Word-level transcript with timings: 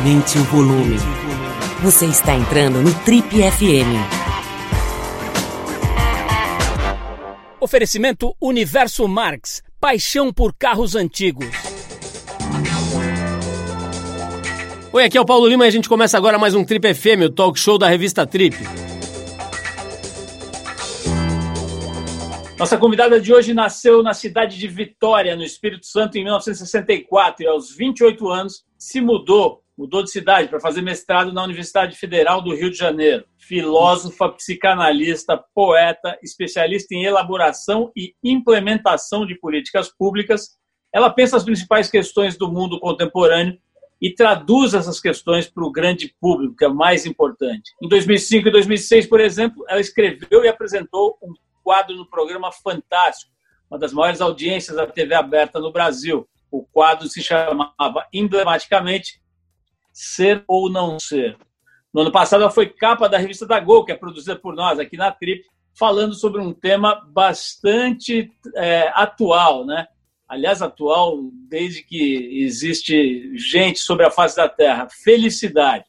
Aumente 0.00 0.38
o 0.38 0.44
volume. 0.44 0.96
Você 1.82 2.06
está 2.06 2.34
entrando 2.34 2.80
no 2.80 2.90
Trip 3.04 3.28
FM. 3.28 3.92
Oferecimento 7.60 8.34
Universo 8.40 9.06
Marx. 9.06 9.62
Paixão 9.78 10.32
por 10.32 10.54
carros 10.54 10.94
antigos. 10.94 11.50
Oi, 14.90 15.04
aqui 15.04 15.18
é 15.18 15.20
o 15.20 15.26
Paulo 15.26 15.46
Lima 15.46 15.66
e 15.66 15.68
a 15.68 15.70
gente 15.70 15.86
começa 15.86 16.16
agora 16.16 16.38
mais 16.38 16.54
um 16.54 16.64
Trip 16.64 16.94
FM, 16.94 17.26
o 17.26 17.30
talk 17.30 17.58
show 17.58 17.76
da 17.76 17.86
revista 17.86 18.26
Trip. 18.26 18.56
Nossa 22.58 22.78
convidada 22.78 23.20
de 23.20 23.34
hoje 23.34 23.52
nasceu 23.52 24.02
na 24.02 24.14
cidade 24.14 24.58
de 24.58 24.66
Vitória, 24.66 25.36
no 25.36 25.42
Espírito 25.42 25.84
Santo, 25.84 26.16
em 26.16 26.24
1964 26.24 27.44
e 27.44 27.46
aos 27.46 27.74
28 27.76 28.28
anos 28.30 28.64
se 28.78 28.98
mudou, 28.98 29.59
mudou 29.80 30.04
de 30.04 30.10
cidade 30.10 30.48
para 30.48 30.60
fazer 30.60 30.82
mestrado 30.82 31.32
na 31.32 31.42
Universidade 31.42 31.96
Federal 31.96 32.42
do 32.42 32.54
Rio 32.54 32.70
de 32.70 32.76
Janeiro. 32.76 33.24
Filósofa, 33.38 34.28
psicanalista, 34.28 35.42
poeta, 35.54 36.18
especialista 36.22 36.94
em 36.94 37.06
elaboração 37.06 37.90
e 37.96 38.14
implementação 38.22 39.24
de 39.24 39.34
políticas 39.36 39.88
públicas, 39.88 40.58
ela 40.92 41.08
pensa 41.08 41.38
as 41.38 41.44
principais 41.44 41.90
questões 41.90 42.36
do 42.36 42.52
mundo 42.52 42.78
contemporâneo 42.78 43.56
e 44.02 44.14
traduz 44.14 44.74
essas 44.74 45.00
questões 45.00 45.48
para 45.48 45.64
o 45.64 45.72
grande 45.72 46.14
público, 46.20 46.56
que 46.56 46.64
é 46.66 46.68
o 46.68 46.74
mais 46.74 47.06
importante. 47.06 47.72
Em 47.82 47.88
2005 47.88 48.48
e 48.48 48.52
2006, 48.52 49.06
por 49.06 49.18
exemplo, 49.18 49.64
ela 49.66 49.80
escreveu 49.80 50.44
e 50.44 50.48
apresentou 50.48 51.16
um 51.22 51.32
quadro 51.64 51.96
no 51.96 52.04
programa 52.04 52.52
Fantástico, 52.52 53.32
uma 53.70 53.78
das 53.78 53.94
maiores 53.94 54.20
audiências 54.20 54.76
da 54.76 54.86
TV 54.86 55.14
aberta 55.14 55.58
no 55.58 55.72
Brasil. 55.72 56.28
O 56.50 56.66
quadro 56.66 57.08
se 57.08 57.22
chamava 57.22 58.06
emblematicamente 58.12 59.20
Ser 59.92 60.44
ou 60.46 60.70
Não 60.70 60.98
Ser. 60.98 61.36
No 61.92 62.02
ano 62.02 62.12
passado, 62.12 62.42
ela 62.42 62.50
foi 62.50 62.68
capa 62.68 63.08
da 63.08 63.18
revista 63.18 63.46
da 63.46 63.58
Gol, 63.58 63.84
que 63.84 63.92
é 63.92 63.96
produzida 63.96 64.36
por 64.36 64.54
nós 64.54 64.78
aqui 64.78 64.96
na 64.96 65.10
Trip, 65.10 65.44
falando 65.74 66.14
sobre 66.14 66.40
um 66.40 66.52
tema 66.52 67.04
bastante 67.08 68.30
é, 68.54 68.90
atual, 68.94 69.66
né? 69.66 69.86
Aliás, 70.28 70.62
atual 70.62 71.18
desde 71.48 71.82
que 71.82 72.42
existe 72.44 73.36
gente 73.36 73.80
sobre 73.80 74.06
a 74.06 74.10
face 74.10 74.36
da 74.36 74.48
Terra. 74.48 74.88
Felicidade. 74.88 75.84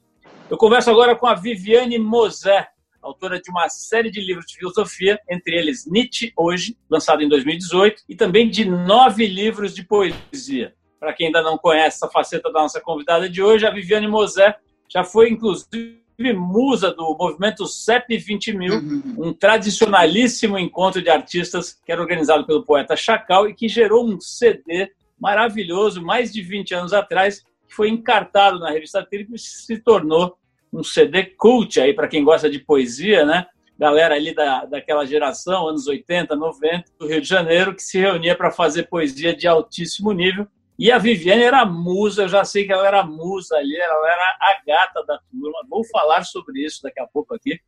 Eu 0.50 0.58
converso 0.58 0.90
agora 0.90 1.16
com 1.16 1.28
a 1.28 1.36
Viviane 1.36 2.00
Mosé, 2.00 2.68
autora 3.02 3.40
de 3.40 3.50
uma 3.52 3.70
série 3.70 4.10
de 4.10 4.20
livros 4.20 4.48
de 4.48 4.56
filosofia, 4.56 5.20
entre 5.30 5.56
eles 5.56 5.86
Nietzsche 5.86 6.34
Hoje, 6.36 6.76
lançado 6.90 7.22
em 7.22 7.30
2018, 7.30 8.04
e 8.10 8.16
também 8.16 8.50
de 8.50 8.66
nove 8.66 9.28
livros 9.28 9.76
de 9.76 9.84
poesia. 9.84 10.74
Para 11.02 11.14
quem 11.14 11.26
ainda 11.26 11.42
não 11.42 11.58
conhece 11.58 11.98
essa 11.98 12.08
faceta 12.08 12.52
da 12.52 12.62
nossa 12.62 12.80
convidada 12.80 13.28
de 13.28 13.42
hoje, 13.42 13.66
a 13.66 13.72
Viviane 13.72 14.08
Mosé 14.08 14.56
já 14.88 15.04
foi, 15.04 15.32
inclusive, 15.32 16.00
musa 16.36 16.92
do 16.92 17.18
movimento 17.18 17.66
CEP 17.66 18.20
20 18.20 18.54
mil, 18.56 18.76
uhum. 18.76 19.16
um 19.18 19.34
tradicionalíssimo 19.34 20.60
encontro 20.60 21.02
de 21.02 21.10
artistas 21.10 21.76
que 21.84 21.92
era 21.92 22.00
organizado 22.00 22.46
pelo 22.46 22.64
poeta 22.64 22.96
Chacal 22.96 23.50
e 23.50 23.56
que 23.56 23.68
gerou 23.68 24.08
um 24.08 24.22
CD 24.22 24.92
maravilhoso, 25.20 26.04
mais 26.04 26.32
de 26.32 26.44
20 26.44 26.76
anos 26.76 26.94
atrás, 26.94 27.40
que 27.68 27.74
foi 27.74 27.90
encartado 27.90 28.60
na 28.60 28.70
revista 28.70 29.04
Trip 29.04 29.34
e 29.34 29.40
se 29.40 29.80
tornou 29.80 30.38
um 30.72 30.84
CD 30.84 31.24
cult 31.24 31.82
aí 31.82 31.96
para 31.96 32.08
quem 32.08 32.24
gosta 32.24 32.48
de 32.48 32.60
poesia, 32.60 33.26
né? 33.26 33.48
Galera 33.76 34.14
ali 34.14 34.36
da, 34.36 34.66
daquela 34.66 35.04
geração, 35.04 35.68
anos 35.68 35.88
80, 35.88 36.36
90, 36.36 36.86
do 37.00 37.08
Rio 37.08 37.20
de 37.20 37.28
Janeiro, 37.28 37.74
que 37.74 37.82
se 37.82 37.98
reunia 37.98 38.36
para 38.36 38.52
fazer 38.52 38.84
poesia 38.84 39.36
de 39.36 39.48
altíssimo 39.48 40.12
nível. 40.12 40.48
E 40.78 40.92
a 40.92 40.98
Viviane 40.98 41.44
era 41.44 41.66
musa, 41.66 42.24
eu 42.24 42.28
já 42.28 42.44
sei 42.44 42.66
que 42.66 42.74
ela 42.74 42.88
era 42.88 43.04
musa 43.04 43.56
ali, 43.56 43.76
ela 43.76 44.12
era 44.12 44.38
a 44.42 44.62
gata 44.66 45.06
da 45.06 45.20
turma. 45.30 45.60
Vou 45.70 45.84
falar 45.86 46.24
sobre 46.24 46.66
isso 46.66 46.82
daqui 46.82 47.00
a 47.00 47.08
pouco 47.08 47.36
aqui. 47.36 47.60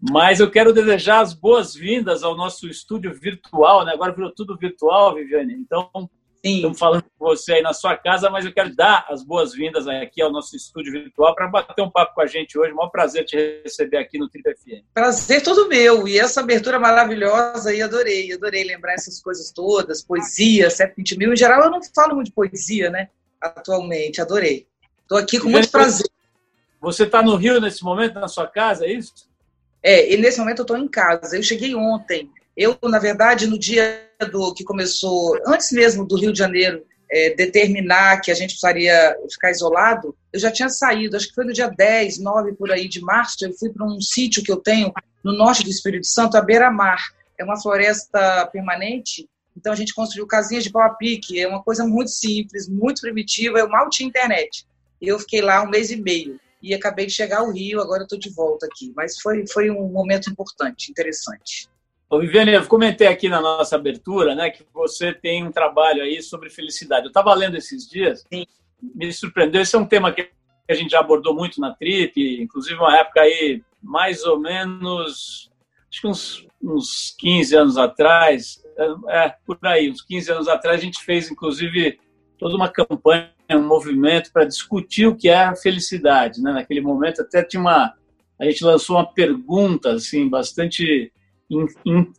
Mas 0.00 0.40
eu 0.40 0.50
quero 0.50 0.72
desejar 0.72 1.20
as 1.20 1.34
boas-vindas 1.34 2.22
ao 2.22 2.34
nosso 2.34 2.66
estúdio 2.68 3.12
virtual, 3.12 3.84
né? 3.84 3.92
Agora 3.92 4.14
virou 4.14 4.32
tudo 4.32 4.56
virtual, 4.56 5.14
Viviane. 5.14 5.54
Então, 5.54 5.90
Sim. 6.44 6.56
Estamos 6.56 6.78
falando 6.78 7.04
com 7.18 7.26
você 7.26 7.54
aí 7.54 7.62
na 7.62 7.74
sua 7.74 7.96
casa, 7.96 8.30
mas 8.30 8.46
eu 8.46 8.52
quero 8.52 8.74
dar 8.74 9.06
as 9.10 9.22
boas-vindas 9.22 9.86
aqui 9.86 10.22
ao 10.22 10.32
nosso 10.32 10.56
estúdio 10.56 10.92
virtual 10.92 11.34
para 11.34 11.46
bater 11.48 11.82
um 11.82 11.90
papo 11.90 12.14
com 12.14 12.22
a 12.22 12.26
gente 12.26 12.58
hoje. 12.58 12.72
Um 12.72 12.88
prazer 12.88 13.26
te 13.26 13.62
receber 13.62 13.98
aqui 13.98 14.18
no 14.18 14.28
Trip 14.28 14.54
FM. 14.56 14.84
Prazer 14.94 15.42
todo 15.42 15.68
meu. 15.68 16.08
E 16.08 16.18
essa 16.18 16.40
abertura 16.40 16.78
maravilhosa 16.78 17.70
aí, 17.70 17.82
adorei. 17.82 18.32
Adorei 18.32 18.64
lembrar 18.64 18.94
essas 18.94 19.20
coisas 19.20 19.52
todas, 19.52 20.02
poesia, 20.02 20.70
720 20.70 21.18
mil. 21.18 21.32
Em 21.34 21.36
geral, 21.36 21.64
eu 21.64 21.70
não 21.70 21.80
falo 21.94 22.14
muito 22.14 22.28
de 22.28 22.32
poesia, 22.32 22.88
né? 22.88 23.10
Atualmente, 23.38 24.20
adorei. 24.20 24.66
Estou 25.02 25.18
aqui 25.18 25.38
com 25.38 25.50
muito 25.50 25.70
prazer. 25.70 26.08
Você 26.80 27.04
está 27.04 27.22
no 27.22 27.36
Rio 27.36 27.60
nesse 27.60 27.84
momento, 27.84 28.14
na 28.14 28.28
sua 28.28 28.46
casa, 28.46 28.86
é 28.86 28.92
isso? 28.92 29.28
É, 29.82 30.10
e 30.12 30.16
nesse 30.16 30.38
momento 30.38 30.60
eu 30.60 30.64
estou 30.64 30.78
em 30.78 30.88
casa. 30.88 31.36
Eu 31.36 31.42
cheguei 31.42 31.74
ontem. 31.74 32.30
Eu, 32.56 32.76
na 32.82 32.98
verdade, 32.98 33.46
no 33.46 33.58
dia 33.58 34.08
do 34.30 34.52
que 34.52 34.64
começou, 34.64 35.38
antes 35.46 35.70
mesmo 35.72 36.06
do 36.06 36.16
Rio 36.16 36.32
de 36.32 36.38
Janeiro 36.38 36.84
é, 37.10 37.34
determinar 37.34 38.20
que 38.20 38.30
a 38.30 38.34
gente 38.34 38.50
precisaria 38.50 39.16
ficar 39.30 39.50
isolado, 39.50 40.16
eu 40.32 40.38
já 40.38 40.50
tinha 40.50 40.68
saído, 40.68 41.16
acho 41.16 41.28
que 41.28 41.34
foi 41.34 41.44
no 41.44 41.52
dia 41.52 41.68
10, 41.68 42.18
9 42.18 42.52
por 42.54 42.70
aí 42.70 42.88
de 42.88 43.00
março, 43.00 43.36
eu 43.42 43.52
fui 43.54 43.70
para 43.70 43.86
um 43.86 44.00
sítio 44.00 44.42
que 44.42 44.52
eu 44.52 44.56
tenho 44.56 44.92
no 45.24 45.32
norte 45.32 45.64
do 45.64 45.70
Espírito 45.70 46.06
Santo, 46.06 46.36
a 46.36 46.40
beira-mar. 46.40 47.00
É 47.38 47.44
uma 47.44 47.60
floresta 47.60 48.46
permanente, 48.52 49.28
então 49.56 49.72
a 49.72 49.76
gente 49.76 49.94
construiu 49.94 50.26
casinhas 50.26 50.64
de 50.64 50.70
pau 50.70 50.82
a 50.82 50.90
pique, 50.90 51.40
é 51.40 51.48
uma 51.48 51.62
coisa 51.62 51.86
muito 51.86 52.10
simples, 52.10 52.68
muito 52.68 53.00
primitiva, 53.00 53.58
eu 53.58 53.68
mal 53.68 53.88
tinha 53.88 54.08
internet. 54.08 54.66
Eu 55.00 55.18
fiquei 55.18 55.40
lá 55.40 55.62
um 55.62 55.70
mês 55.70 55.90
e 55.90 55.96
meio 55.96 56.38
e 56.62 56.74
acabei 56.74 57.06
de 57.06 57.12
chegar 57.12 57.38
ao 57.38 57.50
Rio, 57.50 57.80
agora 57.80 58.02
estou 58.02 58.18
de 58.18 58.30
volta 58.30 58.66
aqui. 58.66 58.92
Mas 58.94 59.18
foi, 59.20 59.44
foi 59.50 59.70
um 59.70 59.88
momento 59.88 60.30
importante, 60.30 60.90
interessante. 60.90 61.68
Ô, 62.10 62.18
Viviane, 62.18 62.52
eu 62.52 62.66
comentei 62.66 63.06
aqui 63.06 63.28
na 63.28 63.40
nossa 63.40 63.76
abertura 63.76 64.34
né, 64.34 64.50
que 64.50 64.64
você 64.74 65.14
tem 65.14 65.46
um 65.46 65.52
trabalho 65.52 66.02
aí 66.02 66.20
sobre 66.20 66.50
felicidade. 66.50 67.04
Eu 67.04 67.10
estava 67.10 67.32
lendo 67.32 67.56
esses 67.56 67.88
dias, 67.88 68.26
Sim. 68.32 68.44
me 68.82 69.12
surpreendeu. 69.12 69.62
Esse 69.62 69.76
é 69.76 69.78
um 69.78 69.86
tema 69.86 70.10
que 70.10 70.28
a 70.68 70.74
gente 70.74 70.90
já 70.90 70.98
abordou 70.98 71.32
muito 71.32 71.60
na 71.60 71.72
Trip, 71.72 72.42
inclusive 72.42 72.74
uma 72.74 72.98
época 72.98 73.20
aí, 73.20 73.62
mais 73.80 74.24
ou 74.24 74.40
menos, 74.40 75.52
acho 75.88 76.00
que 76.00 76.06
uns, 76.08 76.46
uns 76.60 77.14
15 77.16 77.54
anos 77.54 77.78
atrás, 77.78 78.60
é, 78.76 79.26
é, 79.26 79.34
por 79.46 79.56
aí, 79.62 79.88
uns 79.88 80.02
15 80.02 80.32
anos 80.32 80.48
atrás, 80.48 80.80
a 80.80 80.84
gente 80.84 81.04
fez, 81.04 81.30
inclusive, 81.30 82.00
toda 82.36 82.56
uma 82.56 82.68
campanha, 82.68 83.30
um 83.52 83.62
movimento 83.62 84.32
para 84.32 84.44
discutir 84.44 85.06
o 85.06 85.14
que 85.14 85.28
é 85.28 85.44
a 85.44 85.54
felicidade. 85.54 86.42
Né? 86.42 86.54
Naquele 86.54 86.80
momento, 86.80 87.22
até 87.22 87.44
tinha 87.44 87.60
uma. 87.60 87.94
A 88.36 88.44
gente 88.46 88.64
lançou 88.64 88.96
uma 88.96 89.06
pergunta, 89.06 89.92
assim, 89.92 90.28
bastante 90.28 91.12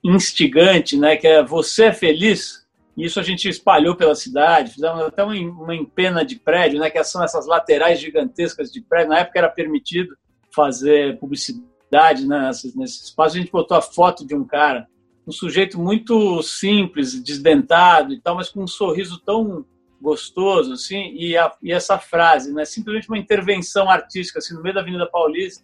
instigante, 0.04 0.98
né, 0.98 1.16
que 1.16 1.28
é 1.28 1.44
você 1.44 1.86
é 1.86 1.94
feliz? 1.94 2.62
Isso 2.98 3.20
a 3.20 3.24
gente 3.24 3.48
espalhou 3.48 3.96
pela 3.96 4.14
cidade, 4.14 4.74
fizemos 4.74 5.02
até 5.02 5.24
uma 5.24 5.76
empena 5.76 6.26
de 6.26 6.36
prédio, 6.36 6.80
né, 6.80 6.90
que 6.90 7.02
são 7.04 7.24
essas 7.24 7.48
laterais 7.48 8.00
gigantescas 8.00 8.72
de 8.72 8.82
prédio. 8.82 9.10
Na 9.10 9.20
época 9.20 9.40
era 9.40 9.50
permitido 9.50 10.16
fazer 10.54 11.18
publicidade 11.18 12.28
né, 12.28 12.48
nesse, 12.48 12.78
nesse 12.78 13.06
espaço. 13.06 13.38
A 13.38 13.40
gente 13.40 13.52
botou 13.52 13.78
a 13.78 13.82
foto 13.82 14.26
de 14.28 14.36
um 14.36 14.46
cara, 14.46 14.88
um 15.26 15.32
sujeito 15.32 15.80
muito 15.80 16.42
simples, 16.44 17.22
desdentado 17.24 18.14
e 18.14 18.20
tal, 18.20 18.36
mas 18.36 18.50
com 18.50 18.64
um 18.64 18.68
sorriso 18.68 19.20
tão 19.26 19.66
gostoso, 20.02 20.74
assim, 20.74 21.14
e, 21.16 21.38
a, 21.38 21.54
e 21.62 21.72
essa 21.72 21.98
frase, 21.98 22.52
né, 22.52 22.66
simplesmente 22.66 23.08
uma 23.08 23.20
intervenção 23.20 23.90
artística, 23.90 24.40
assim, 24.40 24.56
no 24.56 24.62
meio 24.62 24.74
da 24.74 24.82
Avenida 24.82 25.08
Paulista, 25.08 25.64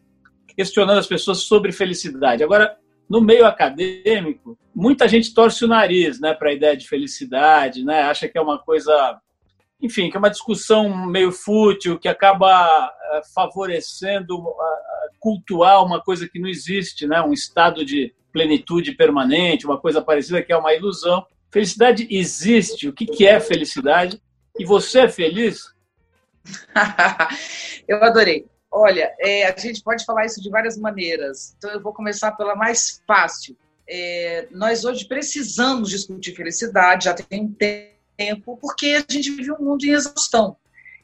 questionando 0.56 1.00
as 1.00 1.08
pessoas 1.08 1.40
sobre 1.40 1.72
felicidade. 1.72 2.44
Agora, 2.44 2.78
no 3.10 3.22
meio 3.22 3.46
acadêmico, 3.46 4.58
muita 4.76 5.08
gente 5.08 5.34
torce 5.34 5.64
o 5.64 5.68
nariz 5.68 6.20
né, 6.20 6.34
para 6.34 6.50
a 6.50 6.54
ideia 6.54 6.76
de 6.76 6.88
felicidade, 6.88 7.84
né, 7.84 8.02
acha 8.04 8.28
que 8.28 8.38
é 8.38 8.42
uma 8.42 8.60
coisa, 8.60 9.20
enfim, 9.82 10.10
que 10.10 10.18
é 10.18 10.20
uma 10.20 10.30
discussão 10.30 11.08
meio 11.08 11.32
fútil, 11.32 11.98
que 11.98 12.08
acaba 12.08 12.92
eh, 13.14 13.22
favorecendo 13.34 14.38
cultuar 15.20 15.84
uma 15.84 16.02
coisa 16.02 16.28
que 16.28 16.40
não 16.40 16.50
existe, 16.50 17.08
né, 17.08 17.22
um 17.22 17.34
estado 17.34 17.86
de 17.86 18.14
plenitude 18.32 18.94
permanente, 18.94 19.66
uma 19.66 19.80
coisa 19.80 20.02
parecida 20.02 20.44
que 20.44 20.54
é 20.54 20.58
uma 20.58 20.74
ilusão. 20.74 21.26
Felicidade 21.50 22.08
existe. 22.12 22.88
O 22.88 22.94
que 22.94 23.26
é 23.26 23.40
felicidade? 23.40 24.22
E 24.60 24.66
você 24.66 25.02
é 25.02 25.10
feliz? 25.10 25.74
Eu 27.88 28.04
adorei. 28.04 28.46
Olha, 28.80 29.12
é, 29.20 29.48
a 29.48 29.58
gente 29.58 29.82
pode 29.82 30.06
falar 30.06 30.28
isso 30.28 30.40
de 30.40 30.52
várias 30.52 30.78
maneiras. 30.78 31.56
Então, 31.58 31.72
eu 31.72 31.82
vou 31.82 31.92
começar 31.92 32.34
pela 32.34 32.56
mais 32.56 33.02
fácil. 33.08 33.58
É, 33.90 34.48
nós 34.52 34.86
hoje 34.86 35.08
precisamos 35.08 35.90
discutir 35.90 36.36
felicidade, 36.36 37.06
já 37.06 37.14
tem 37.16 37.42
um 37.42 37.52
tempo, 37.52 38.56
porque 38.62 39.04
a 39.10 39.12
gente 39.12 39.32
vive 39.32 39.52
um 39.52 39.58
mundo 39.58 39.84
em 39.84 39.94
exaustão. 39.94 40.58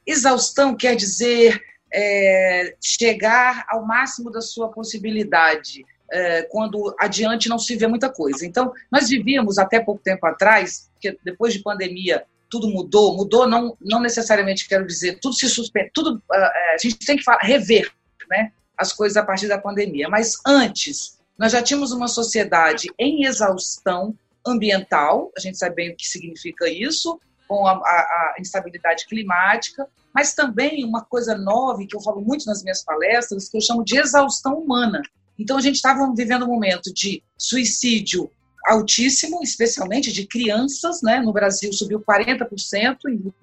Exaustão 0.05 0.75
quer 0.75 0.95
dizer 0.95 1.59
é, 1.91 2.75
chegar 2.79 3.65
ao 3.67 3.83
máximo 3.83 4.29
da 4.29 4.41
sua 4.41 4.69
possibilidade, 4.69 5.83
é, 6.11 6.43
quando 6.43 6.95
adiante 6.99 7.49
não 7.49 7.57
se 7.57 7.75
vê 7.75 7.87
muita 7.87 8.07
coisa. 8.07 8.45
Então, 8.45 8.71
nós 8.91 9.09
vivíamos 9.09 9.57
até 9.57 9.79
pouco 9.79 10.03
tempo 10.03 10.27
atrás, 10.27 10.91
que 11.01 11.17
depois 11.25 11.53
de 11.53 11.63
pandemia 11.63 12.23
tudo 12.53 12.69
mudou, 12.69 13.17
mudou 13.17 13.47
não, 13.47 13.75
não 13.81 13.99
necessariamente 13.99 14.67
quero 14.67 14.85
dizer, 14.85 15.17
tudo 15.19 15.33
se 15.33 15.49
suspende, 15.49 15.89
tudo, 15.91 16.17
uh, 16.17 16.35
a 16.35 16.77
gente 16.79 16.99
tem 16.99 17.17
que 17.17 17.23
falar, 17.23 17.39
rever 17.41 17.91
né, 18.29 18.51
as 18.77 18.93
coisas 18.93 19.17
a 19.17 19.25
partir 19.25 19.47
da 19.47 19.57
pandemia. 19.57 20.07
Mas 20.07 20.35
antes, 20.45 21.17
nós 21.35 21.51
já 21.51 21.63
tínhamos 21.63 21.91
uma 21.91 22.07
sociedade 22.07 22.93
em 22.99 23.25
exaustão 23.25 24.13
ambiental, 24.45 25.31
a 25.35 25.39
gente 25.39 25.57
sabe 25.57 25.73
bem 25.73 25.93
o 25.93 25.95
que 25.95 26.07
significa 26.07 26.69
isso, 26.69 27.19
com 27.47 27.65
a, 27.65 27.71
a, 27.71 28.35
a 28.37 28.39
instabilidade 28.39 29.07
climática, 29.07 29.87
mas 30.13 30.35
também 30.35 30.85
uma 30.85 31.03
coisa 31.03 31.35
nova, 31.35 31.83
que 31.87 31.95
eu 31.95 32.01
falo 32.01 32.21
muito 32.21 32.45
nas 32.45 32.61
minhas 32.61 32.83
palestras, 32.83 33.49
que 33.49 33.57
eu 33.57 33.61
chamo 33.61 33.83
de 33.83 33.97
exaustão 33.97 34.59
humana. 34.59 35.01
Então, 35.39 35.57
a 35.57 35.61
gente 35.61 35.77
estava 35.77 36.13
vivendo 36.15 36.45
um 36.45 36.49
momento 36.49 36.93
de 36.93 37.23
suicídio 37.35 38.29
altíssimo, 38.65 39.41
especialmente 39.43 40.11
de 40.11 40.25
crianças, 40.25 41.01
né? 41.01 41.19
No 41.19 41.33
Brasil 41.33 41.71
subiu 41.73 41.99
40% 41.99 42.97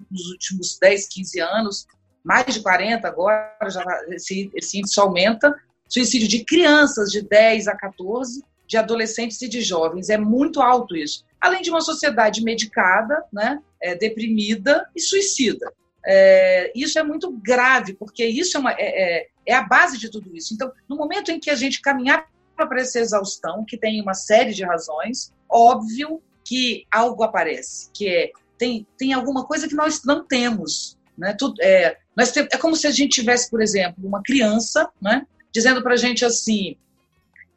nos 0.09 0.25
últimos 0.31 0.77
10, 0.79 1.07
15 1.07 1.39
anos, 1.39 1.87
mais 2.23 2.53
de 2.53 2.61
40 2.61 3.07
agora, 3.07 3.55
já 3.69 3.83
esse, 4.09 4.51
esse 4.55 4.79
índice 4.79 4.99
aumenta. 4.99 5.55
Suicídio 5.87 6.27
de 6.27 6.43
crianças 6.43 7.09
de 7.11 7.21
10 7.21 7.67
a 7.67 7.75
14, 7.75 8.43
de 8.65 8.77
adolescentes 8.77 9.41
e 9.41 9.49
de 9.49 9.61
jovens, 9.61 10.09
é 10.09 10.17
muito 10.17 10.61
alto 10.61 10.95
isso. 10.95 11.25
Além 11.39 11.61
de 11.61 11.69
uma 11.69 11.81
sociedade 11.81 12.43
medicada, 12.43 13.23
né? 13.31 13.59
É, 13.81 13.95
deprimida 13.95 14.87
e 14.95 15.01
suicida. 15.01 15.71
É, 16.05 16.71
isso 16.75 16.97
é 16.97 17.03
muito 17.03 17.31
grave, 17.31 17.93
porque 17.93 18.25
isso 18.25 18.57
é, 18.57 18.59
uma, 18.59 18.71
é, 18.73 18.77
é, 18.79 19.27
é 19.45 19.53
a 19.53 19.63
base 19.63 19.97
de 19.97 20.09
tudo 20.09 20.35
isso. 20.35 20.53
Então, 20.53 20.71
no 20.87 20.95
momento 20.95 21.31
em 21.31 21.39
que 21.39 21.49
a 21.49 21.55
gente 21.55 21.81
caminhar 21.81 22.27
para 22.67 22.81
essa 22.81 22.99
exaustão, 22.99 23.65
que 23.65 23.77
tem 23.77 24.01
uma 24.01 24.13
série 24.13 24.53
de 24.53 24.63
razões, 24.63 25.33
óbvio 25.49 26.21
que 26.43 26.85
algo 26.91 27.23
aparece, 27.23 27.89
que 27.93 28.07
é 28.07 28.31
tem, 28.61 28.85
tem 28.95 29.11
alguma 29.11 29.43
coisa 29.47 29.67
que 29.67 29.73
nós 29.73 30.03
não 30.05 30.23
temos. 30.23 30.95
Né? 31.17 31.33
Tudo, 31.33 31.55
é, 31.63 31.97
nós 32.15 32.31
tem, 32.31 32.47
é 32.51 32.57
como 32.57 32.75
se 32.75 32.85
a 32.85 32.91
gente 32.91 33.15
tivesse, 33.15 33.49
por 33.49 33.59
exemplo, 33.59 34.05
uma 34.05 34.21
criança 34.21 34.87
né, 35.01 35.25
dizendo 35.51 35.81
para 35.81 35.93
a 35.93 35.97
gente 35.97 36.23
assim: 36.23 36.77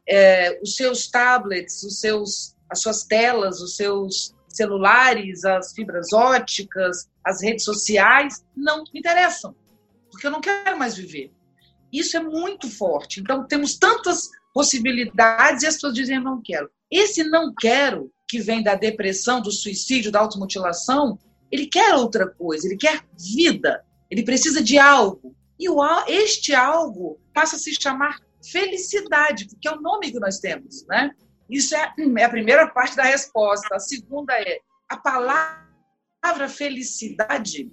é, 0.09 0.59
os 0.63 0.75
seus 0.75 1.07
tablets, 1.09 1.83
os 1.83 2.01
seus, 2.01 2.57
as 2.71 2.81
suas 2.81 3.05
telas, 3.05 3.61
os 3.61 3.77
seus 3.77 4.35
celulares, 4.49 5.45
as 5.45 5.73
fibras 5.73 6.13
óticas, 6.15 7.07
as 7.23 7.43
redes 7.43 7.65
sociais 7.65 8.43
não 8.57 8.85
me 8.85 9.01
interessam, 9.01 9.55
porque 10.11 10.27
eu 10.27 10.31
não 10.31 10.41
quero 10.41 10.79
mais 10.79 10.97
viver. 10.97 11.31
Isso 11.93 12.17
é 12.17 12.21
muito 12.21 12.69
forte. 12.69 13.21
Então, 13.21 13.47
temos 13.47 13.77
tantas 13.77 14.31
possibilidades 14.55 15.63
e 15.63 15.67
as 15.67 15.75
pessoas 15.75 15.95
dizem 15.95 16.21
não 16.21 16.41
quero. 16.41 16.71
Esse 16.91 17.25
não 17.25 17.53
quero, 17.53 18.11
que 18.29 18.41
vem 18.41 18.63
da 18.63 18.75
depressão, 18.75 19.41
do 19.41 19.51
suicídio, 19.51 20.13
da 20.13 20.21
automutilação, 20.21 21.19
ele 21.51 21.67
quer 21.67 21.95
outra 21.95 22.27
coisa, 22.27 22.67
ele 22.67 22.77
quer 22.77 23.05
vida, 23.37 23.85
ele 24.11 24.23
precisa 24.23 24.63
de 24.63 24.79
algo. 24.79 25.35
E 25.59 25.69
o, 25.69 25.83
este 26.07 26.55
algo 26.55 27.21
passa 27.33 27.57
a 27.57 27.59
se 27.59 27.75
chamar 27.81 28.19
felicidade, 28.51 29.47
porque 29.47 29.69
é 29.69 29.73
o 29.73 29.81
nome 29.81 30.13
que 30.13 30.21
nós 30.21 30.39
temos, 30.39 30.87
né? 30.87 31.11
Isso 31.51 31.75
é, 31.75 31.93
é 32.19 32.25
a 32.25 32.31
primeira 32.31 32.67
parte 32.69 32.97
da 32.97 33.03
resposta. 33.03 33.75
A 33.75 33.79
segunda 33.79 34.33
é 34.35 34.59
a 34.89 34.97
palavra 34.97 36.49
felicidade 36.49 37.71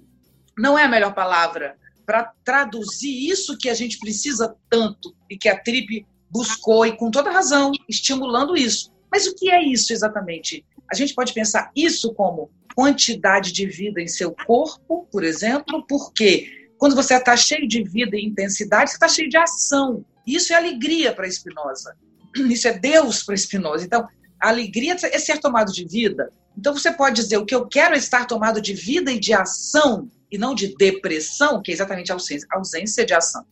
não 0.56 0.78
é 0.78 0.84
a 0.84 0.88
melhor 0.88 1.14
palavra 1.14 1.78
para 2.04 2.32
traduzir 2.44 3.30
isso 3.30 3.56
que 3.56 3.68
a 3.68 3.74
gente 3.74 3.98
precisa 3.98 4.54
tanto 4.68 5.14
e 5.30 5.36
que 5.36 5.48
a 5.48 5.58
TRIP 5.58 6.06
buscou, 6.32 6.86
e 6.86 6.96
com 6.96 7.10
toda 7.10 7.30
razão, 7.30 7.70
estimulando 7.88 8.56
isso. 8.56 8.90
Mas 9.10 9.26
o 9.26 9.34
que 9.34 9.50
é 9.50 9.62
isso 9.62 9.92
exatamente? 9.92 10.64
A 10.90 10.96
gente 10.96 11.14
pode 11.14 11.34
pensar 11.34 11.70
isso 11.76 12.14
como 12.14 12.50
quantidade 12.74 13.52
de 13.52 13.66
vida 13.66 14.00
em 14.00 14.08
seu 14.08 14.34
corpo, 14.46 15.06
por 15.12 15.22
exemplo, 15.22 15.84
porque 15.86 16.70
quando 16.78 16.96
você 16.96 17.14
está 17.14 17.36
cheio 17.36 17.68
de 17.68 17.82
vida 17.82 18.16
e 18.16 18.24
intensidade, 18.24 18.90
você 18.90 18.96
está 18.96 19.08
cheio 19.08 19.28
de 19.28 19.36
ação. 19.36 20.04
Isso 20.26 20.52
é 20.52 20.56
alegria 20.56 21.12
para 21.12 21.30
Spinoza. 21.30 21.94
Isso 22.48 22.66
é 22.66 22.72
Deus 22.72 23.22
para 23.22 23.36
Spinoza. 23.36 23.84
Então, 23.84 24.08
a 24.40 24.48
alegria 24.48 24.96
é 25.02 25.18
ser 25.18 25.38
tomado 25.38 25.70
de 25.70 25.86
vida. 25.86 26.32
Então, 26.56 26.72
você 26.72 26.90
pode 26.90 27.22
dizer: 27.22 27.36
o 27.36 27.44
que 27.44 27.54
eu 27.54 27.66
quero 27.66 27.94
é 27.94 27.98
estar 27.98 28.26
tomado 28.26 28.60
de 28.60 28.72
vida 28.72 29.12
e 29.12 29.20
de 29.20 29.32
ação, 29.32 30.10
e 30.30 30.38
não 30.38 30.54
de 30.54 30.74
depressão, 30.76 31.60
que 31.62 31.70
é 31.70 31.74
exatamente 31.74 32.10
a 32.10 32.14
ausência, 32.14 32.48
a 32.50 32.56
ausência 32.56 33.04
de 33.04 33.14
ação. 33.14 33.44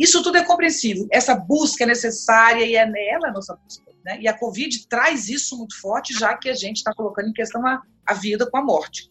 Isso 0.00 0.22
tudo 0.22 0.38
é 0.38 0.42
compreensível. 0.42 1.06
Essa 1.12 1.34
busca 1.34 1.84
é 1.84 1.86
necessária 1.86 2.64
e 2.64 2.74
é 2.74 2.86
nela 2.86 3.28
a 3.28 3.32
nossa 3.32 3.54
busca. 3.54 3.84
Né? 4.02 4.18
E 4.22 4.26
a 4.26 4.32
Covid 4.32 4.88
traz 4.88 5.28
isso 5.28 5.58
muito 5.58 5.78
forte, 5.78 6.18
já 6.18 6.34
que 6.38 6.48
a 6.48 6.54
gente 6.54 6.78
está 6.78 6.94
colocando 6.94 7.28
em 7.28 7.34
questão 7.34 7.64
a, 7.66 7.82
a 8.06 8.14
vida 8.14 8.50
com 8.50 8.56
a 8.56 8.64
morte. 8.64 9.10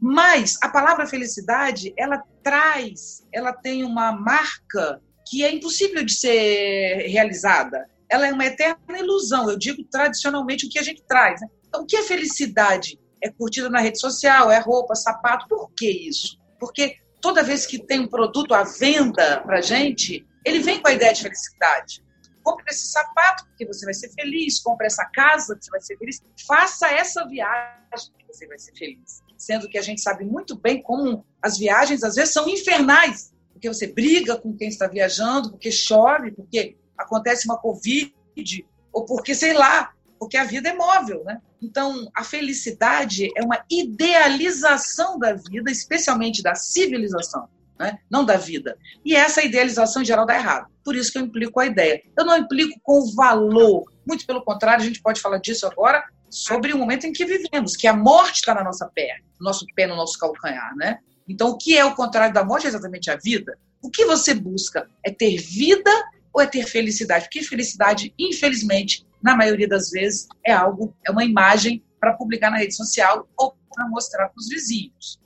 Mas 0.00 0.56
a 0.62 0.68
palavra 0.68 1.08
felicidade, 1.08 1.92
ela 1.98 2.22
traz, 2.40 3.26
ela 3.32 3.52
tem 3.52 3.82
uma 3.82 4.12
marca 4.12 5.02
que 5.28 5.44
é 5.44 5.52
impossível 5.52 6.04
de 6.04 6.14
ser 6.14 7.08
realizada. 7.08 7.90
Ela 8.08 8.28
é 8.28 8.32
uma 8.32 8.46
eterna 8.46 8.96
ilusão. 8.96 9.50
Eu 9.50 9.58
digo 9.58 9.82
tradicionalmente 9.90 10.66
o 10.66 10.70
que 10.70 10.78
a 10.78 10.84
gente 10.84 11.02
traz. 11.02 11.40
Né? 11.40 11.48
Então, 11.66 11.82
o 11.82 11.84
que 11.86 11.96
é 11.96 12.02
felicidade? 12.04 12.96
É 13.20 13.28
curtida 13.28 13.68
na 13.68 13.80
rede 13.80 13.98
social, 13.98 14.52
é 14.52 14.60
roupa, 14.60 14.94
sapato. 14.94 15.48
Por 15.48 15.72
que 15.72 15.90
isso? 15.90 16.38
Porque 16.60 16.96
toda 17.20 17.42
vez 17.42 17.66
que 17.66 17.78
tem 17.78 17.98
um 18.00 18.06
produto 18.06 18.54
à 18.54 18.62
venda 18.62 19.40
para 19.40 19.60
gente, 19.60 20.24
ele 20.44 20.60
vem 20.60 20.80
com 20.80 20.88
a 20.88 20.92
ideia 20.92 21.12
de 21.12 21.22
felicidade. 21.22 22.04
Compre 22.42 22.64
esse 22.68 22.86
sapato, 22.86 23.44
porque 23.46 23.66
você 23.66 23.84
vai 23.84 23.94
ser 23.94 24.10
feliz. 24.10 24.60
Compre 24.60 24.86
essa 24.86 25.04
casa, 25.06 25.56
que 25.56 25.64
você 25.64 25.70
vai 25.70 25.80
ser 25.80 25.96
feliz. 25.98 26.22
Faça 26.46 26.88
essa 26.88 27.26
viagem, 27.26 28.12
que 28.18 28.26
você 28.26 28.46
vai 28.46 28.58
ser 28.58 28.72
feliz. 28.76 29.22
Sendo 29.36 29.68
que 29.68 29.78
a 29.78 29.82
gente 29.82 30.00
sabe 30.00 30.24
muito 30.24 30.56
bem 30.56 30.82
como 30.82 31.24
as 31.42 31.58
viagens, 31.58 32.02
às 32.02 32.14
vezes, 32.14 32.32
são 32.32 32.48
infernais. 32.48 33.32
Porque 33.52 33.68
você 33.68 33.86
briga 33.86 34.36
com 34.36 34.56
quem 34.56 34.68
está 34.68 34.86
viajando, 34.86 35.50
porque 35.50 35.70
chove, 35.70 36.30
porque 36.30 36.76
acontece 36.96 37.46
uma 37.46 37.58
Covid, 37.58 38.66
ou 38.92 39.04
porque, 39.04 39.34
sei 39.34 39.52
lá, 39.52 39.92
porque 40.18 40.36
a 40.36 40.44
vida 40.44 40.68
é 40.68 40.74
móvel, 40.74 41.22
né? 41.24 41.40
Então, 41.60 42.08
a 42.14 42.24
felicidade 42.24 43.28
é 43.36 43.42
uma 43.42 43.64
idealização 43.70 45.18
da 45.18 45.34
vida, 45.34 45.70
especialmente 45.70 46.42
da 46.42 46.54
civilização 46.54 47.48
né? 47.78 47.98
não 48.10 48.24
da 48.24 48.36
vida. 48.36 48.76
E 49.04 49.14
essa 49.14 49.42
idealização 49.42 50.02
em 50.02 50.04
geral 50.04 50.26
dá 50.26 50.34
errado. 50.34 50.68
Por 50.84 50.96
isso 50.96 51.12
que 51.12 51.18
eu 51.18 51.22
implico 51.22 51.60
a 51.60 51.66
ideia. 51.66 52.02
Eu 52.18 52.24
não 52.24 52.36
implico 52.36 52.78
com 52.82 53.00
o 53.00 53.14
valor. 53.14 53.84
Muito 54.06 54.26
pelo 54.26 54.42
contrário, 54.42 54.82
a 54.82 54.86
gente 54.86 55.02
pode 55.02 55.20
falar 55.20 55.38
disso 55.38 55.66
agora 55.66 56.04
sobre 56.30 56.72
o 56.72 56.78
momento 56.78 57.06
em 57.06 57.12
que 57.12 57.24
vivemos, 57.24 57.76
que 57.76 57.86
a 57.86 57.94
morte 57.94 58.36
está 58.36 58.54
na 58.54 58.64
nossa 58.64 58.86
perna, 58.86 59.24
no 59.40 59.44
nosso 59.44 59.64
pé, 59.74 59.86
no 59.86 59.96
nosso 59.96 60.18
calcanhar, 60.18 60.74
né? 60.76 60.98
Então, 61.28 61.50
o 61.50 61.58
que 61.58 61.76
é 61.76 61.84
o 61.84 61.94
contrário 61.94 62.34
da 62.34 62.44
morte 62.44 62.66
é 62.66 62.68
exatamente 62.68 63.10
a 63.10 63.16
vida. 63.16 63.58
O 63.82 63.90
que 63.90 64.04
você 64.04 64.34
busca 64.34 64.88
é 65.04 65.10
ter 65.10 65.36
vida 65.38 65.90
ou 66.32 66.42
é 66.42 66.46
ter 66.46 66.64
felicidade? 66.66 67.24
Porque 67.24 67.42
felicidade, 67.42 68.14
infelizmente, 68.18 69.06
na 69.22 69.36
maioria 69.36 69.68
das 69.68 69.90
vezes, 69.90 70.26
é 70.44 70.52
algo, 70.52 70.94
é 71.06 71.10
uma 71.10 71.24
imagem 71.24 71.82
para 72.00 72.14
publicar 72.14 72.50
na 72.50 72.58
rede 72.58 72.74
social 72.74 73.28
ou 73.36 73.54
para 73.74 73.88
mostrar 73.88 74.28
para 74.28 74.38
os 74.38 74.48
vizinhos. 74.48 75.20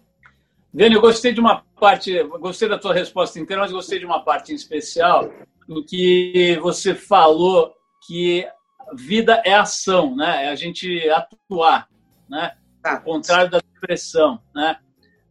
Dani, 0.74 0.94
eu 0.94 1.00
gostei 1.00 1.32
de 1.32 1.40
uma 1.40 1.64
parte, 1.82 2.22
gostei 2.38 2.68
da 2.68 2.78
tua 2.78 2.94
resposta 2.94 3.40
inteira, 3.40 3.62
mas 3.62 3.72
gostei 3.72 3.98
de 3.98 4.06
uma 4.06 4.22
parte 4.22 4.52
em 4.52 4.54
especial, 4.54 5.32
no 5.66 5.84
que 5.84 6.56
você 6.62 6.94
falou 6.94 7.74
que 8.06 8.46
vida 8.94 9.42
é 9.44 9.52
ação, 9.54 10.14
né? 10.14 10.44
É 10.44 10.48
a 10.50 10.54
gente 10.54 11.10
atuar, 11.10 11.88
né? 12.30 12.52
Ao 12.84 13.02
contrário 13.02 13.50
da 13.50 13.58
depressão, 13.58 14.40
né? 14.54 14.76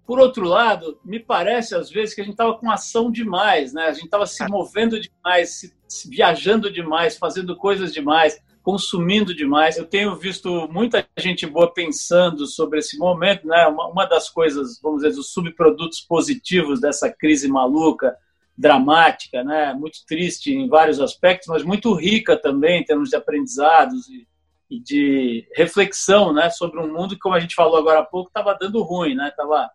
Por 0.05 0.19
outro 0.19 0.45
lado, 0.45 0.99
me 1.05 1.21
parece 1.21 1.73
às 1.73 1.89
vezes 1.89 2.13
que 2.13 2.19
a 2.19 2.23
gente 2.25 2.33
estava 2.33 2.57
com 2.57 2.69
ação 2.69 3.09
demais, 3.09 3.71
né? 3.71 3.85
A 3.85 3.93
gente 3.93 4.05
estava 4.05 4.25
se 4.25 4.45
movendo 4.49 4.99
demais, 4.99 5.51
se, 5.51 5.73
se 5.87 6.09
viajando 6.09 6.69
demais, 6.69 7.17
fazendo 7.17 7.55
coisas 7.55 7.93
demais 7.93 8.37
consumindo 8.63 9.35
demais. 9.35 9.77
Eu 9.77 9.85
tenho 9.85 10.15
visto 10.15 10.67
muita 10.71 11.07
gente 11.17 11.45
boa 11.45 11.73
pensando 11.73 12.45
sobre 12.45 12.79
esse 12.79 12.97
momento, 12.97 13.47
né? 13.47 13.67
Uma, 13.67 13.87
uma 13.87 14.05
das 14.05 14.29
coisas, 14.29 14.79
vamos 14.81 15.01
dizer, 15.01 15.17
os 15.19 15.31
subprodutos 15.31 16.01
positivos 16.01 16.79
dessa 16.79 17.09
crise 17.09 17.47
maluca, 17.47 18.15
dramática, 18.57 19.43
né? 19.43 19.73
Muito 19.73 19.99
triste 20.07 20.53
em 20.53 20.67
vários 20.67 20.99
aspectos, 20.99 21.47
mas 21.47 21.63
muito 21.63 21.93
rica 21.93 22.37
também 22.37 22.81
em 22.81 22.85
termos 22.85 23.09
de 23.09 23.15
aprendizados 23.15 24.07
e, 24.09 24.27
e 24.69 24.79
de 24.79 25.47
reflexão, 25.55 26.31
né? 26.31 26.49
Sobre 26.49 26.79
um 26.79 26.91
mundo 26.91 27.15
que, 27.15 27.21
como 27.21 27.35
a 27.35 27.39
gente 27.39 27.55
falou 27.55 27.77
agora 27.77 27.99
há 27.99 28.05
pouco, 28.05 28.29
estava 28.29 28.57
dando 28.59 28.83
ruim, 28.83 29.15
né? 29.15 29.31
Tava 29.35 29.69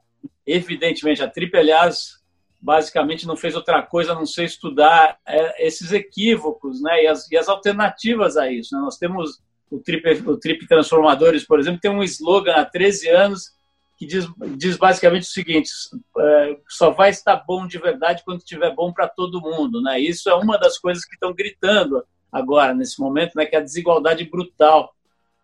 evidentemente 0.47 1.23
a 1.23 1.29
Trip, 1.29 1.57
aliás, 1.57 2.21
basicamente 2.67 3.29
não 3.29 3.37
fez 3.37 3.55
outra 3.55 3.81
coisa 3.81 4.11
a 4.11 4.15
não 4.17 4.27
ser 4.27 4.43
estudar 4.43 5.17
é, 5.25 5.65
esses 5.65 5.93
equívocos 5.93 6.83
né, 6.83 7.05
e, 7.05 7.07
as, 7.07 7.31
e 7.31 7.37
as 7.37 7.49
alternativas 7.49 8.37
a 8.37 8.51
isso. 8.51 8.75
Né? 8.75 8.81
Nós 8.81 8.99
temos 8.99 9.41
o 9.71 9.79
Trip, 9.79 10.29
o 10.29 10.37
Trip 10.37 10.67
Transformadores, 10.67 11.47
por 11.47 11.61
exemplo, 11.61 11.81
tem 11.81 11.93
um 11.93 12.03
slogan 12.03 12.55
há 12.55 12.65
13 12.65 13.09
anos 13.09 13.53
que 13.97 14.05
diz, 14.05 14.27
diz 14.57 14.77
basicamente 14.77 15.23
o 15.23 15.33
seguinte: 15.33 15.71
é, 16.19 16.59
só 16.69 16.91
vai 16.91 17.11
estar 17.11 17.37
bom 17.47 17.69
de 17.69 17.79
verdade 17.79 18.25
quando 18.25 18.41
estiver 18.41 18.75
bom 18.75 18.93
para 18.93 19.07
todo 19.07 19.41
mundo. 19.41 19.81
Né? 19.81 20.01
Isso 20.01 20.29
é 20.29 20.35
uma 20.35 20.59
das 20.59 20.77
coisas 20.77 21.05
que 21.05 21.15
estão 21.15 21.33
gritando 21.33 22.03
agora, 22.33 22.75
nesse 22.75 23.01
momento, 23.01 23.35
né, 23.37 23.47
que 23.47 23.55
é 23.55 23.61
a 23.61 23.63
desigualdade 23.63 24.25
brutal 24.25 24.93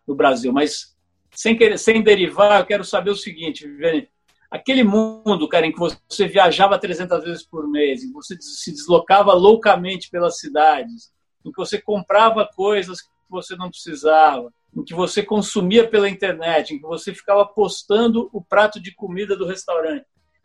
no 0.07 0.17
Brasil. 0.17 0.53
Mas, 0.53 0.97
sem, 1.31 1.57
querer, 1.57 1.79
sem 1.79 2.03
derivar, 2.03 2.59
eu 2.59 2.67
quero 2.67 2.85
saber 2.85 3.11
o 3.11 3.17
seguinte, 3.17 3.65
Viviane, 3.65 4.09
Aquele 4.53 4.85
mundo, 4.85 5.49
cara, 5.49 5.67
em 5.67 5.73
que 5.73 5.79
você 5.79 6.29
viajava 6.29 6.79
300 6.79 7.25
vezes 7.25 7.43
por 7.43 7.67
mês, 7.67 8.05
em 8.05 8.09
que 8.09 8.13
você 8.13 8.37
se 8.39 8.71
deslocava 8.71 9.33
loucamente 9.33 10.11
pelas 10.11 10.39
cidades, 10.39 11.11
em 11.43 11.51
que 11.51 11.57
você 11.57 11.81
comprava 11.81 12.47
coisas 12.55 13.01
que 13.01 13.09
você 13.31 13.57
não 13.57 13.71
precisava, 13.71 14.53
em 14.77 14.85
que 14.85 14.93
você 14.93 15.23
consumia 15.23 15.89
pela 15.89 16.07
internet, 16.07 16.75
em 16.75 16.79
que 16.79 16.87
você 16.87 17.15
ficava 17.15 17.47
postando 17.47 18.29
o 18.31 18.45
prato 18.45 18.79
de 18.79 18.95
comida 18.95 19.35
do 19.35 19.47
restaurante. 19.47 20.05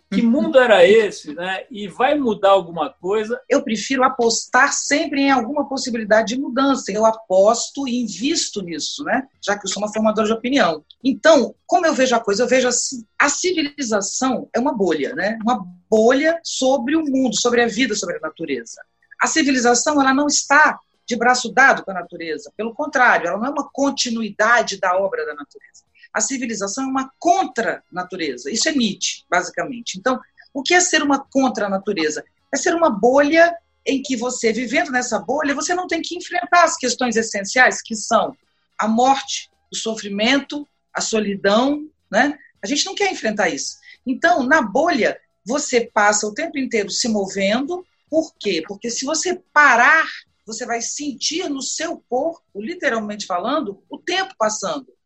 Que 0.09 0.21
mundo 0.21 0.57
era 0.57 0.87
esse, 0.87 1.33
né? 1.33 1.65
E 1.69 1.87
vai 1.89 2.17
mudar 2.17 2.51
alguma 2.51 2.89
coisa? 2.89 3.41
Eu 3.49 3.61
prefiro 3.61 4.05
apostar 4.05 4.71
sempre 4.71 5.21
em 5.21 5.31
alguma 5.31 5.67
possibilidade 5.67 6.33
de 6.33 6.41
mudança. 6.41 6.91
Eu 6.91 7.05
aposto 7.05 7.85
e 7.85 8.03
invisto 8.03 8.61
nisso, 8.61 9.03
né? 9.03 9.27
Já 9.41 9.57
que 9.57 9.65
eu 9.65 9.69
sou 9.69 9.83
uma 9.83 9.91
formadora 9.91 10.25
de 10.25 10.33
opinião. 10.33 10.83
Então, 11.03 11.53
como 11.65 11.85
eu 11.85 11.93
vejo 11.93 12.15
a 12.15 12.21
coisa, 12.21 12.43
eu 12.43 12.47
vejo 12.47 12.69
assim: 12.69 13.05
a 13.19 13.27
civilização 13.27 14.47
é 14.53 14.59
uma 14.59 14.73
bolha, 14.73 15.13
né? 15.13 15.37
Uma 15.43 15.65
bolha 15.89 16.39
sobre 16.41 16.95
o 16.95 17.03
mundo, 17.03 17.37
sobre 17.37 17.61
a 17.61 17.67
vida, 17.67 17.93
sobre 17.93 18.15
a 18.15 18.21
natureza. 18.21 18.81
A 19.21 19.27
civilização, 19.27 19.99
ela 19.99 20.13
não 20.13 20.27
está 20.27 20.79
de 21.05 21.17
braço 21.17 21.51
dado 21.51 21.83
com 21.83 21.91
a 21.91 21.95
natureza. 21.95 22.51
Pelo 22.55 22.73
contrário, 22.73 23.27
ela 23.27 23.37
não 23.37 23.47
é 23.47 23.49
uma 23.49 23.69
continuidade 23.69 24.79
da 24.79 24.97
obra 24.97 25.25
da 25.25 25.35
natureza 25.35 25.87
a 26.17 26.19
civilização 26.19 26.85
é 26.85 26.87
uma 26.87 27.11
contra-natureza. 27.19 28.49
Isso 28.51 28.67
é 28.67 28.71
Nietzsche, 28.71 29.23
basicamente. 29.29 29.99
Então, 29.99 30.19
o 30.51 30.63
que 30.63 30.73
é 30.73 30.79
ser 30.79 31.03
uma 31.03 31.19
contra-natureza? 31.19 32.25
É 32.51 32.57
ser 32.57 32.73
uma 32.73 32.89
bolha 32.89 33.55
em 33.85 34.01
que 34.01 34.17
você, 34.17 34.51
vivendo 34.51 34.91
nessa 34.91 35.19
bolha, 35.19 35.53
você 35.53 35.75
não 35.75 35.85
tem 35.85 36.01
que 36.01 36.17
enfrentar 36.17 36.63
as 36.63 36.75
questões 36.75 37.15
essenciais, 37.15 37.83
que 37.83 37.95
são 37.95 38.35
a 38.79 38.87
morte, 38.87 39.51
o 39.71 39.75
sofrimento, 39.75 40.67
a 40.91 41.01
solidão, 41.01 41.87
né? 42.09 42.35
A 42.63 42.65
gente 42.65 42.83
não 42.87 42.95
quer 42.95 43.11
enfrentar 43.11 43.49
isso. 43.49 43.77
Então, 44.03 44.41
na 44.41 44.59
bolha, 44.59 45.19
você 45.45 45.81
passa 45.81 46.25
o 46.25 46.33
tempo 46.33 46.57
inteiro 46.57 46.89
se 46.89 47.07
movendo. 47.07 47.85
Por 48.09 48.33
quê? 48.39 48.63
Porque 48.67 48.89
se 48.89 49.05
você 49.05 49.39
parar, 49.53 50.07
você 50.47 50.65
vai 50.65 50.81
sentir 50.81 51.47
no 51.47 51.61
seu 51.61 52.03
corpo, 52.09 52.41
literalmente 52.55 53.27
falando, 53.27 53.83
o 53.87 53.99
tempo 53.99 54.33
passando. 54.35 54.96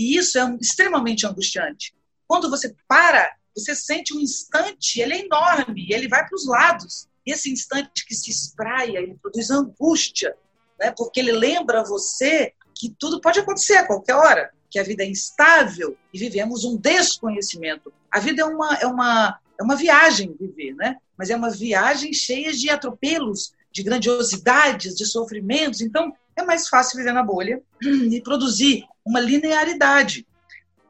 E 0.00 0.16
isso 0.16 0.38
é 0.38 0.56
extremamente 0.58 1.26
angustiante. 1.26 1.94
Quando 2.26 2.48
você 2.48 2.74
para, 2.88 3.30
você 3.54 3.74
sente 3.74 4.16
um 4.16 4.20
instante, 4.20 4.98
ele 4.98 5.12
é 5.12 5.24
enorme, 5.26 5.88
ele 5.90 6.08
vai 6.08 6.26
para 6.26 6.34
os 6.34 6.46
lados. 6.46 7.06
Esse 7.26 7.52
instante 7.52 8.06
que 8.06 8.14
se 8.14 8.30
espraia, 8.30 8.98
ele 8.98 9.18
produz 9.20 9.50
angústia, 9.50 10.34
né? 10.80 10.90
porque 10.96 11.20
ele 11.20 11.32
lembra 11.32 11.84
você 11.84 12.54
que 12.74 12.96
tudo 12.98 13.20
pode 13.20 13.40
acontecer 13.40 13.74
a 13.74 13.86
qualquer 13.86 14.14
hora, 14.14 14.50
que 14.70 14.78
a 14.78 14.82
vida 14.82 15.02
é 15.02 15.06
instável 15.06 15.94
e 16.14 16.18
vivemos 16.18 16.64
um 16.64 16.78
desconhecimento. 16.78 17.92
A 18.10 18.18
vida 18.20 18.40
é 18.40 18.44
uma, 18.46 18.74
é 18.76 18.86
uma, 18.86 19.38
é 19.58 19.62
uma 19.62 19.76
viagem 19.76 20.34
viver, 20.40 20.74
né? 20.76 20.96
mas 21.14 21.28
é 21.28 21.36
uma 21.36 21.50
viagem 21.50 22.14
cheia 22.14 22.54
de 22.54 22.70
atropelos, 22.70 23.52
de 23.70 23.82
grandiosidades, 23.82 24.96
de 24.96 25.04
sofrimentos. 25.04 25.82
Então, 25.82 26.10
é 26.34 26.42
mais 26.42 26.68
fácil 26.68 26.96
viver 26.96 27.12
na 27.12 27.22
bolha 27.22 27.62
e 27.84 28.18
produzir 28.22 28.86
uma 29.04 29.20
linearidade. 29.20 30.26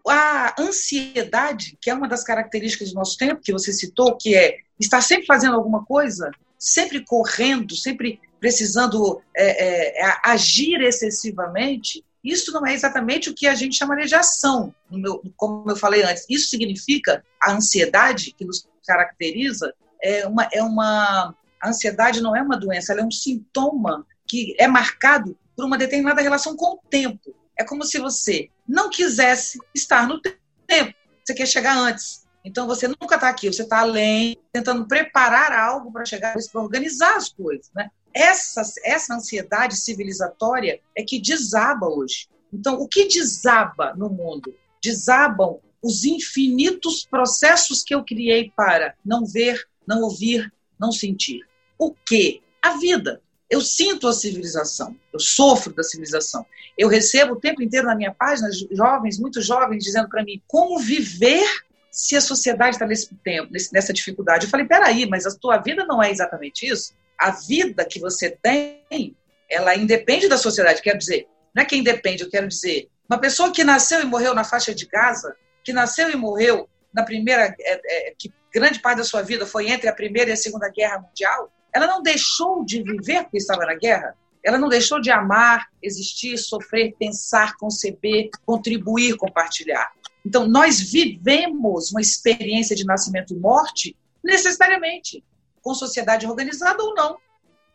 A 0.06 0.54
ansiedade, 0.58 1.78
que 1.80 1.90
é 1.90 1.94
uma 1.94 2.08
das 2.08 2.24
características 2.24 2.90
do 2.90 2.94
nosso 2.94 3.16
tempo, 3.16 3.42
que 3.42 3.52
você 3.52 3.72
citou, 3.72 4.16
que 4.16 4.34
é 4.34 4.58
estar 4.78 5.00
sempre 5.00 5.26
fazendo 5.26 5.56
alguma 5.56 5.84
coisa, 5.84 6.30
sempre 6.58 7.04
correndo, 7.04 7.76
sempre 7.76 8.20
precisando 8.40 9.22
é, 9.36 10.00
é, 10.00 10.20
agir 10.24 10.80
excessivamente, 10.80 12.02
isso 12.22 12.52
não 12.52 12.66
é 12.66 12.74
exatamente 12.74 13.30
o 13.30 13.34
que 13.34 13.46
a 13.46 13.54
gente 13.54 13.76
chamaria 13.76 14.06
de 14.06 14.14
ação, 14.14 14.74
meu, 14.90 15.22
como 15.36 15.70
eu 15.70 15.76
falei 15.76 16.02
antes. 16.02 16.26
Isso 16.28 16.48
significa 16.48 17.24
a 17.40 17.52
ansiedade 17.52 18.34
que 18.36 18.44
nos 18.44 18.68
caracteriza 18.86 19.74
é 20.02 20.26
uma, 20.26 20.48
é 20.52 20.62
uma 20.62 21.34
a 21.60 21.68
ansiedade 21.68 22.22
não 22.22 22.34
é 22.34 22.42
uma 22.42 22.58
doença, 22.58 22.92
ela 22.92 23.02
é 23.02 23.04
um 23.04 23.10
sintoma 23.10 24.06
que 24.26 24.54
é 24.58 24.66
marcado 24.66 25.36
por 25.54 25.64
uma 25.64 25.76
determinada 25.76 26.22
relação 26.22 26.56
com 26.56 26.74
o 26.74 26.80
tempo. 26.88 27.34
É 27.60 27.64
como 27.64 27.84
se 27.84 27.98
você 27.98 28.48
não 28.66 28.88
quisesse 28.88 29.58
estar 29.74 30.08
no 30.08 30.18
tempo. 30.18 30.94
Você 31.22 31.34
quer 31.34 31.44
chegar 31.44 31.76
antes. 31.76 32.26
Então 32.42 32.66
você 32.66 32.88
nunca 32.88 33.16
está 33.16 33.28
aqui, 33.28 33.52
você 33.52 33.64
está 33.64 33.80
além, 33.80 34.34
tentando 34.50 34.88
preparar 34.88 35.52
algo 35.52 35.92
para 35.92 36.06
chegar, 36.06 36.32
para 36.32 36.60
organizar 36.62 37.18
as 37.18 37.28
coisas. 37.28 37.70
Né? 37.74 37.90
Essa, 38.14 38.62
essa 38.82 39.14
ansiedade 39.14 39.76
civilizatória 39.76 40.80
é 40.96 41.02
que 41.02 41.20
desaba 41.20 41.86
hoje. 41.86 42.28
Então, 42.50 42.80
o 42.80 42.88
que 42.88 43.06
desaba 43.06 43.92
no 43.94 44.08
mundo? 44.08 44.54
Desabam 44.82 45.60
os 45.82 46.04
infinitos 46.04 47.04
processos 47.04 47.84
que 47.84 47.94
eu 47.94 48.02
criei 48.02 48.50
para 48.56 48.94
não 49.04 49.26
ver, 49.26 49.68
não 49.86 50.00
ouvir, 50.00 50.50
não 50.78 50.90
sentir. 50.90 51.46
O 51.78 51.92
que? 51.92 52.42
A 52.62 52.78
vida. 52.78 53.20
Eu 53.50 53.60
sinto 53.60 54.06
a 54.06 54.12
civilização, 54.12 54.96
eu 55.12 55.18
sofro 55.18 55.74
da 55.74 55.82
civilização. 55.82 56.46
Eu 56.78 56.88
recebo 56.88 57.32
o 57.32 57.40
tempo 57.40 57.60
inteiro 57.60 57.88
na 57.88 57.96
minha 57.96 58.14
página 58.14 58.48
jovens, 58.70 59.18
muito 59.18 59.42
jovens, 59.42 59.82
dizendo 59.82 60.08
para 60.08 60.22
mim 60.22 60.40
como 60.46 60.78
viver 60.78 61.44
se 61.90 62.16
a 62.16 62.20
sociedade 62.20 62.76
está 62.76 62.86
nesse 62.86 63.12
tempo, 63.24 63.50
nessa 63.72 63.92
dificuldade. 63.92 64.46
Eu 64.46 64.50
falei, 64.50 64.66
peraí, 64.66 65.06
mas 65.06 65.26
a 65.26 65.36
tua 65.36 65.58
vida 65.58 65.84
não 65.84 66.00
é 66.00 66.10
exatamente 66.10 66.64
isso? 66.64 66.94
A 67.18 67.32
vida 67.32 67.84
que 67.84 67.98
você 67.98 68.30
tem, 68.30 69.16
ela 69.50 69.74
independe 69.74 70.28
da 70.28 70.38
sociedade. 70.38 70.80
Quer 70.80 70.96
dizer, 70.96 71.26
não 71.52 71.64
é 71.64 71.66
que 71.66 71.76
independe, 71.76 72.22
eu 72.22 72.30
quero 72.30 72.46
dizer, 72.46 72.88
uma 73.08 73.18
pessoa 73.18 73.52
que 73.52 73.64
nasceu 73.64 74.00
e 74.00 74.04
morreu 74.04 74.32
na 74.32 74.44
faixa 74.44 74.72
de 74.72 74.86
Gaza, 74.86 75.34
que 75.64 75.72
nasceu 75.72 76.08
e 76.08 76.16
morreu 76.16 76.68
na 76.94 77.02
primeira, 77.02 77.54
é, 77.58 78.08
é, 78.10 78.14
que 78.16 78.32
grande 78.52 78.80
parte 78.80 78.98
da 78.98 79.04
sua 79.04 79.22
vida 79.22 79.46
foi 79.46 79.68
entre 79.68 79.88
a 79.88 79.94
primeira 79.94 80.30
e 80.30 80.32
a 80.32 80.36
segunda 80.36 80.68
guerra 80.68 80.98
mundial, 80.98 81.52
ela 81.72 81.86
não 81.86 82.02
deixou 82.02 82.64
de 82.64 82.82
viver 82.82 83.22
porque 83.22 83.38
estava 83.38 83.64
na 83.64 83.74
guerra. 83.74 84.16
Ela 84.42 84.58
não 84.58 84.68
deixou 84.68 85.00
de 85.00 85.10
amar, 85.10 85.68
existir, 85.82 86.36
sofrer, 86.38 86.94
pensar, 86.98 87.56
conceber, 87.56 88.30
contribuir, 88.46 89.16
compartilhar. 89.16 89.92
Então, 90.24 90.48
nós 90.48 90.80
vivemos 90.80 91.90
uma 91.92 92.00
experiência 92.00 92.74
de 92.74 92.84
nascimento 92.84 93.34
e 93.34 93.38
morte 93.38 93.96
necessariamente, 94.22 95.24
com 95.62 95.74
sociedade 95.74 96.26
organizada 96.26 96.82
ou 96.82 96.94
não. 96.94 97.18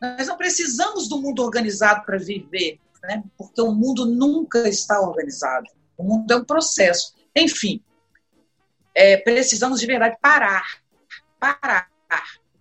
Nós 0.02 0.28
não 0.28 0.38
precisamos 0.38 1.08
do 1.08 1.22
mundo 1.22 1.44
organizado 1.44 2.04
para 2.06 2.18
viver, 2.18 2.80
né? 3.04 3.24
porque 3.38 3.62
o 3.62 3.72
mundo 3.72 4.06
nunca 4.06 4.68
está 4.68 5.00
organizado. 5.00 5.70
O 5.98 6.04
mundo 6.04 6.32
é 6.32 6.36
um 6.36 6.44
processo. 6.44 7.14
Enfim, 7.36 7.82
é, 8.96 9.18
precisamos 9.18 9.80
de 9.80 9.86
verdade 9.86 10.18
parar. 10.22 10.66
Parar 11.40 11.90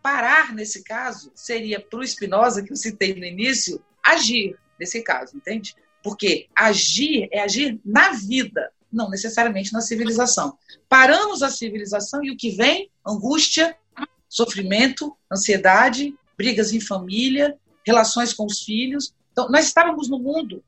parar, 0.04 0.54
nesse 0.54 0.84
caso, 0.84 1.32
seria 1.34 1.80
para 1.80 1.98
o 1.98 2.06
Spinoza, 2.06 2.62
que 2.62 2.70
eu 2.70 2.76
citei 2.76 3.14
no 3.14 3.24
início, 3.24 3.82
agir, 4.04 4.54
nesse 4.78 5.00
caso, 5.00 5.34
entende? 5.34 5.74
Porque 6.02 6.46
agir 6.54 7.26
é 7.32 7.40
agir 7.40 7.80
na 7.82 8.12
vida, 8.12 8.70
não 8.92 9.08
necessariamente 9.08 9.72
na 9.72 9.80
civilização. 9.80 10.58
Paramos 10.90 11.42
a 11.42 11.48
civilização 11.48 12.22
e 12.22 12.30
o 12.30 12.36
que 12.36 12.50
vem? 12.50 12.90
Angústia, 13.06 13.74
sofrimento, 14.28 15.16
ansiedade, 15.32 16.14
brigas 16.36 16.74
em 16.74 16.80
família, 16.80 17.56
relações 17.82 18.34
com 18.34 18.44
os 18.44 18.62
filhos. 18.62 19.14
Então, 19.32 19.48
nós 19.48 19.64
estávamos 19.64 20.10
no 20.10 20.18
mundo 20.18 20.62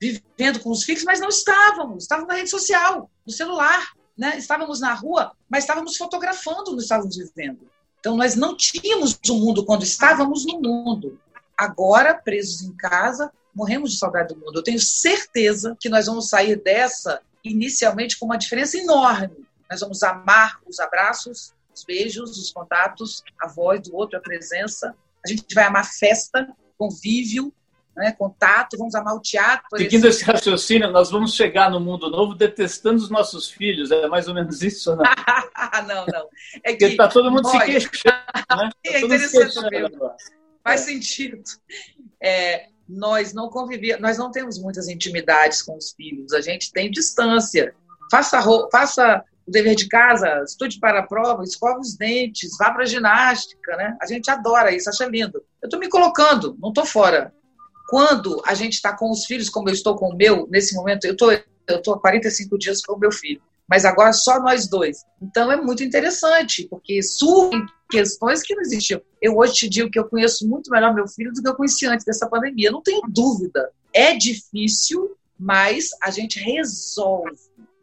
vivendo 0.00 0.58
com 0.58 0.70
os 0.70 0.82
filhos, 0.82 1.04
mas 1.04 1.20
não 1.20 1.28
estávamos. 1.28 2.02
Estávamos 2.02 2.28
na 2.28 2.34
rede 2.34 2.50
social, 2.50 3.08
no 3.24 3.32
celular. 3.32 3.92
Né? 4.16 4.36
Estávamos 4.36 4.80
na 4.80 4.94
rua, 4.94 5.32
mas 5.48 5.64
estávamos 5.64 5.96
fotografando, 5.96 6.72
não 6.72 6.78
estávamos 6.78 7.16
vivendo. 7.16 7.68
Então, 7.98 8.16
nós 8.16 8.34
não 8.34 8.56
tínhamos 8.56 9.18
o 9.28 9.34
mundo 9.34 9.64
quando 9.64 9.82
estávamos 9.82 10.46
no 10.46 10.60
mundo. 10.60 11.20
Agora, 11.56 12.14
presos 12.14 12.62
em 12.62 12.72
casa, 12.74 13.30
morremos 13.54 13.92
de 13.92 13.98
saudade 13.98 14.34
do 14.34 14.40
mundo. 14.40 14.58
Eu 14.58 14.62
tenho 14.62 14.80
certeza 14.80 15.76
que 15.78 15.88
nós 15.88 16.06
vamos 16.06 16.28
sair 16.28 16.56
dessa 16.56 17.20
inicialmente 17.44 18.18
com 18.18 18.26
uma 18.26 18.38
diferença 18.38 18.78
enorme. 18.78 19.46
Nós 19.70 19.80
vamos 19.80 20.02
amar 20.02 20.60
os 20.66 20.80
abraços, 20.80 21.52
os 21.74 21.84
beijos, 21.84 22.38
os 22.38 22.50
contatos, 22.52 23.22
a 23.40 23.46
voz 23.46 23.80
do 23.82 23.94
outro, 23.94 24.18
a 24.18 24.20
presença. 24.20 24.94
A 25.24 25.28
gente 25.28 25.54
vai 25.54 25.64
amar 25.64 25.84
festa, 25.84 26.48
convívio, 26.78 27.52
né, 28.00 28.12
contato, 28.12 28.78
vamos 28.78 28.94
amar 28.94 29.14
o 29.14 29.20
teatro. 29.20 29.66
Seguindo 29.76 30.08
esse 30.08 30.24
raciocínio, 30.24 30.90
nós 30.90 31.10
vamos 31.10 31.34
chegar 31.34 31.70
no 31.70 31.78
mundo 31.78 32.08
novo 32.08 32.34
detestando 32.34 32.96
os 32.96 33.10
nossos 33.10 33.50
filhos, 33.50 33.90
é 33.90 34.08
mais 34.08 34.26
ou 34.26 34.34
menos 34.34 34.62
isso, 34.62 34.96
não? 34.96 35.04
não, 35.86 36.06
não. 36.06 36.28
É 36.64 36.74
que 36.74 36.86
está 36.86 37.08
todo 37.08 37.30
mundo 37.30 37.46
se 37.48 37.58
queixando. 37.60 38.16
Né? 38.56 38.70
É 38.84 38.92
tá 38.92 39.06
interessante 39.06 39.70
Faz 40.64 40.82
é. 40.82 40.84
sentido. 40.84 41.42
É, 42.22 42.66
nós 42.88 43.32
não 43.32 43.48
convivíamos, 43.48 44.02
nós 44.02 44.18
não 44.18 44.30
temos 44.30 44.58
muitas 44.58 44.88
intimidades 44.88 45.62
com 45.62 45.76
os 45.76 45.92
filhos, 45.92 46.32
a 46.32 46.40
gente 46.40 46.72
tem 46.72 46.90
distância. 46.90 47.74
Faça, 48.10 48.42
faça 48.72 49.24
o 49.46 49.50
dever 49.50 49.74
de 49.74 49.88
casa, 49.88 50.42
estude 50.44 50.80
para 50.80 51.00
a 51.00 51.06
prova, 51.06 51.44
escova 51.44 51.78
os 51.78 51.96
dentes, 51.96 52.56
vá 52.58 52.70
para 52.72 52.82
a 52.82 52.86
ginástica, 52.86 53.76
né? 53.76 53.96
A 54.00 54.06
gente 54.06 54.30
adora 54.30 54.74
isso, 54.74 54.88
acha 54.88 55.06
lindo. 55.06 55.38
Eu 55.62 55.66
estou 55.66 55.78
me 55.78 55.88
colocando, 55.88 56.56
não 56.60 56.70
estou 56.70 56.84
fora 56.84 57.32
quando 57.90 58.40
a 58.46 58.54
gente 58.54 58.74
está 58.74 58.96
com 58.96 59.10
os 59.10 59.26
filhos, 59.26 59.50
como 59.50 59.68
eu 59.68 59.72
estou 59.72 59.96
com 59.96 60.10
o 60.10 60.16
meu, 60.16 60.46
nesse 60.48 60.76
momento, 60.76 61.06
eu 61.06 61.16
tô, 61.16 61.32
estou 61.32 61.82
tô 61.82 61.92
há 61.94 62.00
45 62.00 62.56
dias 62.56 62.80
com 62.82 62.94
o 62.94 62.98
meu 62.98 63.10
filho. 63.10 63.42
mas 63.68 63.84
agora 63.84 64.12
só 64.12 64.40
nós 64.40 64.68
dois. 64.68 65.04
Então 65.20 65.50
é 65.50 65.56
muito 65.56 65.82
interessante, 65.82 66.68
porque 66.68 67.02
surgem 67.02 67.66
questões 67.90 68.42
que 68.42 68.54
não 68.54 68.62
existiam. 68.62 69.00
Eu 69.20 69.36
hoje 69.36 69.54
te 69.54 69.68
digo 69.68 69.90
que 69.90 69.98
eu 69.98 70.08
conheço 70.08 70.48
muito 70.48 70.70
melhor 70.70 70.94
meu 70.94 71.08
filho 71.08 71.32
do 71.32 71.42
que 71.42 71.48
eu 71.48 71.54
conheci 71.56 71.84
antes 71.86 72.04
dessa 72.04 72.28
pandemia, 72.28 72.70
não 72.70 72.80
tenho 72.80 73.02
dúvida. 73.08 73.70
É 73.92 74.16
difícil, 74.16 75.16
mas 75.36 75.88
a 76.00 76.10
gente 76.10 76.38
resolve. 76.38 77.36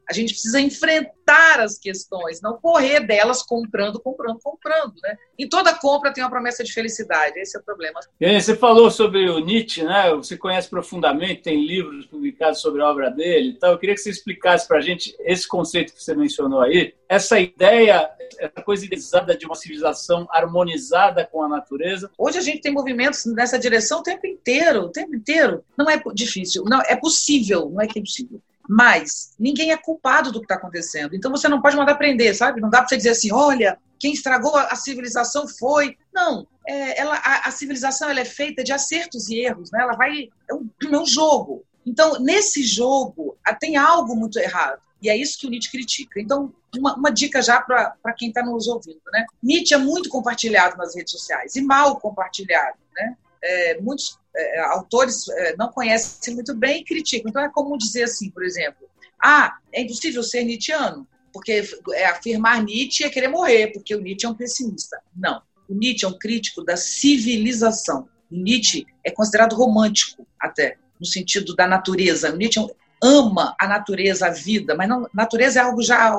A 0.10 0.14
gente 0.14 0.34
precisa 0.34 0.60
enfrentar 0.60 1.60
as 1.60 1.78
questões, 1.78 2.42
não 2.42 2.58
correr 2.58 3.02
delas 3.02 3.44
comprando, 3.44 4.00
comprando, 4.00 4.40
comprando. 4.40 4.94
Né? 5.04 5.18
Em 5.38 5.50
toda 5.50 5.74
compra 5.74 6.14
tem 6.14 6.24
uma 6.24 6.30
promessa 6.30 6.64
de 6.64 6.72
felicidade, 6.72 7.38
esse 7.40 7.58
é 7.58 7.60
o 7.60 7.64
problema. 7.64 8.00
Você 8.20 8.56
falou 8.56 8.90
sobre 8.90 9.30
o 9.30 9.40
Nietzsche, 9.40 9.84
né? 9.84 10.14
você 10.16 10.38
conhece 10.38 10.70
profundamente, 10.70 11.42
tem 11.42 11.66
livros 11.66 12.06
publicados 12.06 12.62
sobre 12.62 12.82
a 12.82 12.90
obra 12.90 13.10
dele. 13.10 13.50
Então, 13.50 13.72
eu 13.72 13.78
queria 13.78 13.96
que 13.96 14.02
você 14.02 14.10
explicasse 14.10 14.68
para 14.68 14.78
a 14.78 14.82
gente 14.82 15.16
esse 15.20 15.48
conceito 15.48 15.94
que 15.94 16.02
você 16.02 16.16
mencionou 16.16 16.62
aí, 16.62 16.94
essa 17.10 17.40
ideia, 17.40 18.10
essa 18.40 18.62
coisa 18.62 18.86
idealizada 18.86 19.38
de 19.38 19.46
uma 19.46 19.56
civilização 19.56 20.28
harmonizada 20.32 21.26
com 21.26 21.44
a 21.44 21.48
natureza. 21.48 22.10
Hoje 22.18 22.38
a 22.38 22.42
gente 22.42 22.62
tem 22.62 22.72
movimentos 22.72 23.26
nessa 23.26 23.58
direção 23.58 24.00
o 24.00 24.04
tempo 24.04 24.26
inteiro, 24.26 24.82
o 24.84 24.90
tempo 24.90 25.16
inteiro. 25.16 25.64
Não 25.78 25.90
é 25.90 26.02
difícil, 26.14 26.64
não 26.66 26.82
é 26.82 26.96
possível, 26.96 27.70
não 27.70 27.82
é 27.82 27.88
que 27.88 28.00
é 28.00 28.02
impossível. 28.02 28.42
Mas 28.68 29.34
ninguém 29.40 29.72
é 29.72 29.78
culpado 29.78 30.32
do 30.32 30.40
que 30.40 30.46
está 30.46 30.56
acontecendo. 30.56 31.16
Então 31.16 31.32
você 31.32 31.48
não 31.48 31.62
pode 31.62 31.78
mandar 31.78 31.96
prender, 31.96 32.36
sabe? 32.36 32.62
Não 32.62 32.70
dá 32.70 32.80
para 32.80 32.90
você 32.90 32.98
dizer 32.98 33.12
assim, 33.12 33.32
olha, 33.32 33.78
quem 34.00 34.14
estragou 34.14 34.56
a, 34.56 34.76
civilização 34.76 35.48
foi. 35.48 35.98
Não, 36.14 36.48
é, 36.68 37.00
ela, 37.00 37.16
a, 37.16 37.48
a, 37.48 37.52
civilização 37.52 38.10
ela 38.10 38.20
é 38.20 38.26
feita 38.26 38.64
de 38.64 38.74
acertos 38.74 39.30
e 39.30 39.40
erros, 39.40 39.72
né? 39.72 39.82
Ela 39.82 39.94
vai 39.94 40.30
é 40.50 40.54
um, 40.54 40.70
é 40.84 40.98
um 40.98 41.06
jogo. 41.06 41.64
Então 41.86 42.20
nesse 42.20 42.64
jogo 42.64 43.38
tem 43.60 43.78
algo 43.78 44.16
muito 44.16 44.38
errado. 44.38 44.82
E 45.02 45.10
é 45.10 45.16
isso 45.16 45.38
que 45.38 45.48
o 45.48 45.50
Nietzsche 45.50 45.72
critica. 45.72 46.20
Então, 46.20 46.54
uma, 46.76 46.96
uma 46.96 47.12
dica 47.12 47.42
já 47.42 47.62
para 47.62 48.14
quem 48.18 48.30
está 48.30 48.44
nos 48.44 48.68
ouvindo. 48.68 49.00
Né? 49.12 49.26
Nietzsche 49.42 49.74
é 49.74 49.78
muito 49.78 50.10
compartilhado 50.10 50.78
nas 50.78 50.96
redes 50.96 51.12
sociais 51.12 51.56
e 51.56 51.62
mal 51.62 52.00
compartilhado. 52.00 52.78
Né? 52.96 53.16
É, 53.44 53.82
muitos 53.82 54.18
é, 54.38 54.60
autores 54.60 55.28
é, 55.30 55.56
não 55.56 55.70
conhecem 55.70 56.36
muito 56.36 56.54
bem 56.54 56.82
e 56.82 56.86
criticam. 56.86 57.30
Então 57.30 57.44
é 57.44 57.50
comum 57.50 57.78
dizer 57.78 58.04
assim, 58.04 58.30
por 58.30 58.44
exemplo, 58.44 58.88
ah, 59.22 59.58
é 59.74 59.82
impossível 59.82 60.22
ser 60.24 60.44
nietzscheano, 60.44 61.08
porque 61.34 61.64
é, 61.94 62.06
afirmar 62.06 62.64
Nietzsche 62.64 63.04
é 63.04 63.10
querer 63.10 63.28
morrer, 63.28 63.68
porque 63.68 63.96
o 63.96 64.02
Nietzsche 64.02 64.26
é 64.26 64.30
um 64.30 64.36
pessimista. 64.36 65.00
Não. 65.16 65.42
O 65.68 65.74
Nietzsche 65.74 66.06
é 66.06 66.08
um 66.08 66.18
crítico 66.18 66.64
da 66.64 66.78
civilização. 66.78 68.08
Nietzsche 68.30 68.86
é 69.04 69.12
considerado 69.12 69.56
romântico, 69.56 70.26
até, 70.40 70.78
no 71.00 71.06
sentido 71.06 71.56
da 71.56 71.68
natureza. 71.68 72.36
Nietzsche 72.36 72.60
ama 73.02 73.56
a 73.60 73.68
natureza, 73.68 74.28
a 74.28 74.32
vida, 74.32 74.76
mas 74.76 74.88
não, 74.90 75.08
natureza 75.14 75.60
é 75.60 75.64
algo 75.64 75.82
já 75.82 76.16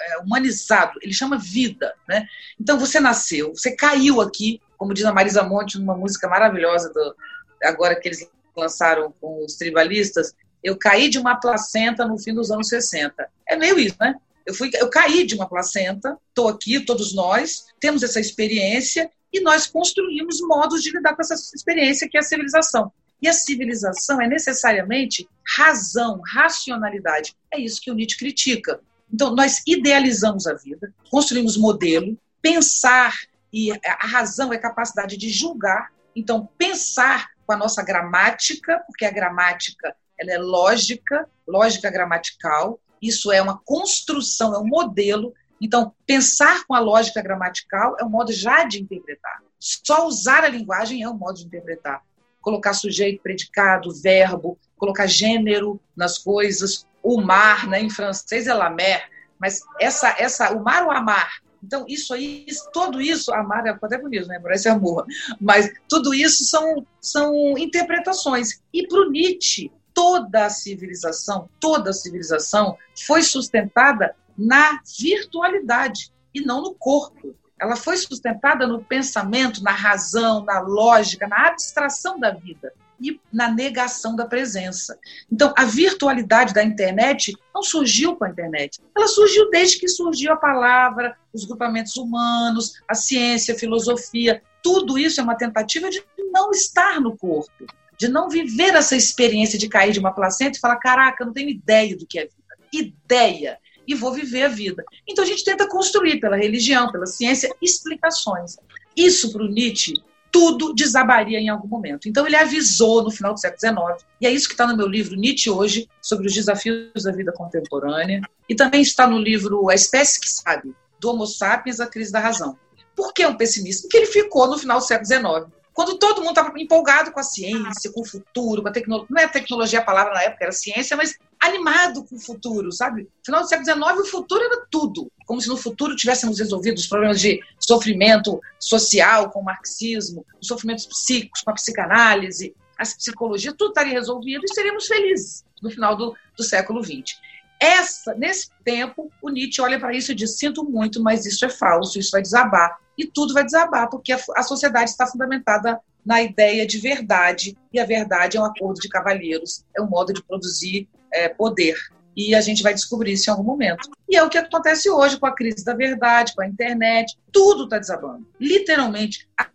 é, 0.00 0.18
humanizado, 0.18 0.98
ele 1.02 1.12
chama 1.12 1.38
vida. 1.38 1.94
Né? 2.08 2.26
Então 2.60 2.78
você 2.78 3.00
nasceu, 3.00 3.54
você 3.54 3.74
caiu 3.74 4.20
aqui, 4.20 4.60
como 4.76 4.94
diz 4.94 5.04
a 5.04 5.12
Marisa 5.12 5.42
Monte 5.42 5.78
numa 5.78 5.96
música 5.96 6.28
maravilhosa 6.28 6.92
do, 6.92 7.16
agora 7.62 7.98
que 7.98 8.08
eles 8.08 8.28
lançaram 8.56 9.12
com 9.20 9.44
os 9.44 9.54
tribalistas, 9.54 10.34
eu 10.62 10.76
caí 10.76 11.08
de 11.08 11.18
uma 11.18 11.36
placenta 11.36 12.06
no 12.06 12.18
fim 12.18 12.34
dos 12.34 12.50
anos 12.50 12.68
60. 12.68 13.28
É 13.48 13.56
meio 13.56 13.78
isso, 13.78 13.96
né? 14.00 14.14
Eu, 14.46 14.54
fui, 14.54 14.70
eu 14.74 14.88
caí 14.88 15.24
de 15.24 15.34
uma 15.34 15.48
placenta, 15.48 16.18
estou 16.28 16.48
aqui, 16.48 16.80
todos 16.80 17.14
nós, 17.14 17.66
temos 17.80 18.02
essa 18.02 18.20
experiência 18.20 19.10
e 19.32 19.40
nós 19.40 19.66
construímos 19.66 20.40
modos 20.40 20.82
de 20.82 20.90
lidar 20.90 21.14
com 21.14 21.22
essa 21.22 21.34
experiência 21.54 22.08
que 22.08 22.16
é 22.16 22.20
a 22.20 22.24
civilização. 22.24 22.92
E 23.20 23.28
a 23.28 23.32
civilização 23.32 24.20
é 24.20 24.26
necessariamente 24.26 25.28
razão, 25.56 26.20
racionalidade. 26.34 27.34
É 27.52 27.60
isso 27.60 27.80
que 27.80 27.90
o 27.90 27.94
Nietzsche 27.94 28.18
critica. 28.18 28.80
Então, 29.12 29.34
nós 29.34 29.62
idealizamos 29.66 30.46
a 30.46 30.54
vida, 30.54 30.92
construímos 31.10 31.56
modelo, 31.56 32.18
pensar, 32.40 33.14
e 33.52 33.70
a 33.70 34.06
razão 34.06 34.52
é 34.52 34.58
capacidade 34.58 35.16
de 35.16 35.28
julgar. 35.28 35.92
Então, 36.16 36.48
pensar 36.58 37.28
com 37.46 37.52
a 37.52 37.56
nossa 37.56 37.82
gramática, 37.82 38.82
porque 38.86 39.04
a 39.04 39.10
gramática 39.10 39.94
ela 40.18 40.32
é 40.32 40.38
lógica, 40.38 41.28
lógica 41.46 41.90
gramatical, 41.90 42.78
isso 43.00 43.32
é 43.32 43.42
uma 43.42 43.60
construção, 43.64 44.54
é 44.54 44.58
um 44.58 44.66
modelo. 44.66 45.34
Então, 45.60 45.92
pensar 46.06 46.64
com 46.66 46.74
a 46.74 46.78
lógica 46.78 47.20
gramatical 47.20 47.96
é 47.98 48.04
um 48.04 48.08
modo 48.08 48.32
já 48.32 48.64
de 48.64 48.80
interpretar. 48.80 49.42
Só 49.58 50.06
usar 50.06 50.44
a 50.44 50.48
linguagem 50.48 51.02
é 51.02 51.08
um 51.08 51.16
modo 51.16 51.38
de 51.38 51.46
interpretar. 51.46 52.02
Colocar 52.40 52.74
sujeito, 52.74 53.22
predicado, 53.22 53.92
verbo, 54.00 54.58
colocar 54.76 55.06
gênero 55.06 55.80
nas 55.96 56.18
coisas. 56.18 56.86
O 57.02 57.20
mar, 57.20 57.66
né, 57.66 57.80
em 57.80 57.90
francês 57.90 58.46
é 58.46 58.54
la 58.54 58.70
mer, 58.70 59.08
mas 59.38 59.60
essa, 59.80 60.14
essa, 60.18 60.52
o 60.52 60.62
mar 60.62 60.84
ou 60.84 60.92
amar 60.92 61.41
então, 61.62 61.84
isso 61.88 62.12
aí, 62.12 62.44
tudo 62.72 63.00
isso, 63.00 63.32
amar 63.32 63.64
é 63.66 63.98
bonito, 63.98 64.26
né? 64.26 64.40
Parece 64.40 64.68
amor. 64.68 65.06
Mas 65.40 65.72
tudo 65.88 66.12
isso 66.12 66.44
são, 66.44 66.84
são 67.00 67.56
interpretações. 67.56 68.60
E 68.72 68.86
para 68.86 69.00
o 69.00 69.10
Nietzsche, 69.10 69.70
toda 69.94 70.46
a 70.46 70.50
civilização, 70.50 71.48
toda 71.60 71.90
a 71.90 71.92
civilização 71.92 72.76
foi 73.06 73.22
sustentada 73.22 74.16
na 74.36 74.80
virtualidade 74.98 76.12
e 76.34 76.40
não 76.40 76.60
no 76.60 76.74
corpo. 76.74 77.34
Ela 77.60 77.76
foi 77.76 77.96
sustentada 77.96 78.66
no 78.66 78.82
pensamento, 78.82 79.62
na 79.62 79.70
razão, 79.70 80.44
na 80.44 80.58
lógica, 80.58 81.28
na 81.28 81.46
abstração 81.46 82.18
da 82.18 82.32
vida 82.32 82.72
e 83.02 83.20
na 83.32 83.50
negação 83.50 84.14
da 84.14 84.26
presença. 84.26 84.98
Então, 85.30 85.52
a 85.56 85.64
virtualidade 85.64 86.54
da 86.54 86.62
internet 86.62 87.34
não 87.54 87.62
surgiu 87.62 88.16
com 88.16 88.24
a 88.24 88.30
internet. 88.30 88.80
Ela 88.96 89.08
surgiu 89.08 89.50
desde 89.50 89.78
que 89.78 89.88
surgiu 89.88 90.32
a 90.32 90.36
palavra, 90.36 91.16
os 91.32 91.44
grupamentos 91.44 91.96
humanos, 91.96 92.74
a 92.88 92.94
ciência, 92.94 93.54
a 93.54 93.58
filosofia. 93.58 94.42
Tudo 94.62 94.98
isso 94.98 95.20
é 95.20 95.24
uma 95.24 95.36
tentativa 95.36 95.90
de 95.90 96.02
não 96.30 96.50
estar 96.50 97.00
no 97.00 97.16
corpo, 97.16 97.66
de 97.98 98.08
não 98.08 98.28
viver 98.28 98.74
essa 98.74 98.96
experiência 98.96 99.58
de 99.58 99.68
cair 99.68 99.92
de 99.92 99.98
uma 99.98 100.14
placenta 100.14 100.56
e 100.56 100.60
falar: 100.60 100.76
caraca, 100.76 101.22
eu 101.22 101.26
não 101.26 101.34
tenho 101.34 101.48
ideia 101.48 101.96
do 101.96 102.06
que 102.06 102.18
é 102.18 102.22
vida. 102.22 102.32
Ideia 102.72 103.58
e 103.86 103.94
vou 103.94 104.12
viver 104.12 104.44
a 104.44 104.48
vida. 104.48 104.84
Então 105.08 105.24
a 105.24 105.26
gente 105.26 105.44
tenta 105.44 105.68
construir 105.68 106.20
pela 106.20 106.36
religião, 106.36 106.90
pela 106.90 107.06
ciência, 107.06 107.54
explicações. 107.60 108.56
Isso 108.96 109.32
para 109.32 109.42
o 109.42 109.48
Nietzsche 109.48 109.94
tudo 110.32 110.74
desabaria 110.74 111.38
em 111.38 111.50
algum 111.50 111.68
momento. 111.68 112.08
Então 112.08 112.26
ele 112.26 112.34
avisou 112.34 113.02
no 113.02 113.10
final 113.10 113.34
do 113.34 113.40
século 113.40 113.60
XIX, 113.60 114.06
e 114.18 114.26
é 114.26 114.30
isso 114.30 114.48
que 114.48 114.54
está 114.54 114.66
no 114.66 114.76
meu 114.76 114.88
livro 114.88 115.14
Nietzsche 115.14 115.50
hoje, 115.50 115.88
sobre 116.00 116.26
os 116.26 116.32
desafios 116.32 117.04
da 117.04 117.12
vida 117.12 117.32
contemporânea, 117.32 118.22
e 118.48 118.54
também 118.54 118.80
está 118.80 119.06
no 119.06 119.18
livro 119.18 119.68
A 119.68 119.74
Espécie 119.74 120.18
que 120.18 120.28
Sabe, 120.28 120.74
do 120.98 121.10
Homo 121.10 121.26
sapiens 121.26 121.78
à 121.78 121.86
crise 121.86 122.10
da 122.10 122.18
razão. 122.18 122.56
Por 122.96 123.12
que 123.12 123.26
um 123.26 123.36
pessimista? 123.36 123.82
Porque 123.82 123.98
ele 123.98 124.06
ficou 124.06 124.46
no 124.48 124.58
final 124.58 124.78
do 124.78 124.84
século 124.84 125.06
XIX, 125.06 125.52
quando 125.74 125.98
todo 125.98 126.20
mundo 126.20 126.30
estava 126.30 126.52
empolgado 126.58 127.12
com 127.12 127.20
a 127.20 127.22
ciência, 127.22 127.90
com 127.92 128.00
o 128.00 128.06
futuro, 128.06 128.62
com 128.62 128.68
a 128.68 128.72
tecnologia, 128.72 129.08
não 129.10 129.22
é 129.22 129.28
tecnologia 129.28 129.78
a 129.78 129.84
palavra 129.84 130.14
na 130.14 130.22
época, 130.22 130.44
era 130.44 130.52
ciência, 130.52 130.96
mas 130.96 131.16
animado 131.42 132.04
com 132.04 132.14
o 132.14 132.20
futuro, 132.20 132.70
sabe? 132.70 133.08
Final 133.26 133.42
do 133.42 133.48
século 133.48 133.66
XIX, 133.66 133.98
o 133.98 134.10
futuro 134.10 134.44
era 134.44 134.64
tudo. 134.70 135.10
Como 135.26 135.40
se 135.40 135.48
no 135.48 135.56
futuro 135.56 135.96
tivéssemos 135.96 136.38
resolvido 136.38 136.78
os 136.78 136.86
problemas 136.86 137.20
de 137.20 137.40
sofrimento 137.58 138.40
social 138.60 139.28
com 139.30 139.40
o 139.40 139.44
marxismo, 139.44 140.24
os 140.40 140.46
sofrimentos 140.46 140.86
psíquicos 140.86 141.42
com 141.42 141.50
a 141.50 141.54
psicanálise, 141.54 142.54
a 142.78 142.84
psicologia, 142.84 143.52
tudo 143.52 143.70
estaria 143.70 143.92
resolvido 143.92 144.44
e 144.44 144.54
seríamos 144.54 144.86
felizes 144.86 145.44
no 145.60 145.68
final 145.68 145.96
do, 145.96 146.14
do 146.36 146.44
século 146.44 146.82
XX. 146.82 147.18
Essa, 147.58 148.14
nesse 148.14 148.50
tempo, 148.64 149.10
o 149.20 149.28
Nietzsche 149.28 149.60
olha 149.60 149.78
para 149.80 149.94
isso 149.94 150.12
e 150.12 150.14
diz: 150.14 150.38
sinto 150.38 150.64
muito, 150.64 151.02
mas 151.02 151.26
isso 151.26 151.44
é 151.44 151.48
falso, 151.48 151.98
isso 151.98 152.10
vai 152.12 152.22
desabar. 152.22 152.78
E 152.96 153.04
tudo 153.04 153.34
vai 153.34 153.44
desabar, 153.44 153.88
porque 153.88 154.12
a, 154.12 154.20
a 154.36 154.42
sociedade 154.42 154.90
está 154.90 155.06
fundamentada 155.06 155.80
na 156.04 156.22
ideia 156.22 156.66
de 156.66 156.78
verdade, 156.78 157.56
e 157.72 157.78
a 157.78 157.84
verdade 157.84 158.36
é 158.36 158.40
um 158.40 158.44
acordo 158.44 158.80
de 158.80 158.88
cavalheiros, 158.88 159.64
é 159.76 159.80
um 159.80 159.88
modo 159.88 160.12
de 160.12 160.22
produzir 160.22 160.88
é, 161.12 161.28
poder. 161.28 161.76
E 162.16 162.34
a 162.34 162.40
gente 162.40 162.62
vai 162.62 162.74
descobrir 162.74 163.12
isso 163.12 163.30
em 163.30 163.32
algum 163.32 163.44
momento. 163.44 163.88
E 164.08 164.16
é 164.16 164.22
o 164.22 164.28
que 164.28 164.36
acontece 164.36 164.90
hoje 164.90 165.18
com 165.18 165.26
a 165.26 165.34
crise 165.34 165.64
da 165.64 165.74
verdade, 165.74 166.34
com 166.34 166.42
a 166.42 166.46
internet. 166.46 167.16
Tudo 167.32 167.64
está 167.64 167.78
desabando. 167.78 168.26
Literalmente, 168.38 169.26
a 169.38 169.48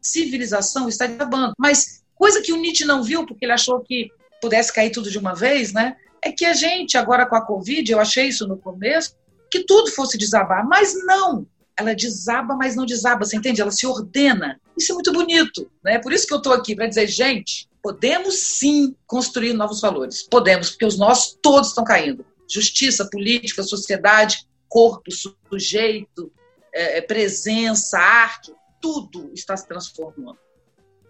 civilização 0.00 0.88
está 0.88 1.06
desabando. 1.06 1.54
Mas 1.58 2.02
coisa 2.14 2.42
que 2.42 2.52
o 2.52 2.56
Nietzsche 2.56 2.84
não 2.84 3.02
viu, 3.02 3.24
porque 3.24 3.46
ele 3.46 3.52
achou 3.52 3.80
que 3.80 4.10
pudesse 4.42 4.72
cair 4.72 4.90
tudo 4.90 5.10
de 5.10 5.18
uma 5.18 5.34
vez, 5.34 5.72
né? 5.72 5.96
é 6.22 6.30
que 6.30 6.44
a 6.44 6.54
gente, 6.54 6.96
agora 6.96 7.26
com 7.26 7.34
a 7.34 7.44
Covid, 7.44 7.90
eu 7.90 7.98
achei 7.98 8.28
isso 8.28 8.46
no 8.46 8.56
começo, 8.56 9.16
que 9.50 9.64
tudo 9.64 9.90
fosse 9.90 10.16
desabar, 10.16 10.66
mas 10.66 10.94
não. 11.04 11.44
Ela 11.76 11.94
desaba, 11.94 12.54
mas 12.54 12.76
não 12.76 12.86
desaba, 12.86 13.24
você 13.24 13.36
entende? 13.36 13.60
Ela 13.60 13.72
se 13.72 13.86
ordena. 13.86 14.60
Isso 14.78 14.92
é 14.92 14.94
muito 14.94 15.12
bonito, 15.12 15.68
né? 15.82 15.98
Por 15.98 16.12
isso 16.12 16.26
que 16.26 16.32
eu 16.32 16.38
estou 16.38 16.52
aqui 16.52 16.76
para 16.76 16.86
dizer, 16.86 17.08
gente, 17.08 17.68
podemos 17.82 18.34
sim 18.36 18.94
construir 19.06 19.52
novos 19.52 19.80
valores. 19.80 20.22
Podemos, 20.22 20.70
porque 20.70 20.86
os 20.86 20.98
nossos 20.98 21.38
todos 21.42 21.68
estão 21.68 21.84
caindo. 21.84 22.24
Justiça, 22.48 23.08
política, 23.10 23.62
sociedade, 23.62 24.46
corpo, 24.68 25.10
sujeito, 25.50 26.32
é, 26.72 26.98
é 26.98 27.00
presença, 27.00 27.98
arte, 27.98 28.52
tudo 28.80 29.30
está 29.34 29.56
se 29.56 29.66
transformando. 29.66 30.38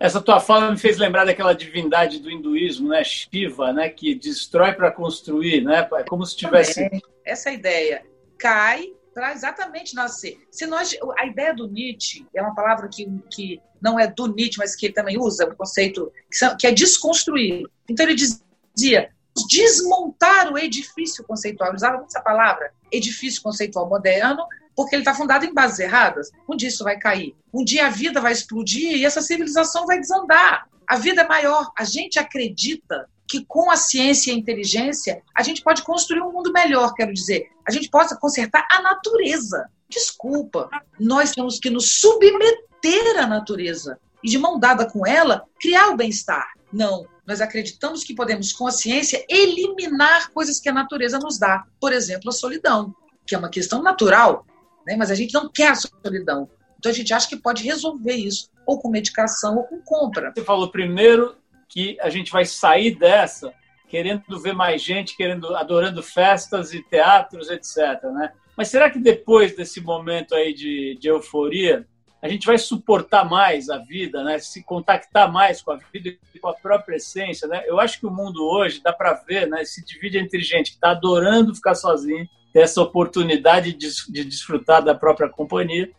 Essa 0.01 0.21
tua 0.21 0.41
fala 0.41 0.71
me 0.71 0.79
fez 0.79 0.99
lembrar 0.99 1.25
daquela 1.25 1.53
divindade 1.53 2.19
do 2.19 2.29
hinduísmo, 2.29 2.89
né, 2.89 3.05
Shiva, 3.05 3.73
né, 3.73 3.89
que 3.89 4.17
destrói 4.17 4.73
para 4.73 4.91
construir, 4.91 5.63
né? 5.63 5.89
É 5.95 6.03
como 6.03 6.27
se 6.27 6.37
tivesse 6.37 6.91
essa 7.25 7.51
é 7.51 7.55
ideia 7.55 8.05
cai 8.37 8.93
para 9.15 9.33
exatamente 9.33 9.95
nascer. 9.95 10.39
Se 10.51 10.67
nós, 10.67 10.95
a 11.19 11.27
ideia 11.27 11.55
do 11.55 11.69
Nietzsche 11.69 12.27
é 12.35 12.43
uma 12.43 12.55
palavra 12.55 12.89
que, 12.89 13.07
que 13.31 13.61
não 13.81 13.99
é 13.99 14.07
do 14.07 14.27
Nietzsche, 14.27 14.59
mas 14.59 14.75
que 14.75 14.87
ele 14.87 14.95
também 14.95 15.19
usa 15.19 15.47
um 15.47 15.55
conceito 15.55 16.13
que, 16.31 16.57
que 16.57 16.67
é 16.67 16.73
desconstruir. 16.73 17.67
Então 17.89 18.07
ele 18.07 18.15
dizia 18.15 19.11
desmontar 19.49 20.53
o 20.53 20.59
edifício 20.59 21.25
conceitual. 21.25 21.71
Ele 21.71 21.77
usava 21.77 21.97
muito 21.99 22.11
essa 22.11 22.21
palavra, 22.21 22.73
edifício 22.91 23.43
conceitual 23.43 23.89
moderno, 23.89 24.47
porque 24.75 24.95
ele 24.95 25.03
está 25.03 25.15
fundado 25.15 25.45
em 25.45 25.53
bases 25.53 25.79
erradas. 25.79 26.31
Um 26.49 26.57
dia 26.57 26.69
isso 26.69 26.85
vai 26.85 26.99
cair. 26.99 27.35
Um 27.53 27.65
dia 27.65 27.87
a 27.87 27.91
vida 27.91 28.21
vai 28.21 28.33
explodir 28.33 28.97
e 28.97 29.05
essa 29.05 29.21
civilização 29.21 29.87
vai 29.87 29.99
desandar. 29.99 30.69
A 30.87 30.97
vida 30.97 31.23
é 31.23 31.29
maior. 31.29 31.71
A 31.77 31.85
gente 31.85 32.19
acredita 32.19 33.09
que 33.33 33.47
com 33.47 33.71
a 33.71 33.77
ciência 33.77 34.31
e 34.31 34.35
a 34.35 34.37
inteligência 34.37 35.23
a 35.35 35.43
gente 35.43 35.63
pode 35.63 35.83
construir 35.83 36.21
um 36.21 36.31
mundo 36.31 36.53
melhor, 36.53 36.93
quero 36.93 37.15
dizer. 37.15 37.47
A 37.67 37.73
gente 37.73 37.89
possa 37.89 38.15
consertar 38.15 38.69
a 38.71 38.83
natureza. 38.83 39.71
Desculpa, 39.89 40.69
nós 41.01 41.33
temos 41.33 41.59
que 41.59 41.71
nos 41.71 41.99
submeter 41.99 43.19
à 43.19 43.27
natureza 43.27 43.99
e, 44.23 44.29
de 44.29 44.37
mão 44.37 44.61
dada 44.61 44.85
com 44.85 45.07
ela, 45.07 45.45
criar 45.59 45.89
o 45.89 45.97
bem-estar. 45.97 46.47
Não, 46.71 47.07
nós 47.27 47.41
acreditamos 47.41 48.05
que 48.05 48.15
podemos, 48.15 48.53
com 48.53 48.67
a 48.67 48.71
ciência, 48.71 49.25
eliminar 49.31 50.31
coisas 50.33 50.61
que 50.61 50.69
a 50.69 50.75
natureza 50.75 51.19
nos 51.19 51.39
dá. 51.39 51.65
Por 51.81 51.91
exemplo, 51.91 52.29
a 52.29 52.33
solidão, 52.33 52.95
que 53.27 53.35
é 53.35 53.39
uma 53.39 53.49
questão 53.49 53.83
natural, 53.83 54.45
né? 54.87 54.95
mas 54.95 55.11
a 55.11 55.15
gente 55.15 55.33
não 55.33 55.51
quer 55.51 55.69
a 55.69 55.75
solidão. 55.75 56.51
Então 56.79 56.93
a 56.93 56.95
gente 56.95 57.15
acha 57.15 57.27
que 57.27 57.37
pode 57.37 57.63
resolver 57.63 58.15
isso, 58.15 58.51
ou 58.67 58.79
com 58.79 58.91
medicação 58.91 59.57
ou 59.57 59.65
com 59.65 59.81
compra. 59.81 60.31
Você 60.35 60.45
falou 60.45 60.71
primeiro 60.71 61.35
que 61.73 61.99
a 62.01 62.11
gente 62.11 62.31
vai 62.31 62.45
sair 62.45 62.95
dessa 62.95 63.55
querendo 63.89 64.41
ver 64.41 64.55
mais 64.55 64.83
gente, 64.83 65.17
querendo, 65.17 65.55
adorando 65.55 66.03
festas 66.03 66.73
e 66.73 66.83
teatros, 66.83 67.51
etc. 67.51 68.03
Né? 68.05 68.33
Mas 68.57 68.69
será 68.69 68.91
que 68.91 68.99
depois 68.99 69.55
desse 69.55 69.81
momento 69.81 70.35
aí 70.35 70.55
de, 70.55 70.97
de 70.99 71.09
euforia, 71.09 71.87
a 72.23 72.29
gente 72.29 72.47
vai 72.47 72.57
suportar 72.57 73.29
mais 73.29 73.69
a 73.69 73.79
vida, 73.79 74.23
né? 74.23 74.39
Se 74.39 74.63
contactar 74.63 75.31
mais 75.31 75.61
com 75.61 75.73
a 75.73 75.77
vida 75.93 76.17
e 76.35 76.39
com 76.39 76.49
a 76.49 76.55
própria 76.55 76.97
essência, 76.97 77.49
né? 77.49 77.65
Eu 77.67 77.81
acho 77.81 77.99
que 77.99 78.07
o 78.07 78.11
mundo 78.11 78.45
hoje 78.45 78.81
dá 78.81 78.93
para 78.93 79.15
ver, 79.15 79.49
né? 79.49 79.65
Se 79.65 79.85
divide 79.85 80.19
entre 80.19 80.41
gente 80.41 80.71
que 80.71 80.77
está 80.77 80.93
adorando 80.93 81.55
ficar 81.55 81.75
sozinho, 81.75 82.29
ter 82.53 82.61
essa 82.61 82.81
oportunidade 82.81 83.73
de, 83.73 83.89
de 84.09 84.25
desfrutar 84.25 84.85
da 84.85 84.95
própria 84.95 85.29
companhia, 85.29 85.91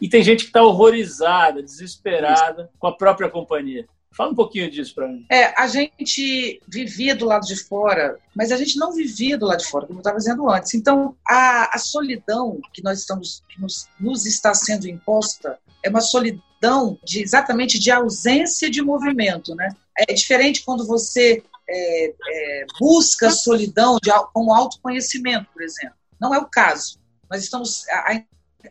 e 0.00 0.08
tem 0.08 0.22
gente 0.22 0.44
que 0.44 0.50
está 0.50 0.62
horrorizada, 0.62 1.62
desesperada 1.62 2.70
com 2.78 2.86
a 2.86 2.96
própria 2.96 3.28
companhia. 3.28 3.86
Fala 4.16 4.30
um 4.30 4.34
pouquinho 4.34 4.70
disso 4.70 4.94
para 4.94 5.08
mim. 5.08 5.26
É, 5.30 5.46
a 5.60 5.66
gente 5.66 6.60
vivia 6.68 7.16
do 7.16 7.24
lado 7.24 7.46
de 7.46 7.56
fora, 7.56 8.16
mas 8.34 8.52
a 8.52 8.56
gente 8.56 8.78
não 8.78 8.92
vivia 8.92 9.36
do 9.36 9.46
lado 9.46 9.58
de 9.58 9.66
fora, 9.66 9.86
como 9.86 9.98
eu 9.98 10.02
estava 10.02 10.18
dizendo 10.18 10.48
antes. 10.48 10.74
Então, 10.74 11.16
a, 11.28 11.74
a 11.74 11.78
solidão 11.78 12.60
que 12.72 12.82
nós 12.82 13.00
estamos, 13.00 13.42
que 13.48 13.60
nos, 13.60 13.88
nos 13.98 14.24
está 14.24 14.54
sendo 14.54 14.86
imposta, 14.86 15.58
é 15.82 15.90
uma 15.90 16.00
solidão 16.00 16.98
de 17.04 17.22
exatamente 17.22 17.78
de 17.78 17.90
ausência 17.90 18.70
de 18.70 18.80
movimento, 18.80 19.54
né? 19.54 19.68
É 19.96 20.12
diferente 20.12 20.62
quando 20.64 20.86
você 20.86 21.42
é, 21.68 22.06
é, 22.06 22.66
busca 22.78 23.30
solidão 23.30 23.98
de, 24.02 24.10
com 24.32 24.52
autoconhecimento, 24.52 25.46
por 25.52 25.62
exemplo. 25.62 25.96
Não 26.20 26.34
é 26.34 26.38
o 26.38 26.46
caso. 26.46 27.00
Nós 27.30 27.42
estamos 27.42 27.86
a, 27.88 28.22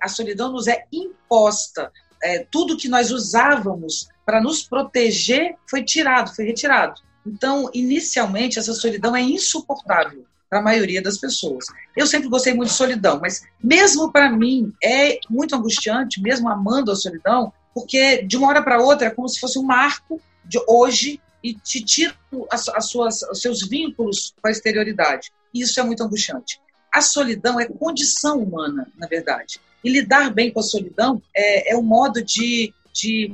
a 0.01 0.07
solidão 0.07 0.51
nos 0.51 0.67
é 0.67 0.85
imposta. 0.91 1.91
É, 2.23 2.47
tudo 2.49 2.77
que 2.77 2.87
nós 2.87 3.11
usávamos 3.11 4.07
para 4.25 4.41
nos 4.41 4.63
proteger 4.63 5.55
foi 5.69 5.83
tirado, 5.83 6.33
foi 6.33 6.45
retirado. 6.45 7.01
Então, 7.25 7.69
inicialmente, 7.73 8.57
essa 8.57 8.73
solidão 8.73 9.15
é 9.15 9.21
insuportável 9.21 10.25
para 10.49 10.59
a 10.59 10.61
maioria 10.63 11.01
das 11.01 11.17
pessoas. 11.17 11.65
Eu 11.95 12.05
sempre 12.05 12.29
gostei 12.29 12.53
muito 12.53 12.69
de 12.69 12.75
solidão, 12.75 13.19
mas 13.19 13.43
mesmo 13.61 14.11
para 14.11 14.29
mim 14.29 14.71
é 14.83 15.19
muito 15.29 15.55
angustiante, 15.55 16.21
mesmo 16.21 16.47
amando 16.47 16.91
a 16.91 16.95
solidão, 16.95 17.51
porque 17.73 18.21
de 18.21 18.37
uma 18.37 18.47
hora 18.47 18.61
para 18.61 18.79
outra 18.79 19.07
é 19.07 19.09
como 19.09 19.27
se 19.27 19.39
fosse 19.39 19.57
um 19.57 19.63
marco 19.63 20.21
de 20.45 20.61
hoje 20.67 21.19
e 21.41 21.53
te 21.53 21.83
tira 21.83 22.15
as, 22.51 22.69
as 22.69 22.85
suas, 22.85 23.21
os 23.23 23.41
seus 23.41 23.67
vínculos 23.67 24.33
com 24.41 24.47
a 24.47 24.51
exterioridade. 24.51 25.31
Isso 25.53 25.79
é 25.79 25.83
muito 25.83 26.03
angustiante. 26.03 26.61
A 26.93 27.01
solidão 27.01 27.59
é 27.59 27.65
condição 27.65 28.37
humana, 28.37 28.87
na 28.95 29.07
verdade. 29.07 29.59
E 29.83 29.89
lidar 29.89 30.33
bem 30.33 30.51
com 30.51 30.59
a 30.59 30.63
solidão 30.63 31.21
é, 31.35 31.73
é 31.73 31.77
um 31.77 31.83
modo 31.83 32.23
de, 32.23 32.73
de 32.93 33.33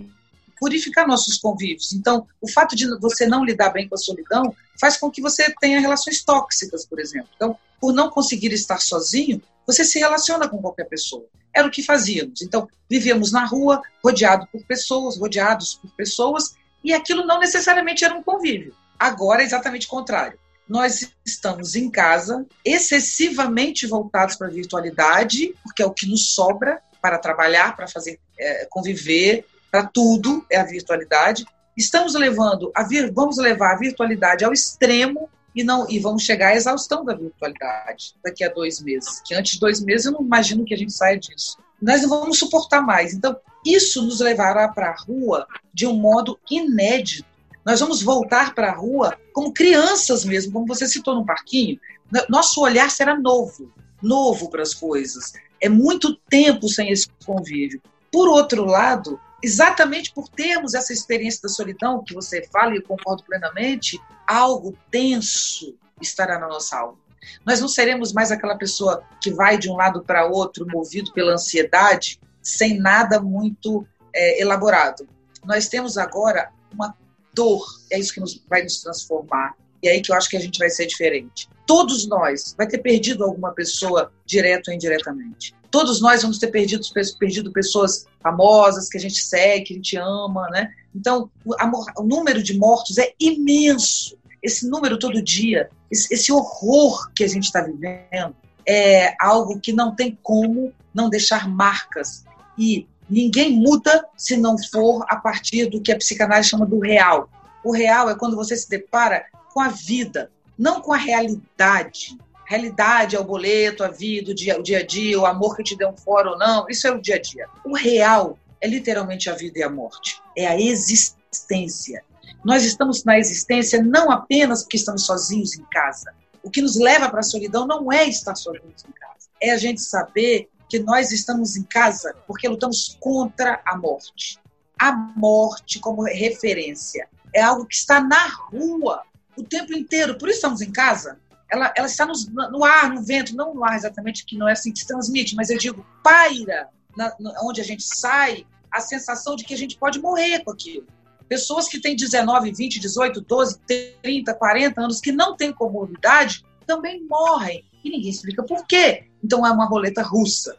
purificar 0.59 1.07
nossos 1.07 1.37
convívios. 1.37 1.93
Então, 1.93 2.27
o 2.41 2.49
fato 2.49 2.75
de 2.75 2.87
você 2.99 3.27
não 3.27 3.45
lidar 3.45 3.69
bem 3.69 3.87
com 3.87 3.95
a 3.95 3.97
solidão 3.97 4.55
faz 4.79 4.97
com 4.97 5.11
que 5.11 5.21
você 5.21 5.53
tenha 5.59 5.79
relações 5.79 6.23
tóxicas, 6.23 6.85
por 6.85 6.99
exemplo. 6.99 7.29
Então, 7.35 7.57
por 7.79 7.93
não 7.93 8.09
conseguir 8.09 8.51
estar 8.51 8.79
sozinho, 8.79 9.41
você 9.65 9.83
se 9.83 9.99
relaciona 9.99 10.47
com 10.47 10.61
qualquer 10.61 10.85
pessoa. 10.85 11.25
Era 11.55 11.67
o 11.67 11.71
que 11.71 11.83
fazíamos. 11.83 12.41
Então, 12.41 12.67
vivíamos 12.89 13.31
na 13.31 13.45
rua, 13.45 13.81
rodeado 14.03 14.47
por 14.51 14.63
pessoas, 14.65 15.17
rodeados 15.17 15.75
por 15.75 15.91
pessoas, 15.91 16.55
e 16.83 16.93
aquilo 16.93 17.25
não 17.25 17.39
necessariamente 17.39 18.03
era 18.03 18.15
um 18.15 18.23
convívio. 18.23 18.73
Agora 18.97 19.41
é 19.43 19.45
exatamente 19.45 19.85
o 19.85 19.89
contrário. 19.89 20.38
Nós 20.69 21.11
estamos 21.25 21.75
em 21.75 21.89
casa, 21.89 22.45
excessivamente 22.63 23.87
voltados 23.87 24.35
para 24.35 24.47
a 24.47 24.51
virtualidade, 24.51 25.55
porque 25.63 25.81
é 25.81 25.85
o 25.85 25.91
que 25.91 26.07
nos 26.07 26.35
sobra 26.35 26.79
para 27.01 27.17
trabalhar, 27.17 27.75
para 27.75 27.87
fazer 27.87 28.19
é, 28.37 28.67
conviver, 28.69 29.45
para 29.71 29.85
tudo 29.85 30.45
é 30.49 30.57
a 30.57 30.63
virtualidade. 30.63 31.45
Estamos 31.75 32.13
levando 32.13 32.71
a 32.75 32.83
vir, 32.83 33.11
vamos 33.11 33.37
levar 33.37 33.73
a 33.73 33.77
virtualidade 33.77 34.45
ao 34.45 34.53
extremo 34.53 35.29
e 35.55 35.63
não 35.63 35.89
e 35.89 35.99
vamos 35.99 36.23
chegar 36.23 36.49
à 36.49 36.55
exaustão 36.55 37.03
da 37.03 37.15
virtualidade 37.15 38.15
daqui 38.23 38.43
a 38.43 38.49
dois 38.49 38.79
meses. 38.81 39.21
Que 39.25 39.33
antes 39.33 39.53
de 39.53 39.59
dois 39.59 39.81
meses 39.81 40.05
eu 40.05 40.11
não 40.11 40.21
imagino 40.21 40.65
que 40.65 40.73
a 40.73 40.77
gente 40.77 40.93
saia 40.93 41.17
disso. 41.17 41.57
Nós 41.81 42.01
não 42.01 42.09
vamos 42.09 42.37
suportar 42.37 42.81
mais. 42.81 43.13
Então 43.13 43.35
isso 43.65 44.01
nos 44.03 44.19
levará 44.19 44.67
para 44.67 44.89
a 44.89 44.95
rua 44.95 45.47
de 45.73 45.87
um 45.87 45.95
modo 45.95 46.39
inédito. 46.49 47.28
Nós 47.69 47.81
vamos 47.81 48.01
voltar 48.01 48.55
para 48.55 48.71
a 48.71 48.75
rua 48.75 49.15
como 49.31 49.53
crianças 49.53 50.25
mesmo, 50.25 50.51
como 50.51 50.65
você 50.65 50.87
citou 50.87 51.13
no 51.13 51.23
parquinho. 51.23 51.79
Nosso 52.27 52.61
olhar 52.61 52.89
será 52.89 53.15
novo, 53.15 53.71
novo 54.01 54.49
para 54.49 54.63
as 54.63 54.73
coisas. 54.73 55.33
É 55.61 55.69
muito 55.69 56.15
tempo 56.27 56.67
sem 56.67 56.89
esse 56.89 57.07
convívio. 57.23 57.79
Por 58.11 58.27
outro 58.27 58.65
lado, 58.65 59.21
exatamente 59.43 60.11
por 60.11 60.27
termos 60.29 60.73
essa 60.73 60.91
experiência 60.91 61.43
da 61.43 61.49
solidão 61.49 62.03
que 62.03 62.11
você 62.11 62.43
fala 62.51 62.73
e 62.73 62.77
eu 62.77 62.81
concordo 62.81 63.23
plenamente, 63.23 64.01
algo 64.25 64.75
tenso 64.89 65.75
estará 66.01 66.39
na 66.39 66.47
nossa 66.47 66.75
alma. 66.75 66.97
Nós 67.45 67.61
não 67.61 67.67
seremos 67.67 68.11
mais 68.11 68.31
aquela 68.31 68.57
pessoa 68.57 69.03
que 69.21 69.29
vai 69.31 69.59
de 69.59 69.69
um 69.69 69.75
lado 69.75 70.01
para 70.03 70.25
outro 70.25 70.65
movido 70.67 71.13
pela 71.13 71.33
ansiedade, 71.33 72.19
sem 72.41 72.79
nada 72.79 73.21
muito 73.21 73.85
é, 74.11 74.41
elaborado. 74.41 75.07
Nós 75.45 75.67
temos 75.67 75.99
agora 75.99 76.51
uma 76.73 76.95
dor, 77.39 77.65
é 77.91 77.99
isso 77.99 78.13
que 78.13 78.19
nos, 78.19 78.43
vai 78.49 78.63
nos 78.63 78.81
transformar. 78.81 79.55
E 79.81 79.87
é 79.87 79.93
aí 79.93 80.01
que 80.01 80.11
eu 80.11 80.15
acho 80.15 80.29
que 80.29 80.37
a 80.37 80.41
gente 80.41 80.59
vai 80.59 80.69
ser 80.69 80.85
diferente. 80.85 81.47
Todos 81.65 82.07
nós 82.07 82.53
vai 82.57 82.67
ter 82.67 82.79
perdido 82.79 83.23
alguma 83.23 83.53
pessoa 83.53 84.11
direto 84.25 84.67
ou 84.67 84.73
indiretamente 84.73 85.53
todos 85.71 86.01
nós 86.01 86.21
vamos 86.21 86.37
ter 86.37 86.47
perdido, 86.47 86.83
perdido 87.19 87.51
pessoas 87.51 88.05
famosas 88.21 88.89
que 88.89 88.97
a 88.97 89.01
gente 89.01 89.21
segue, 89.21 89.65
que 89.65 89.73
a 89.73 89.75
gente 89.75 89.97
ama, 89.97 90.47
né? 90.49 90.71
Então, 90.95 91.29
o, 91.45 91.53
a, 91.53 91.71
o 91.97 92.03
número 92.03 92.41
de 92.41 92.57
mortos 92.57 92.97
é 92.97 93.13
imenso. 93.19 94.17
Esse 94.41 94.67
número 94.67 94.97
todo 94.97 95.21
dia, 95.21 95.69
esse, 95.91 96.13
esse 96.13 96.31
horror 96.31 97.11
que 97.13 97.23
a 97.23 97.27
gente 97.27 97.45
está 97.45 97.61
vivendo, 97.61 98.35
é 98.67 99.15
algo 99.19 99.59
que 99.59 99.73
não 99.73 99.95
tem 99.95 100.17
como 100.21 100.73
não 100.93 101.09
deixar 101.09 101.47
marcas. 101.47 102.25
E 102.57 102.87
ninguém 103.09 103.51
muda 103.51 104.05
se 104.15 104.37
não 104.37 104.55
for 104.57 105.05
a 105.07 105.15
partir 105.15 105.67
do 105.67 105.81
que 105.81 105.91
a 105.91 105.97
psicanálise 105.97 106.49
chama 106.49 106.65
do 106.65 106.79
real. 106.79 107.29
O 107.63 107.71
real 107.71 108.09
é 108.09 108.15
quando 108.15 108.35
você 108.35 108.55
se 108.55 108.69
depara 108.69 109.25
com 109.53 109.59
a 109.59 109.69
vida, 109.69 110.31
não 110.57 110.81
com 110.81 110.93
a 110.93 110.97
realidade 110.97 112.17
realidade 112.49 113.15
é 113.15 113.19
o 113.19 113.23
boleto, 113.23 113.83
a 113.83 113.89
vida, 113.89 114.31
o 114.31 114.33
dia, 114.33 114.59
o 114.59 114.63
dia 114.63 114.79
a 114.79 114.83
dia, 114.83 115.19
o 115.19 115.25
amor 115.27 115.55
que 115.55 115.61
te 115.61 115.77
deu 115.77 115.89
um 115.89 115.95
fora 115.95 116.31
ou 116.31 116.37
não, 116.39 116.65
isso 116.67 116.87
é 116.87 116.91
o 116.91 116.99
dia 116.99 117.15
a 117.15 117.21
dia. 117.21 117.47
O 117.63 117.75
real 117.75 118.39
é 118.59 118.67
literalmente 118.67 119.29
a 119.29 119.35
vida 119.35 119.59
e 119.59 119.63
a 119.63 119.69
morte, 119.69 120.19
é 120.35 120.47
a 120.47 120.59
existência. 120.59 122.03
Nós 122.43 122.65
estamos 122.65 123.03
na 123.03 123.19
existência 123.19 123.83
não 123.83 124.09
apenas 124.09 124.63
porque 124.63 124.77
estamos 124.77 125.05
sozinhos 125.05 125.55
em 125.59 125.63
casa. 125.65 126.11
O 126.41 126.49
que 126.49 126.59
nos 126.59 126.79
leva 126.79 127.07
para 127.07 127.19
a 127.19 127.23
solidão 127.23 127.67
não 127.67 127.91
é 127.91 128.09
estar 128.09 128.33
sozinhos 128.33 128.83
em 128.83 128.91
casa, 128.93 129.29
é 129.39 129.51
a 129.51 129.57
gente 129.57 129.81
saber 129.81 130.49
que 130.69 130.79
nós 130.79 131.11
estamos 131.11 131.55
em 131.55 131.63
casa 131.63 132.15
porque 132.27 132.47
lutamos 132.47 132.97
contra 132.99 133.61
a 133.65 133.77
morte. 133.77 134.37
A 134.79 134.91
morte 134.91 135.79
como 135.79 136.03
referência 136.03 137.07
é 137.33 137.41
algo 137.41 137.65
que 137.65 137.75
está 137.75 137.99
na 137.99 138.27
rua 138.27 139.03
o 139.35 139.43
tempo 139.43 139.73
inteiro. 139.73 140.17
Por 140.17 140.29
isso 140.29 140.37
estamos 140.37 140.61
em 140.61 140.71
casa 140.71 141.19
ela, 141.49 141.73
ela 141.75 141.87
está 141.87 142.05
no, 142.05 142.63
ar, 142.63 142.91
no 142.91 143.01
vento, 143.01 143.35
não 143.35 143.53
no 143.53 143.63
ar 143.63 143.75
exatamente, 143.75 144.23
que 144.23 144.37
não 144.37 144.47
é 144.47 144.51
assim 144.51 144.71
que 144.71 144.79
se 144.79 144.87
transmite, 144.87 145.35
mas 145.35 145.49
eu 145.49 145.57
digo, 145.57 145.85
paira, 146.03 146.69
na, 146.95 147.13
onde 147.43 147.59
a 147.59 147.63
gente 147.63 147.83
sai, 147.83 148.45
a 148.71 148.79
sensação 148.79 149.35
de 149.35 149.43
que 149.43 149.53
a 149.53 149.57
gente 149.57 149.75
pode 149.75 149.99
morrer 149.99 150.43
com 150.43 150.51
aquilo. 150.51 150.85
Pessoas 151.27 151.67
que 151.67 151.79
têm 151.79 151.95
19, 151.95 152.51
20, 152.51 152.79
18, 152.79 153.21
12, 153.21 153.59
30, 154.01 154.33
40 154.33 154.81
anos, 154.81 155.01
que 155.01 155.11
não 155.11 155.35
têm 155.35 155.51
comorbidade, 155.51 156.45
também 156.67 157.03
morrem. 157.03 157.65
E 157.83 157.89
ninguém 157.89 158.09
explica 158.09 158.43
por 158.43 158.65
quê. 158.65 159.05
Então 159.23 159.45
é 159.45 159.51
uma 159.51 159.65
roleta 159.65 160.01
russa. 160.01 160.57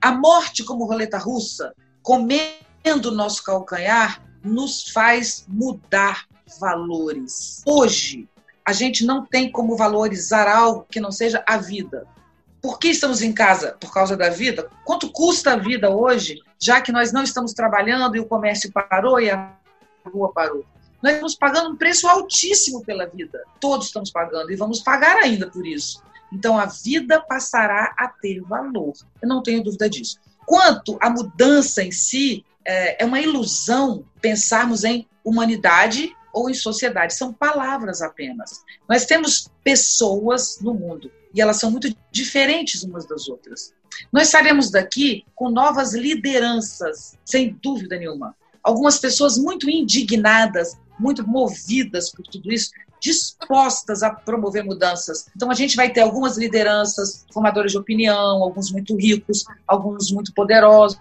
A 0.00 0.12
morte 0.12 0.64
como 0.64 0.84
roleta 0.84 1.18
russa, 1.18 1.74
comendo 2.02 3.10
o 3.10 3.14
nosso 3.14 3.42
calcanhar, 3.44 4.22
nos 4.42 4.88
faz 4.88 5.44
mudar 5.48 6.26
valores. 6.58 7.62
Hoje, 7.64 8.28
a 8.64 8.72
gente 8.72 9.04
não 9.04 9.24
tem 9.24 9.50
como 9.50 9.76
valorizar 9.76 10.48
algo 10.48 10.86
que 10.90 11.00
não 11.00 11.10
seja 11.10 11.42
a 11.46 11.56
vida. 11.56 12.06
Por 12.60 12.78
que 12.78 12.88
estamos 12.88 13.22
em 13.22 13.32
casa? 13.32 13.76
Por 13.80 13.92
causa 13.92 14.16
da 14.16 14.30
vida? 14.30 14.70
Quanto 14.84 15.10
custa 15.10 15.52
a 15.52 15.56
vida 15.56 15.90
hoje, 15.90 16.40
já 16.60 16.80
que 16.80 16.92
nós 16.92 17.12
não 17.12 17.24
estamos 17.24 17.52
trabalhando 17.52 18.16
e 18.16 18.20
o 18.20 18.26
comércio 18.26 18.70
parou 18.72 19.20
e 19.20 19.30
a 19.30 19.52
rua 20.06 20.32
parou? 20.32 20.64
Nós 21.02 21.14
estamos 21.14 21.34
pagando 21.34 21.70
um 21.70 21.76
preço 21.76 22.06
altíssimo 22.06 22.84
pela 22.84 23.06
vida. 23.06 23.42
Todos 23.58 23.86
estamos 23.86 24.12
pagando 24.12 24.52
e 24.52 24.56
vamos 24.56 24.80
pagar 24.80 25.16
ainda 25.16 25.50
por 25.50 25.66
isso. 25.66 26.00
Então 26.32 26.58
a 26.58 26.66
vida 26.66 27.20
passará 27.20 27.94
a 27.98 28.08
ter 28.08 28.40
valor. 28.40 28.94
Eu 29.20 29.28
não 29.28 29.42
tenho 29.42 29.62
dúvida 29.62 29.88
disso. 29.88 30.18
Quanto 30.46 30.98
à 31.00 31.10
mudança 31.10 31.82
em 31.82 31.92
si, 31.92 32.44
é, 32.64 33.02
é 33.02 33.06
uma 33.06 33.20
ilusão 33.20 34.04
pensarmos 34.20 34.84
em 34.84 35.06
humanidade 35.24 36.14
ou 36.32 36.48
em 36.48 36.54
sociedade. 36.54 37.14
São 37.14 37.32
palavras 37.32 38.00
apenas. 38.00 38.62
Nós 38.88 39.04
temos 39.04 39.50
pessoas 39.62 40.58
no 40.60 40.74
mundo 40.74 41.10
e 41.34 41.40
elas 41.40 41.58
são 41.58 41.70
muito 41.70 41.94
diferentes 42.10 42.82
umas 42.82 43.06
das 43.06 43.28
outras. 43.28 43.72
Nós 44.10 44.28
sairemos 44.28 44.70
daqui 44.70 45.24
com 45.34 45.50
novas 45.50 45.92
lideranças, 45.92 47.18
sem 47.24 47.58
dúvida 47.62 47.98
nenhuma. 47.98 48.34
Algumas 48.62 48.98
pessoas 48.98 49.36
muito 49.36 49.68
indignadas, 49.68 50.76
muito 50.98 51.26
movidas 51.26 52.10
por 52.10 52.22
tudo 52.22 52.52
isso, 52.52 52.70
dispostas 53.00 54.02
a 54.02 54.10
promover 54.10 54.64
mudanças. 54.64 55.26
Então 55.34 55.50
a 55.50 55.54
gente 55.54 55.74
vai 55.74 55.92
ter 55.92 56.00
algumas 56.00 56.38
lideranças, 56.38 57.26
formadores 57.32 57.72
de 57.72 57.78
opinião, 57.78 58.42
alguns 58.42 58.70
muito 58.70 58.96
ricos, 58.96 59.44
alguns 59.66 60.12
muito 60.12 60.32
poderosos, 60.32 60.98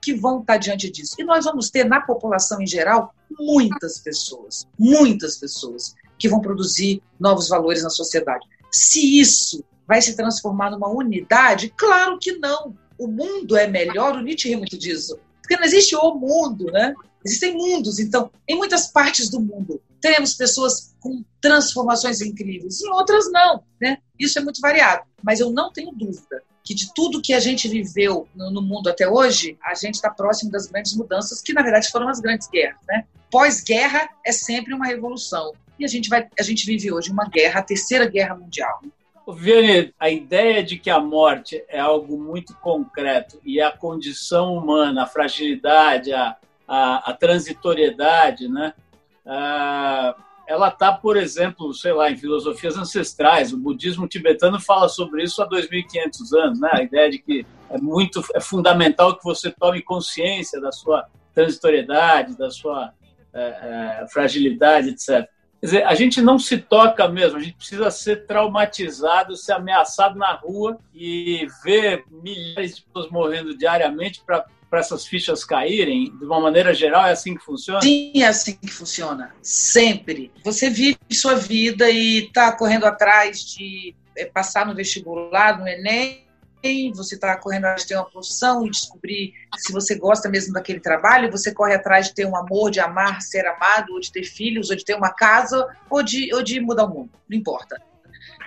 que 0.00 0.14
vão 0.14 0.40
estar 0.40 0.56
diante 0.56 0.90
disso. 0.90 1.16
E 1.18 1.24
nós 1.24 1.44
vamos 1.44 1.68
ter 1.68 1.84
na 1.84 2.00
população 2.00 2.62
em 2.62 2.66
geral 2.66 3.14
muitas 3.38 3.98
pessoas, 3.98 4.66
muitas 4.78 5.36
pessoas 5.36 5.94
que 6.18 6.28
vão 6.28 6.40
produzir 6.40 7.02
novos 7.18 7.48
valores 7.48 7.82
na 7.82 7.90
sociedade. 7.90 8.46
Se 8.72 9.20
isso 9.20 9.62
vai 9.86 10.00
se 10.00 10.16
transformar 10.16 10.70
numa 10.70 10.88
unidade, 10.88 11.72
claro 11.76 12.18
que 12.18 12.32
não. 12.32 12.74
O 12.96 13.06
mundo 13.06 13.56
é 13.56 13.66
melhor, 13.66 14.16
o 14.16 14.20
Nietzsche 14.20 14.48
ri 14.48 14.56
muito 14.56 14.78
disso. 14.78 15.18
Porque 15.50 15.60
não 15.60 15.66
existe 15.66 15.96
o 15.96 16.14
mundo, 16.14 16.66
né? 16.66 16.94
Existem 17.24 17.56
mundos. 17.56 17.98
Então, 17.98 18.30
em 18.46 18.56
muitas 18.56 18.86
partes 18.86 19.28
do 19.28 19.40
mundo, 19.40 19.82
teremos 20.00 20.34
pessoas 20.34 20.94
com 21.00 21.24
transformações 21.40 22.20
incríveis, 22.20 22.80
em 22.80 22.88
outras 22.90 23.28
não, 23.32 23.64
né? 23.82 23.98
Isso 24.16 24.38
é 24.38 24.42
muito 24.42 24.60
variado. 24.60 25.02
Mas 25.20 25.40
eu 25.40 25.50
não 25.50 25.72
tenho 25.72 25.90
dúvida 25.90 26.40
que 26.62 26.72
de 26.72 26.94
tudo 26.94 27.20
que 27.20 27.34
a 27.34 27.40
gente 27.40 27.66
viveu 27.66 28.28
no, 28.32 28.62
mundo 28.62 28.88
até 28.88 29.08
hoje, 29.08 29.58
a 29.64 29.74
gente 29.74 29.96
está 29.96 30.08
próximo 30.08 30.52
das 30.52 30.68
grandes 30.68 30.94
mudanças, 30.94 31.42
que 31.42 31.52
na 31.52 31.62
verdade 31.62 31.90
foram 31.90 32.08
as 32.08 32.20
grandes 32.20 32.46
guerras, 32.46 32.78
né? 32.86 33.04
Pós-guerra 33.28 34.08
é 34.24 34.30
sempre 34.30 34.72
uma 34.72 34.86
revolução. 34.86 35.52
E 35.80 35.84
a 35.84 35.88
gente, 35.88 36.08
vai, 36.08 36.28
a 36.38 36.42
gente 36.44 36.64
vive 36.64 36.92
hoje 36.92 37.10
uma 37.10 37.28
guerra, 37.28 37.58
a 37.58 37.64
terceira 37.64 38.06
guerra 38.06 38.36
mundial. 38.36 38.80
Vianney, 39.28 39.94
a 39.98 40.10
ideia 40.10 40.62
de 40.62 40.78
que 40.78 40.90
a 40.90 40.98
morte 40.98 41.62
é 41.68 41.78
algo 41.78 42.18
muito 42.18 42.54
concreto 42.56 43.40
e 43.44 43.60
a 43.60 43.70
condição 43.70 44.54
humana, 44.56 45.04
a 45.04 45.06
fragilidade, 45.06 46.12
a, 46.12 46.36
a, 46.66 47.10
a 47.10 47.14
transitoriedade, 47.14 48.48
né? 48.48 48.72
Ah, 49.26 50.14
ela 50.50 50.68
está, 50.68 50.92
por 50.92 51.16
exemplo, 51.16 51.72
sei 51.72 51.92
lá, 51.92 52.10
em 52.10 52.16
filosofias 52.16 52.76
ancestrais. 52.76 53.52
O 53.52 53.56
budismo 53.56 54.08
tibetano 54.08 54.60
fala 54.60 54.88
sobre 54.88 55.22
isso 55.22 55.40
há 55.40 55.48
2.500 55.48 56.36
anos, 56.36 56.60
né? 56.60 56.70
A 56.72 56.82
ideia 56.82 57.08
de 57.08 57.18
que 57.18 57.46
é 57.70 57.78
muito 57.78 58.20
é 58.34 58.40
fundamental 58.40 59.16
que 59.16 59.22
você 59.22 59.50
tome 59.50 59.80
consciência 59.80 60.60
da 60.60 60.72
sua 60.72 61.06
transitoriedade, 61.32 62.36
da 62.36 62.50
sua 62.50 62.92
é, 63.32 64.00
é, 64.02 64.06
fragilidade, 64.08 64.88
etc. 64.88 65.28
Quer 65.60 65.66
dizer, 65.66 65.84
a 65.84 65.94
gente 65.94 66.22
não 66.22 66.38
se 66.38 66.56
toca 66.58 67.06
mesmo, 67.08 67.36
a 67.36 67.40
gente 67.40 67.56
precisa 67.56 67.90
ser 67.90 68.26
traumatizado, 68.26 69.36
ser 69.36 69.52
ameaçado 69.52 70.18
na 70.18 70.32
rua 70.32 70.78
e 70.94 71.46
ver 71.62 72.04
milhares 72.10 72.76
de 72.76 72.82
pessoas 72.82 73.10
morrendo 73.10 73.56
diariamente 73.56 74.22
para 74.24 74.44
para 74.70 74.78
essas 74.78 75.04
fichas 75.04 75.44
caírem? 75.44 76.16
De 76.16 76.24
uma 76.24 76.40
maneira 76.40 76.72
geral, 76.72 77.04
é 77.04 77.10
assim 77.10 77.34
que 77.34 77.44
funciona? 77.44 77.82
Sim, 77.82 78.12
é 78.22 78.26
assim 78.26 78.54
que 78.54 78.70
funciona. 78.70 79.34
Sempre. 79.42 80.30
Você 80.44 80.70
vive 80.70 80.96
sua 81.10 81.34
vida 81.34 81.90
e 81.90 82.26
está 82.26 82.52
correndo 82.52 82.86
atrás 82.86 83.44
de 83.44 83.94
é, 84.16 84.24
passar 84.26 84.64
no 84.64 84.74
vestibular, 84.74 85.58
no 85.58 85.66
Enem, 85.66 86.24
você 86.94 87.14
está 87.14 87.36
correndo 87.36 87.64
atrás 87.64 87.82
de 87.82 87.88
ter 87.88 87.96
uma 87.96 88.10
profissão 88.10 88.66
e 88.66 88.70
descobrir 88.70 89.32
se 89.58 89.72
você 89.72 89.94
gosta 89.94 90.28
mesmo 90.28 90.52
daquele 90.52 90.80
trabalho, 90.80 91.30
você 91.30 91.52
corre 91.52 91.74
atrás 91.74 92.08
de 92.08 92.14
ter 92.14 92.26
um 92.26 92.36
amor, 92.36 92.70
de 92.70 92.80
amar, 92.80 93.22
ser 93.22 93.46
amado, 93.46 93.92
ou 93.92 94.00
de 94.00 94.12
ter 94.12 94.24
filhos, 94.24 94.70
ou 94.70 94.76
de 94.76 94.84
ter 94.84 94.94
uma 94.94 95.10
casa, 95.10 95.66
ou 95.88 96.02
de, 96.02 96.32
ou 96.34 96.42
de 96.42 96.60
mudar 96.60 96.84
o 96.84 96.88
mundo, 96.88 97.10
não 97.28 97.38
importa. 97.38 97.80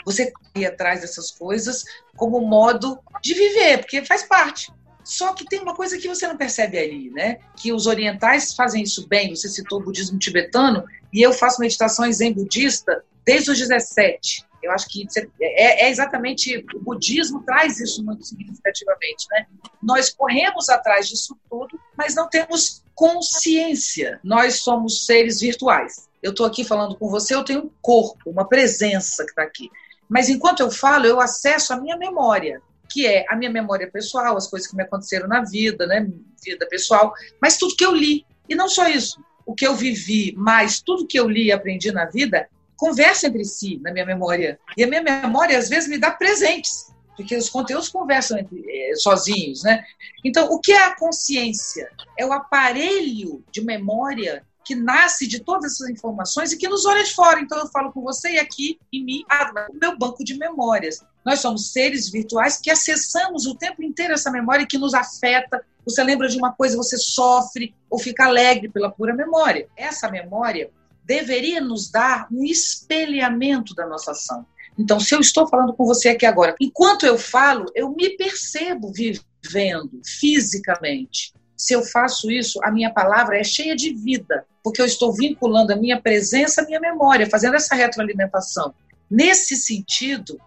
Você 0.05 0.31
corre 0.31 0.65
atrás 0.65 1.01
dessas 1.01 1.31
coisas 1.31 1.83
como 2.15 2.39
modo 2.41 2.99
de 3.21 3.33
viver, 3.33 3.79
porque 3.79 4.05
faz 4.05 4.23
parte. 4.23 4.71
Só 5.03 5.33
que 5.33 5.45
tem 5.45 5.59
uma 5.59 5.75
coisa 5.75 5.97
que 5.97 6.07
você 6.07 6.27
não 6.27 6.37
percebe 6.37 6.77
ali, 6.77 7.09
né? 7.09 7.39
Que 7.57 7.73
os 7.73 7.87
orientais 7.87 8.53
fazem 8.53 8.83
isso 8.83 9.07
bem. 9.07 9.35
Você 9.35 9.49
citou 9.49 9.79
o 9.79 9.83
budismo 9.83 10.17
tibetano 10.17 10.85
e 11.11 11.21
eu 11.21 11.33
faço 11.33 11.59
meditações 11.59 12.21
em 12.21 12.31
budista 12.31 13.03
desde 13.25 13.51
os 13.51 13.59
17. 13.59 14.45
Eu 14.63 14.71
acho 14.71 14.87
que 14.87 15.05
é, 15.41 15.85
é, 15.85 15.89
exatamente 15.89 16.65
o 16.73 16.79
budismo 16.79 17.43
traz 17.43 17.79
isso 17.79 18.03
muito 18.03 18.23
significativamente, 18.23 19.27
né? 19.31 19.45
Nós 19.81 20.09
corremos 20.09 20.69
atrás 20.69 21.09
disso 21.09 21.37
tudo, 21.49 21.79
mas 21.97 22.15
não 22.15 22.29
temos 22.29 22.83
consciência. 22.95 24.19
Nós 24.23 24.61
somos 24.61 25.05
seres 25.05 25.41
virtuais. 25.41 26.07
Eu 26.21 26.31
estou 26.31 26.45
aqui 26.45 26.63
falando 26.63 26.95
com 26.95 27.09
você, 27.09 27.35
eu 27.35 27.43
tenho 27.43 27.65
um 27.65 27.71
corpo, 27.81 28.29
uma 28.29 28.47
presença 28.47 29.23
que 29.23 29.31
está 29.31 29.43
aqui. 29.43 29.69
Mas 30.07 30.29
enquanto 30.29 30.61
eu 30.61 30.71
falo, 30.71 31.05
eu 31.05 31.19
acesso 31.19 31.73
a 31.73 31.79
minha 31.79 31.97
memória 31.97 32.61
que 32.93 33.07
é 33.07 33.25
a 33.27 33.35
minha 33.35 33.49
memória 33.49 33.89
pessoal, 33.89 34.37
as 34.37 34.47
coisas 34.47 34.69
que 34.69 34.75
me 34.75 34.83
aconteceram 34.83 35.27
na 35.27 35.43
vida, 35.43 35.87
né, 35.87 36.07
vida 36.45 36.67
pessoal, 36.67 37.11
mas 37.41 37.57
tudo 37.57 37.75
que 37.75 37.83
eu 37.83 37.91
li. 37.91 38.23
E 38.47 38.53
não 38.53 38.69
só 38.69 38.87
isso, 38.87 39.19
o 39.45 39.55
que 39.55 39.65
eu 39.65 39.75
vivi, 39.75 40.33
mas 40.37 40.79
tudo 40.79 41.07
que 41.07 41.19
eu 41.19 41.27
li 41.27 41.45
e 41.45 41.51
aprendi 41.51 41.91
na 41.91 42.05
vida, 42.05 42.47
conversa 42.83 43.27
entre 43.27 43.45
si 43.45 43.79
na 43.81 43.93
minha 43.93 44.05
memória. 44.05 44.59
E 44.77 44.83
a 44.83 44.87
minha 44.87 45.01
memória, 45.01 45.57
às 45.57 45.69
vezes, 45.69 45.89
me 45.89 45.97
dá 45.97 46.11
presentes, 46.11 46.91
porque 47.15 47.37
os 47.37 47.49
conteúdos 47.49 47.87
conversam 47.87 48.37
entre, 48.37 48.61
é, 48.69 48.93
sozinhos, 48.97 49.63
né? 49.63 49.85
Então, 50.25 50.49
o 50.51 50.59
que 50.59 50.73
é 50.73 50.83
a 50.83 50.95
consciência? 50.97 51.89
É 52.19 52.25
o 52.25 52.33
aparelho 52.33 53.41
de 53.49 53.63
memória 53.63 54.45
que 54.65 54.75
nasce 54.75 55.27
de 55.27 55.39
todas 55.39 55.73
essas 55.73 55.89
informações 55.89 56.51
e 56.51 56.57
que 56.57 56.67
nos 56.67 56.85
olha 56.85 57.03
de 57.03 57.13
fora. 57.13 57.39
Então 57.39 57.57
eu 57.57 57.67
falo 57.67 57.91
com 57.91 58.01
você 58.01 58.33
e 58.33 58.39
aqui 58.39 58.79
em 58.91 59.03
mim, 59.03 59.23
ah, 59.29 59.67
o 59.69 59.77
meu 59.77 59.97
banco 59.97 60.23
de 60.23 60.37
memórias. 60.37 61.03
Nós 61.25 61.39
somos 61.39 61.71
seres 61.71 62.09
virtuais 62.09 62.57
que 62.57 62.71
acessamos 62.71 63.45
o 63.45 63.55
tempo 63.55 63.83
inteiro 63.83 64.13
essa 64.13 64.31
memória 64.31 64.65
que 64.65 64.77
nos 64.77 64.93
afeta. 64.93 65.65
Você 65.85 66.01
lembra 66.01 66.29
de 66.29 66.37
uma 66.37 66.53
coisa, 66.53 66.77
você 66.77 66.97
sofre 66.97 67.75
ou 67.89 67.99
fica 67.99 68.25
alegre 68.25 68.69
pela 68.69 68.89
pura 68.89 69.13
memória. 69.13 69.67
Essa 69.75 70.09
memória 70.09 70.71
deveria 71.05 71.61
nos 71.61 71.89
dar 71.89 72.27
um 72.31 72.43
espelhamento 72.43 73.73
da 73.75 73.85
nossa 73.85 74.11
ação. 74.11 74.45
Então, 74.77 74.99
se 74.99 75.13
eu 75.13 75.19
estou 75.19 75.47
falando 75.47 75.73
com 75.73 75.85
você 75.85 76.09
aqui 76.09 76.25
agora, 76.25 76.55
enquanto 76.59 77.05
eu 77.05 77.17
falo, 77.17 77.65
eu 77.75 77.91
me 77.91 78.17
percebo 78.17 78.91
vivendo 78.91 80.01
fisicamente 80.03 81.33
se 81.63 81.73
eu 81.73 81.83
faço 81.83 82.29
isso, 82.29 82.59
a 82.61 82.69
minha 82.69 82.91
palavra 82.91 83.39
é 83.39 83.43
cheia 83.43 83.73
de 83.73 83.93
vida, 83.93 84.45
porque 84.61 84.81
eu 84.81 84.85
estou 84.85 85.13
vinculando 85.13 85.71
a 85.71 85.77
minha 85.77 86.01
presença 86.01 86.61
à 86.61 86.65
minha 86.65 86.79
memória, 86.79 87.29
fazendo 87.29 87.55
essa 87.55 87.73
retroalimentação. 87.73 88.73
Nesse 89.09 89.55
sentido, 89.55 90.37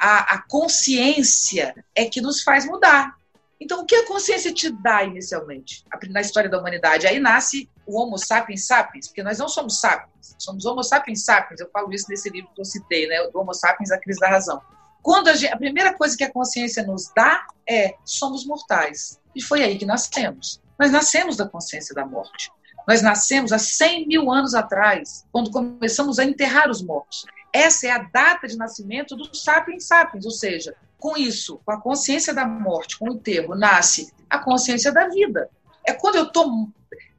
a, 0.00 0.34
a 0.34 0.42
consciência 0.48 1.72
é 1.94 2.06
que 2.06 2.20
nos 2.20 2.42
faz 2.42 2.66
mudar. 2.66 3.14
Então, 3.60 3.80
o 3.80 3.86
que 3.86 3.94
a 3.94 4.06
consciência 4.06 4.52
te 4.52 4.70
dá 4.70 5.02
inicialmente? 5.04 5.84
Na 6.10 6.20
história 6.20 6.48
da 6.50 6.58
humanidade, 6.58 7.06
aí 7.06 7.18
nasce 7.18 7.68
o 7.86 7.98
Homo 7.98 8.18
sapiens 8.18 8.66
sapiens, 8.66 9.08
porque 9.08 9.22
nós 9.22 9.38
não 9.38 9.48
somos 9.48 9.80
sapiens, 9.80 10.34
somos 10.38 10.66
Homo 10.66 10.82
sapiens 10.82 11.24
sapiens. 11.24 11.60
Eu 11.60 11.70
falo 11.70 11.92
isso 11.92 12.06
nesse 12.08 12.28
livro 12.28 12.50
que 12.54 12.60
eu 12.60 12.64
citei, 12.64 13.06
né? 13.06 13.16
O 13.22 13.38
Homo 13.38 13.54
sapiens, 13.54 13.90
a 13.90 13.98
crise 13.98 14.20
da 14.20 14.28
razão. 14.28 14.60
Quando 15.02 15.28
a, 15.28 15.34
gente, 15.34 15.52
a 15.52 15.56
primeira 15.56 15.94
coisa 15.94 16.16
que 16.16 16.24
a 16.24 16.32
consciência 16.32 16.82
nos 16.82 17.10
dá 17.14 17.46
é 17.66 17.94
somos 18.04 18.44
mortais. 18.44 19.20
E 19.34 19.42
foi 19.42 19.62
aí 19.62 19.78
que 19.78 19.86
nascemos. 19.86 20.60
Nós 20.78 20.90
nascemos 20.90 21.36
da 21.36 21.48
consciência 21.48 21.94
da 21.94 22.04
morte. 22.04 22.50
Nós 22.86 23.02
nascemos 23.02 23.52
há 23.52 23.58
100 23.58 24.06
mil 24.06 24.30
anos 24.30 24.54
atrás, 24.54 25.24
quando 25.32 25.50
começamos 25.50 26.18
a 26.18 26.24
enterrar 26.24 26.70
os 26.70 26.82
mortos. 26.82 27.24
Essa 27.52 27.86
é 27.86 27.90
a 27.90 27.98
data 27.98 28.46
de 28.46 28.56
nascimento 28.56 29.16
do 29.16 29.34
Sapiens 29.34 29.86
Sapiens, 29.86 30.24
ou 30.24 30.30
seja, 30.30 30.74
com 30.98 31.16
isso, 31.16 31.60
com 31.64 31.72
a 31.72 31.80
consciência 31.80 32.32
da 32.32 32.46
morte, 32.46 32.98
com 32.98 33.10
o 33.10 33.14
enterro, 33.14 33.54
nasce 33.54 34.12
a 34.28 34.38
consciência 34.38 34.92
da 34.92 35.08
vida. 35.08 35.48
É 35.86 35.92
quando 35.92 36.16
eu 36.16 36.24
estou 36.24 36.68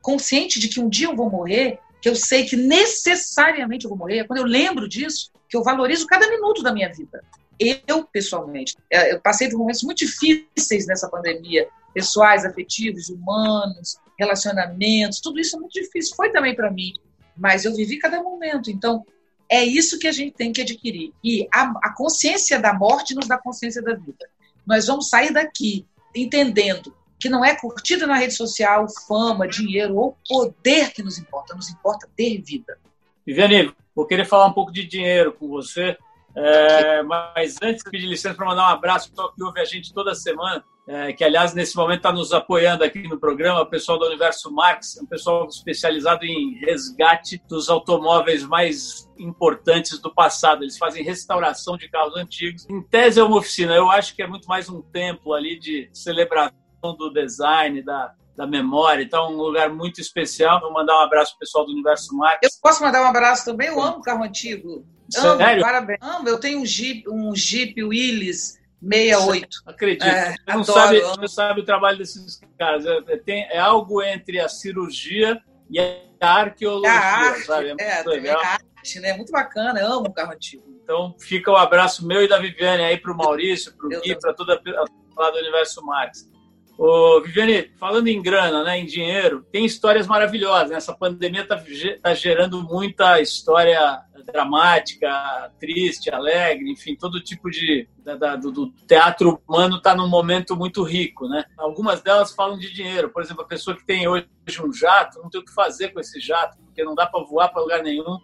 consciente 0.01 0.59
de 0.59 0.67
que 0.67 0.79
um 0.79 0.89
dia 0.89 1.07
eu 1.07 1.15
vou 1.15 1.29
morrer, 1.29 1.79
que 2.01 2.09
eu 2.09 2.15
sei 2.15 2.45
que 2.45 2.55
necessariamente 2.55 3.85
eu 3.85 3.89
vou 3.89 3.97
morrer, 3.97 4.25
quando 4.25 4.39
eu 4.39 4.45
lembro 4.45 4.87
disso, 4.87 5.31
que 5.49 5.55
eu 5.55 5.63
valorizo 5.63 6.07
cada 6.07 6.29
minuto 6.29 6.61
da 6.61 6.73
minha 6.73 6.91
vida. 6.91 7.23
Eu, 7.59 8.03
pessoalmente, 8.05 8.75
é, 8.91 9.13
eu 9.13 9.21
passei 9.21 9.49
por 9.49 9.57
momentos 9.57 9.83
muito 9.83 9.99
difíceis 9.99 10.85
nessa 10.85 11.09
pandemia, 11.09 11.67
pessoais, 11.93 12.45
afetivos, 12.45 13.09
humanos, 13.09 13.97
relacionamentos, 14.19 15.19
tudo 15.19 15.39
isso 15.39 15.55
é 15.55 15.59
muito 15.59 15.73
difícil. 15.73 16.15
Foi 16.15 16.31
também 16.31 16.55
para 16.55 16.71
mim, 16.71 16.93
mas 17.35 17.65
eu 17.65 17.75
vivi 17.75 17.97
cada 17.97 18.21
momento. 18.21 18.69
Então, 18.69 19.05
é 19.49 19.63
isso 19.63 19.99
que 19.99 20.07
a 20.07 20.11
gente 20.11 20.33
tem 20.33 20.51
que 20.51 20.61
adquirir. 20.61 21.13
E 21.23 21.47
a, 21.53 21.71
a 21.83 21.93
consciência 21.93 22.59
da 22.59 22.73
morte 22.73 23.15
nos 23.15 23.27
dá 23.27 23.37
consciência 23.37 23.81
da 23.81 23.93
vida. 23.93 24.27
Nós 24.65 24.87
vamos 24.87 25.09
sair 25.09 25.31
daqui 25.31 25.85
entendendo 26.15 26.93
que 27.19 27.29
não 27.29 27.43
é 27.43 27.55
curtida 27.55 28.05
na 28.05 28.15
rede 28.15 28.33
social, 28.33 28.87
fama, 29.07 29.47
dinheiro 29.47 29.95
ou 29.95 30.17
poder 30.27 30.91
que 30.93 31.01
nos 31.01 31.17
importa, 31.17 31.55
nos 31.55 31.69
importa 31.69 32.07
ter 32.15 32.41
vida. 32.41 32.77
Viviane, 33.25 33.73
vou 33.95 34.05
querer 34.05 34.25
falar 34.25 34.47
um 34.47 34.53
pouco 34.53 34.71
de 34.71 34.85
dinheiro 34.85 35.33
com 35.33 35.47
você, 35.47 35.97
é, 36.37 37.01
mas 37.01 37.57
antes 37.63 37.83
de 37.83 37.89
pedir 37.89 38.05
licença 38.05 38.35
para 38.35 38.45
mandar 38.45 38.69
um 38.69 38.73
abraço 38.73 39.11
para 39.11 39.27
que 39.29 39.43
ouve 39.43 39.59
a 39.59 39.65
gente 39.65 39.91
toda 39.91 40.13
semana, 40.13 40.63
é, 40.87 41.11
que 41.11 41.23
aliás 41.23 41.53
nesse 41.55 41.75
momento 41.75 41.97
está 41.97 42.11
nos 42.11 42.31
apoiando 42.31 42.83
aqui 42.83 43.07
no 43.07 43.19
programa, 43.19 43.61
o 43.61 43.65
pessoal 43.65 43.97
do 43.97 44.05
Universo 44.05 44.53
Marx, 44.53 44.99
um 45.01 45.05
pessoal 45.07 45.47
especializado 45.47 46.23
em 46.25 46.53
resgate 46.59 47.41
dos 47.49 47.69
automóveis 47.69 48.43
mais 48.43 49.09
importantes 49.17 49.97
do 49.99 50.13
passado. 50.13 50.63
Eles 50.63 50.77
fazem 50.77 51.03
restauração 51.03 51.75
de 51.75 51.89
carros 51.89 52.15
antigos. 52.15 52.69
Em 52.69 52.83
tese 52.83 53.19
é 53.19 53.23
uma 53.23 53.37
oficina, 53.37 53.73
eu 53.73 53.89
acho 53.89 54.15
que 54.15 54.21
é 54.21 54.27
muito 54.27 54.47
mais 54.47 54.69
um 54.69 54.81
templo 54.81 55.33
ali 55.33 55.59
de 55.59 55.89
celebração 55.91 56.53
do 56.97 57.11
design, 57.11 57.81
da, 57.81 58.13
da 58.37 58.45
memória. 58.45 59.01
Então, 59.01 59.33
um 59.33 59.37
lugar 59.37 59.69
muito 59.69 59.99
especial. 59.99 60.61
Vou 60.61 60.71
mandar 60.71 60.95
um 60.99 61.01
abraço 61.01 61.31
pro 61.31 61.39
pessoal 61.39 61.65
do 61.65 61.71
Universo 61.71 62.15
Max. 62.15 62.37
Eu 62.43 62.49
posso 62.61 62.83
mandar 62.83 63.01
um 63.01 63.07
abraço 63.07 63.43
também? 63.43 63.67
Eu 63.67 63.81
amo 63.81 64.01
carro 64.01 64.23
antigo. 64.23 64.85
Amo, 65.17 65.37
Sério? 65.37 65.63
parabéns. 65.63 65.99
Amo, 66.01 66.29
eu 66.29 66.39
tenho 66.39 66.61
um 66.61 66.65
Jeep, 66.65 67.09
um 67.09 67.35
Jeep 67.35 67.83
Willys 67.83 68.59
68. 68.79 69.47
Acredito. 69.65 70.05
É, 70.05 70.35
você, 70.35 70.53
não 70.53 70.63
sabe, 70.63 71.01
você 71.01 71.21
não 71.21 71.27
sabe 71.27 71.61
o 71.61 71.65
trabalho 71.65 71.97
desses 71.97 72.39
caras. 72.59 72.85
É, 72.85 72.97
é, 73.07 73.17
tem, 73.17 73.43
é 73.49 73.57
algo 73.57 74.03
entre 74.03 74.39
a 74.39 74.47
cirurgia 74.47 75.41
e 75.71 75.79
a 75.79 75.97
arqueologia, 76.21 76.91
a 76.91 77.17
arte, 77.17 77.45
sabe? 77.45 77.75
É, 77.79 77.95
muito 77.95 78.09
legal. 78.09 78.39
A 78.39 78.47
arte, 78.49 78.99
né? 78.99 79.13
Muito 79.13 79.31
bacana, 79.31 79.79
eu 79.79 79.93
amo 79.93 80.13
carro 80.13 80.33
antigo. 80.33 80.63
Então 80.83 81.15
fica 81.19 81.49
o 81.51 81.55
um 81.55 81.57
abraço 81.57 82.05
meu 82.05 82.23
e 82.23 82.27
da 82.27 82.37
Viviane 82.37 82.83
aí 82.83 82.97
para 82.97 83.11
o 83.11 83.17
Maurício, 83.17 83.75
para 83.75 83.87
o 83.87 84.01
Gui, 84.01 84.15
para 84.19 84.33
toda 84.33 84.53
a 84.53 85.21
lá 85.21 85.31
do 85.31 85.37
Universo 85.39 85.83
Max. 85.83 86.29
Ô, 86.77 87.21
Viviane, 87.21 87.71
falando 87.79 88.07
em 88.07 88.21
grana, 88.21 88.63
né, 88.63 88.77
em 88.77 88.85
dinheiro, 88.85 89.43
tem 89.51 89.65
histórias 89.65 90.05
maravilhosas. 90.05 90.69
Né? 90.69 90.75
Essa 90.77 90.93
pandemia 90.93 91.41
está 91.41 91.59
tá 92.01 92.13
gerando 92.13 92.61
muita 92.61 93.19
história 93.19 94.03
dramática, 94.23 95.51
triste, 95.59 96.11
alegre, 96.11 96.69
enfim, 96.69 96.95
todo 96.95 97.23
tipo 97.23 97.49
de 97.49 97.87
da, 98.03 98.15
da, 98.15 98.35
do, 98.35 98.51
do, 98.51 98.71
teatro 98.87 99.41
humano 99.47 99.77
está 99.77 99.95
num 99.95 100.07
momento 100.07 100.55
muito 100.55 100.83
rico, 100.83 101.27
né? 101.27 101.45
Algumas 101.57 102.01
delas 102.01 102.33
falam 102.33 102.57
de 102.57 102.73
dinheiro, 102.73 103.09
por 103.09 103.23
exemplo, 103.23 103.43
a 103.43 103.47
pessoa 103.47 103.75
que 103.75 103.85
tem 103.85 104.07
hoje 104.07 104.27
um 104.63 104.73
jato 104.73 105.19
não 105.21 105.29
tem 105.29 105.41
o 105.41 105.45
que 105.45 105.53
fazer 105.53 105.89
com 105.89 105.99
esse 105.99 106.19
jato, 106.19 106.57
porque 106.65 106.83
não 106.83 106.93
dá 106.93 107.05
para 107.05 107.23
voar 107.23 107.49
para 107.49 107.61
lugar 107.61 107.81
nenhum. 107.81 108.19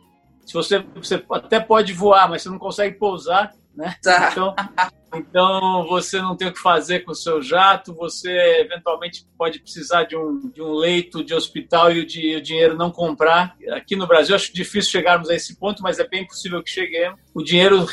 Se 0.45 0.53
você, 0.53 0.79
você 0.95 1.23
até 1.31 1.59
pode 1.59 1.93
voar, 1.93 2.29
mas 2.29 2.41
você 2.41 2.49
não 2.49 2.59
consegue 2.59 2.97
pousar, 2.97 3.53
né? 3.75 3.95
Tá. 4.01 4.29
Então, 4.31 4.55
então 5.15 5.87
você 5.87 6.21
não 6.21 6.35
tem 6.35 6.47
o 6.47 6.53
que 6.53 6.59
fazer 6.59 7.01
com 7.01 7.11
o 7.11 7.15
seu 7.15 7.41
jato, 7.41 7.93
você 7.93 8.29
eventualmente 8.61 9.27
pode 9.37 9.59
precisar 9.59 10.03
de 10.03 10.15
um, 10.15 10.49
de 10.49 10.61
um 10.61 10.73
leito 10.73 11.23
de 11.23 11.33
hospital 11.33 11.91
e 11.91 11.99
o, 11.99 12.05
de, 12.05 12.35
o 12.35 12.41
dinheiro 12.41 12.77
não 12.77 12.91
comprar. 12.91 13.55
Aqui 13.71 13.95
no 13.95 14.07
Brasil 14.07 14.35
acho 14.35 14.53
difícil 14.53 14.91
chegarmos 14.91 15.29
a 15.29 15.35
esse 15.35 15.55
ponto, 15.55 15.81
mas 15.81 15.99
é 15.99 16.07
bem 16.07 16.25
possível 16.25 16.63
que 16.63 16.69
cheguemos. 16.69 17.19
O 17.33 17.43
dinheiro, 17.43 17.85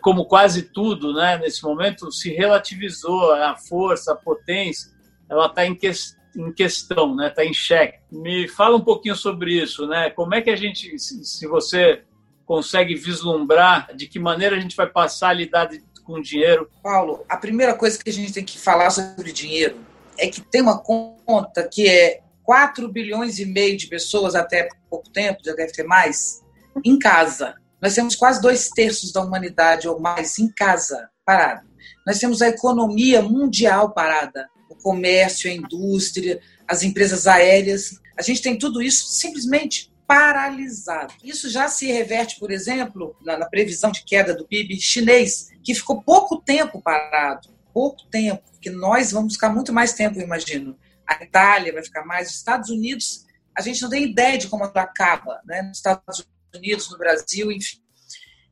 como 0.00 0.26
quase 0.26 0.62
tudo, 0.62 1.12
né, 1.12 1.38
nesse 1.38 1.62
momento, 1.62 2.10
se 2.12 2.32
relativizou, 2.32 3.32
a 3.32 3.56
força, 3.56 4.12
a 4.12 4.16
potência, 4.16 4.90
ela 5.28 5.46
está 5.46 5.64
em 5.64 5.74
questão 5.74 6.20
em 6.36 6.52
questão, 6.52 7.16
né? 7.16 7.26
Está 7.26 7.44
em 7.44 7.52
xeque. 7.52 7.98
Me 8.10 8.46
fala 8.46 8.76
um 8.76 8.80
pouquinho 8.80 9.16
sobre 9.16 9.60
isso, 9.60 9.84
né? 9.88 10.10
Como 10.10 10.32
é 10.32 10.40
que 10.40 10.50
a 10.50 10.54
gente, 10.54 10.96
se 10.96 11.46
você 11.48 12.04
consegue 12.50 12.96
vislumbrar 12.96 13.94
de 13.94 14.08
que 14.08 14.18
maneira 14.18 14.56
a 14.56 14.60
gente 14.60 14.74
vai 14.74 14.88
passar 14.88 15.28
a 15.28 15.32
lidar 15.32 15.70
com 16.02 16.20
dinheiro? 16.20 16.68
Paulo, 16.82 17.24
a 17.28 17.36
primeira 17.36 17.74
coisa 17.74 17.96
que 17.96 18.10
a 18.10 18.12
gente 18.12 18.32
tem 18.32 18.44
que 18.44 18.58
falar 18.58 18.90
sobre 18.90 19.30
dinheiro 19.30 19.78
é 20.18 20.26
que 20.26 20.40
tem 20.40 20.60
uma 20.60 20.76
conta 20.76 21.68
que 21.68 21.88
é 21.88 22.22
4 22.42 22.88
bilhões 22.88 23.38
e 23.38 23.46
meio 23.46 23.76
de 23.76 23.86
pessoas 23.86 24.34
até 24.34 24.68
pouco 24.88 25.08
tempo, 25.10 25.38
já 25.44 25.52
deve 25.54 25.70
ter 25.70 25.84
mais, 25.84 26.42
em 26.84 26.98
casa. 26.98 27.54
Nós 27.80 27.94
temos 27.94 28.16
quase 28.16 28.42
dois 28.42 28.68
terços 28.70 29.12
da 29.12 29.22
humanidade 29.22 29.86
ou 29.86 30.00
mais 30.00 30.36
em 30.40 30.48
casa, 30.48 31.08
parado. 31.24 31.68
Nós 32.04 32.18
temos 32.18 32.42
a 32.42 32.48
economia 32.48 33.22
mundial 33.22 33.92
parada, 33.92 34.48
o 34.68 34.74
comércio, 34.74 35.48
a 35.48 35.54
indústria, 35.54 36.40
as 36.66 36.82
empresas 36.82 37.28
aéreas. 37.28 38.00
A 38.18 38.22
gente 38.22 38.42
tem 38.42 38.58
tudo 38.58 38.82
isso 38.82 39.06
simplesmente 39.06 39.89
paralisado. 40.10 41.14
Isso 41.22 41.48
já 41.48 41.68
se 41.68 41.86
reverte, 41.86 42.40
por 42.40 42.50
exemplo, 42.50 43.16
na, 43.24 43.38
na 43.38 43.46
previsão 43.46 43.92
de 43.92 44.02
queda 44.02 44.34
do 44.34 44.44
PIB 44.44 44.80
chinês, 44.80 45.50
que 45.62 45.72
ficou 45.72 46.02
pouco 46.02 46.42
tempo 46.42 46.82
parado. 46.82 47.48
Pouco 47.72 48.04
tempo, 48.10 48.42
porque 48.50 48.70
nós 48.70 49.12
vamos 49.12 49.34
ficar 49.34 49.50
muito 49.50 49.72
mais 49.72 49.92
tempo, 49.92 50.18
eu 50.18 50.24
imagino. 50.24 50.76
A 51.06 51.22
Itália 51.22 51.72
vai 51.72 51.84
ficar 51.84 52.04
mais, 52.04 52.28
os 52.28 52.34
Estados 52.34 52.70
Unidos, 52.70 53.24
a 53.56 53.62
gente 53.62 53.80
não 53.80 53.88
tem 53.88 54.02
ideia 54.02 54.36
de 54.36 54.48
como 54.48 54.64
acaba, 54.64 55.40
né? 55.44 55.62
Nos 55.62 55.76
Estados 55.76 56.26
Unidos, 56.52 56.90
no 56.90 56.98
Brasil, 56.98 57.52
enfim. 57.52 57.78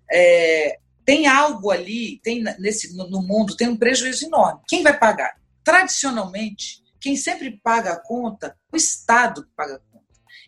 É, 0.08 0.78
tem 1.04 1.26
algo 1.26 1.72
ali, 1.72 2.20
tem 2.22 2.44
nesse 2.60 2.96
no, 2.96 3.20
mundo, 3.20 3.56
tem 3.56 3.66
um 3.66 3.76
prejuízo 3.76 4.26
enorme. 4.26 4.60
Quem 4.68 4.84
vai 4.84 4.96
pagar? 4.96 5.34
Tradicionalmente, 5.64 6.84
quem 7.00 7.16
sempre 7.16 7.58
paga 7.60 7.94
a 7.94 8.00
conta, 8.00 8.56
o 8.72 8.76
Estado 8.76 9.44
paga 9.56 9.74
a 9.74 9.87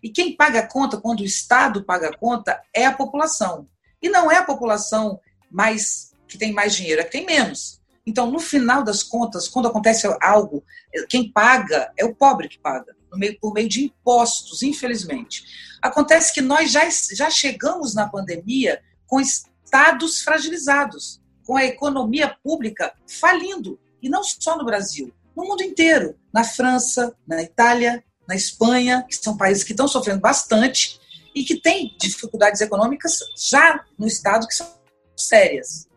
e 0.02 0.08
quem 0.08 0.36
paga 0.36 0.60
a 0.60 0.66
conta, 0.66 0.96
quando 0.96 1.20
o 1.20 1.24
Estado 1.24 1.84
paga 1.84 2.08
a 2.08 2.16
conta, 2.16 2.60
é 2.74 2.86
a 2.86 2.92
população. 2.92 3.68
E 4.02 4.08
não 4.08 4.30
é 4.30 4.36
a 4.36 4.44
população 4.44 5.20
mais 5.50 6.12
que 6.26 6.38
tem 6.38 6.52
mais 6.52 6.74
dinheiro, 6.74 7.00
é 7.00 7.04
que 7.04 7.10
tem 7.10 7.26
menos. 7.26 7.80
Então, 8.06 8.30
no 8.30 8.38
final 8.38 8.82
das 8.82 9.02
contas, 9.02 9.46
quando 9.46 9.68
acontece 9.68 10.06
algo, 10.20 10.64
quem 11.08 11.30
paga 11.30 11.92
é 11.96 12.04
o 12.04 12.14
pobre 12.14 12.48
que 12.48 12.58
paga, 12.58 12.96
meio, 13.14 13.38
por 13.38 13.52
meio 13.52 13.68
de 13.68 13.84
impostos, 13.84 14.62
infelizmente. 14.62 15.44
Acontece 15.82 16.32
que 16.32 16.40
nós 16.40 16.70
já, 16.70 16.88
já 17.12 17.30
chegamos 17.30 17.94
na 17.94 18.08
pandemia 18.08 18.80
com 19.06 19.20
estados 19.20 20.22
fragilizados, 20.22 21.20
com 21.46 21.56
a 21.56 21.64
economia 21.64 22.36
pública 22.42 22.92
falindo, 23.06 23.78
e 24.02 24.08
não 24.08 24.22
só 24.22 24.56
no 24.56 24.64
Brasil, 24.64 25.12
no 25.36 25.44
mundo 25.44 25.62
inteiro, 25.62 26.16
na 26.32 26.44
França, 26.44 27.14
na 27.26 27.42
Itália, 27.42 28.02
na 28.30 28.36
Espanha, 28.36 29.04
que 29.08 29.16
são 29.16 29.36
países 29.36 29.64
que 29.64 29.72
estão 29.72 29.88
sofrendo 29.88 30.20
bastante 30.20 31.00
e 31.34 31.42
que 31.42 31.60
têm 31.60 31.96
dificuldades 31.98 32.60
econômicas 32.60 33.18
já 33.36 33.84
no 33.98 34.06
Estado 34.06 34.46
que 34.46 34.54
são 34.54 34.72
sérias. 35.16 35.88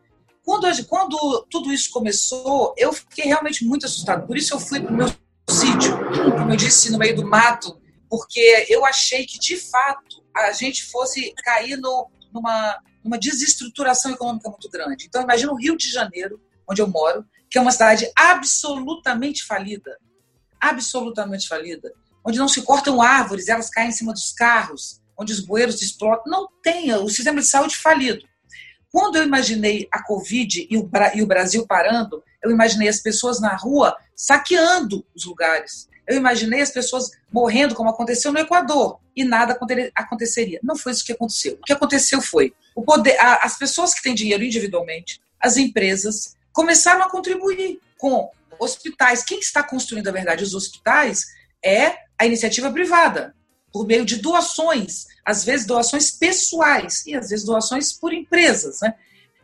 Quando, 0.43 0.67
quando 0.87 1.45
tudo 1.49 1.71
isso 1.71 1.91
começou, 1.91 2.73
eu 2.75 2.91
fiquei 2.91 3.25
realmente 3.25 3.63
muito 3.63 3.85
assustado. 3.85 4.25
Por 4.25 4.35
isso 4.35 4.51
eu 4.51 4.59
fui 4.59 4.81
para 4.81 4.91
o 4.91 4.97
meu 4.97 5.07
sítio, 5.47 5.95
como 6.31 6.51
eu 6.51 6.55
disse, 6.55 6.91
no 6.91 6.97
meio 6.97 7.15
do 7.15 7.25
mato, 7.25 7.79
porque 8.09 8.65
eu 8.67 8.83
achei 8.83 9.27
que, 9.27 9.37
de 9.37 9.55
fato, 9.55 10.23
a 10.35 10.51
gente 10.51 10.85
fosse 10.85 11.33
cair 11.43 11.77
no, 11.77 12.09
numa, 12.33 12.79
numa 13.03 13.19
desestruturação 13.19 14.11
econômica 14.11 14.49
muito 14.49 14.69
grande. 14.71 15.05
Então, 15.05 15.21
imagina 15.21 15.51
o 15.51 15.55
Rio 15.55 15.77
de 15.77 15.87
Janeiro, 15.87 16.41
onde 16.67 16.81
eu 16.81 16.87
moro, 16.87 17.23
que 17.49 17.59
é 17.59 17.61
uma 17.61 17.71
cidade 17.71 18.11
absolutamente 18.15 19.45
falida. 19.45 19.95
Absolutamente 20.59 21.47
falida 21.47 21.93
onde 22.25 22.39
não 22.39 22.47
se 22.47 22.61
cortam 22.61 23.01
árvores, 23.01 23.47
elas 23.47 23.69
caem 23.69 23.89
em 23.89 23.93
cima 23.93 24.13
dos 24.13 24.31
carros, 24.31 25.01
onde 25.17 25.33
os 25.33 25.39
bueiros 25.39 25.81
explodem. 25.81 26.23
Não 26.27 26.47
tem 26.61 26.93
o 26.93 27.09
sistema 27.09 27.41
de 27.41 27.47
saúde 27.47 27.75
falido. 27.75 28.25
Quando 28.91 29.15
eu 29.15 29.23
imaginei 29.23 29.87
a 29.91 30.03
Covid 30.03 30.67
e 30.69 30.77
o, 30.77 30.89
e 31.15 31.21
o 31.23 31.27
Brasil 31.27 31.65
parando, 31.65 32.23
eu 32.43 32.51
imaginei 32.51 32.87
as 32.87 32.99
pessoas 32.99 33.41
na 33.41 33.55
rua 33.55 33.97
saqueando 34.15 35.05
os 35.15 35.25
lugares. 35.25 35.89
Eu 36.07 36.17
imaginei 36.17 36.61
as 36.61 36.69
pessoas 36.69 37.09
morrendo, 37.31 37.75
como 37.75 37.89
aconteceu 37.89 38.31
no 38.31 38.39
Equador, 38.39 38.99
e 39.15 39.23
nada 39.23 39.57
aconteceria. 39.95 40.59
Não 40.61 40.75
foi 40.75 40.91
isso 40.91 41.05
que 41.05 41.13
aconteceu. 41.13 41.53
O 41.53 41.63
que 41.63 41.73
aconteceu 41.73 42.21
foi 42.21 42.53
o 42.75 42.83
poder, 42.83 43.17
as 43.19 43.57
pessoas 43.57 43.93
que 43.93 44.03
têm 44.03 44.13
dinheiro 44.13 44.43
individualmente, 44.43 45.21
as 45.39 45.57
empresas, 45.57 46.35
começaram 46.51 47.03
a 47.03 47.09
contribuir 47.09 47.79
com 47.97 48.29
hospitais. 48.59 49.23
Quem 49.23 49.39
está 49.39 49.63
construindo, 49.63 50.07
a 50.07 50.11
verdade, 50.11 50.43
os 50.43 50.53
hospitais 50.53 51.25
é 51.63 51.95
a 52.17 52.25
iniciativa 52.25 52.71
privada, 52.71 53.35
por 53.71 53.87
meio 53.87 54.05
de 54.05 54.17
doações, 54.17 55.07
às 55.25 55.43
vezes 55.43 55.65
doações 55.65 56.11
pessoais 56.11 57.05
e 57.05 57.15
às 57.15 57.29
vezes 57.29 57.45
doações 57.45 57.91
por 57.91 58.13
empresas. 58.13 58.81
Né? 58.81 58.93